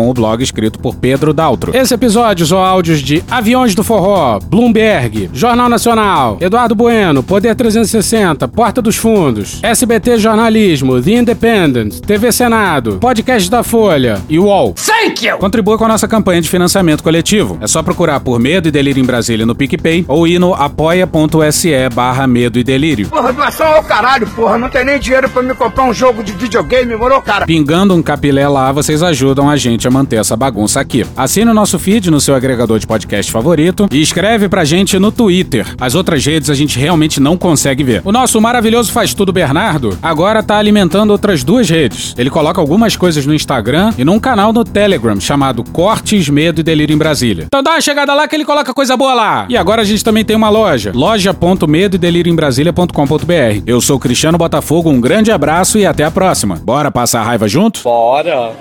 o 0.09 0.15
blog 0.15 0.43
escrito 0.43 0.79
por 0.79 0.95
Pedro 0.95 1.35
Daltro. 1.35 1.77
Esse 1.77 1.93
episódio 1.93 2.45
usou 2.45 2.61
áudios 2.61 3.01
de 3.01 3.23
Aviões 3.31 3.75
do 3.75 3.85
Forró, 3.85 4.39
Bloomberg, 4.39 5.29
Jornal 5.35 5.69
Nacional, 5.69 6.39
Eduardo 6.41 6.75
Bueno, 6.75 7.23
Poder 7.23 7.55
360, 7.55 8.49
Porta 8.49 8.81
dos 8.81 8.97
Fundos, 8.97 9.61
SBT 9.63 10.17
Jornalismo, 10.17 10.99
The 11.03 11.11
Independent, 11.11 12.01
TV 12.01 12.33
Senado, 12.33 12.97
Podcast 12.97 13.51
da 13.51 13.63
Folha 13.63 14.23
e 14.31 14.39
UOL. 14.39 14.73
Thank 14.73 15.27
you! 15.27 15.37
Contribua 15.37 15.77
com 15.77 15.85
a 15.85 15.89
nossa 15.89 16.09
campanha 16.09 16.41
de 16.41 16.49
financiamento 16.49 17.03
coletivo. 17.03 17.59
É 17.61 17.67
só 17.67 17.83
procurar 17.83 18.21
por 18.21 18.39
Medo 18.41 18.67
e 18.67 18.71
Delírio 18.71 19.03
em 19.03 19.07
Brasília 19.07 19.45
no 19.45 19.55
PicPay 19.55 20.07
ou 20.09 20.27
ir 20.27 20.39
no 20.39 20.55
apoia.se 20.55 21.91
barra 21.93 22.27
Medo 22.27 22.59
e 22.59 22.65
Delírio. 22.65 23.09
Porra, 23.11 23.31
doação 23.31 23.67
ao 23.67 23.83
caralho, 23.83 24.27
porra. 24.29 24.57
Não 24.57 24.71
tem 24.71 24.83
nem 24.83 24.99
dinheiro 24.99 25.29
pra 25.29 25.43
me 25.43 25.51
comprar 25.51 25.66
um 25.83 25.95
jogo 25.95 26.23
de 26.23 26.33
videogame, 26.33 26.97
morou, 26.97 27.21
cara? 27.23 27.47
Pingando 27.47 27.95
um 27.95 28.03
capilé 28.03 28.49
lá, 28.49 28.73
vocês 28.73 29.03
ajudam 29.03 29.49
a 29.49 29.57
gente 29.57 29.87
a 29.87 29.91
manter 29.91 30.17
essa 30.17 30.37
bagunça 30.37 30.81
aqui. 30.81 31.05
Assine 31.17 31.51
o 31.51 31.55
nosso 31.55 31.79
feed 31.79 32.11
no 32.11 32.21
seu 32.21 32.35
agregador 32.35 32.79
de 32.79 32.87
podcast 32.87 33.31
favorito 33.31 33.89
e 33.91 34.01
escreve 34.01 34.49
pra 34.49 34.65
gente 34.65 34.99
no 34.99 35.13
Twitter. 35.13 35.67
As 35.81 35.95
outras 35.95 36.25
redes 36.25 36.51
a 36.51 36.55
gente 36.55 36.79
realmente 36.79 37.21
não 37.21 37.37
consegue 37.37 37.85
ver. 37.85 38.03
O 38.05 38.13
nosso 38.13 38.41
maravilhoso 38.41 38.93
faz 38.93 39.15
tudo 39.15 39.33
Bernardo 39.33 39.97
agora 40.03 40.43
tá 40.43 40.57
alimentando 40.57 41.11
outras 41.11 41.43
duas 41.45 41.69
redes. 41.69 42.15
Ele 42.17 42.31
coloca 42.31 42.61
algumas 42.61 42.97
coisas 42.97 43.27
no 43.27 43.35
Instagram 43.35 43.93
e 43.99 44.05
num 44.05 44.19
canal 44.19 44.53
no 44.53 44.65
Telegram 44.65 45.19
chamado 45.21 45.65
Cortes, 45.65 46.29
Medo 46.29 46.61
e 46.61 46.65
Delírio 46.65 46.95
em 46.95 46.99
Brasília. 46.99 47.45
Então 47.47 47.63
dá 47.63 47.73
uma 47.73 47.81
chegada 47.81 48.15
lá 48.15 48.27
que 48.29 48.35
ele 48.35 48.45
coloca 48.45 48.73
coisa 48.73 48.97
boa 48.97 49.15
lá. 49.15 49.47
E 49.49 49.57
agora 49.57 49.83
a 49.83 49.85
gente 49.85 50.05
também 50.05 50.25
tem 50.25 50.37
uma 50.37 50.49
loja, 50.49 50.93
loja.medo 50.95 51.99
delírio 51.99 52.33
em 52.33 52.37
Brasília.com.br. 52.37 53.63
Eu 53.67 53.81
sou 53.81 53.99
Cristiano 53.99 54.39
Botafogo, 54.39 54.91
um 54.91 55.01
grande 55.01 55.31
abraço 55.31 55.56
e 55.79 55.87
até 55.87 56.05
a 56.05 56.11
próxima. 56.11 56.57
Bora 56.63 56.91
passar 56.91 57.21
a 57.21 57.25
raiva 57.25 57.49
junto? 57.49 57.83
Bora. 57.83 58.53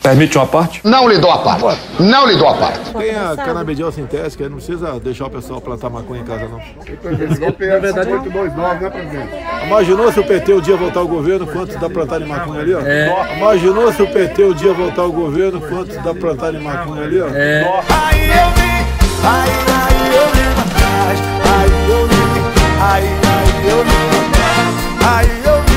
Permite 0.00 0.36
uma 0.36 0.46
parte? 0.46 0.80
Não 0.84 1.08
lhe 1.08 1.18
dou 1.18 1.30
a 1.30 1.38
parte. 1.38 1.80
Não 1.98 2.26
lhe 2.26 2.36
dou 2.36 2.48
a 2.48 2.54
parte. 2.54 2.90
Tem 2.90 3.14
a 3.14 3.36
canabidiol 3.36 3.90
sintética, 3.90 4.48
não 4.48 4.56
precisa 4.56 4.98
deixar 5.00 5.26
o 5.26 5.30
pessoal 5.30 5.60
plantar 5.60 5.90
maconha 5.90 6.22
em 6.22 6.24
casa, 6.24 6.48
não. 6.48 6.58
Na 6.58 7.78
verdade, 7.78 8.12
829, 8.12 8.84
né, 8.84 8.90
presidente? 8.90 9.28
Imaginou 9.66 10.12
se 10.12 10.20
o 10.20 10.24
PT 10.24 10.52
o 10.54 10.60
dia 10.60 10.76
voltar 10.76 11.00
ao 11.00 11.08
governo, 11.08 11.46
quantos 11.46 11.76
dá 11.76 11.90
plantar 11.90 12.18
de 12.18 12.26
maconha 12.26 12.60
ali, 12.60 12.74
ó? 12.74 12.80
É. 12.80 13.36
Imaginou 13.38 13.92
se 13.92 14.02
o 14.02 14.06
PT 14.06 14.42
o 14.44 14.54
dia 14.54 14.72
voltar 14.72 15.02
ao 15.02 15.12
governo, 15.12 15.60
quantos 15.60 15.96
dá 15.96 16.14
plantar 16.14 16.52
de 16.52 16.58
maconha 16.58 17.02
ali, 17.02 17.20
ó? 17.20 17.28
É. 17.28 17.82
Aí 17.88 18.28
eu 18.28 18.50
vi, 18.54 18.72
aí, 19.26 19.50
aí 19.68 20.16
eu 20.16 20.26
vi 20.32 20.42
atrás. 20.60 21.20
Aí 21.58 21.90
eu 21.90 22.06
vi, 22.08 22.22
aí, 22.80 23.04
aí 23.04 23.70
eu 23.70 23.84
vi 23.84 24.11
Aí 25.04 25.26
eu 25.44 25.62
vi, 25.62 25.72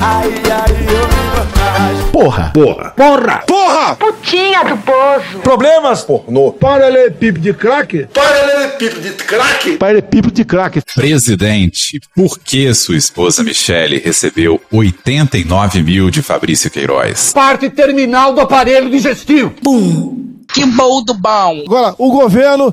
aí, 0.00 0.34
aí 0.52 0.86
eu 0.86 1.08
vi 1.08 1.40
atrás. 1.40 2.10
Porra. 2.12 2.50
Porra. 2.52 2.90
Porra. 2.90 3.38
Porra. 3.46 3.96
Putinha 3.96 4.64
do 4.64 4.76
poço. 4.78 5.38
Problemas? 5.42 6.02
Pornô. 6.02 6.52
Paralelepípedo 6.52 7.40
de 7.40 7.54
crack? 7.54 8.06
Paralelepípedo 8.12 9.00
de 9.00 9.10
crack. 9.24 9.76
Paralelepípedo 9.76 10.34
de 10.34 10.44
crack. 10.44 10.82
Presidente, 10.94 12.00
por 12.14 12.38
que 12.38 12.74
sua 12.74 12.96
esposa 12.96 13.42
Michele 13.42 13.98
recebeu 13.98 14.60
89 14.72 15.82
mil 15.82 16.10
de 16.10 16.22
Fabrício 16.22 16.70
Queiroz? 16.70 17.32
Parte 17.32 17.70
terminal 17.70 18.34
do 18.34 18.40
aparelho 18.40 18.90
digestivo. 18.90 19.54
Que 20.52 20.64
bom 20.64 21.02
do 21.04 21.14
bom. 21.14 21.62
Agora, 21.66 21.94
o 21.98 22.10
governo 22.10 22.72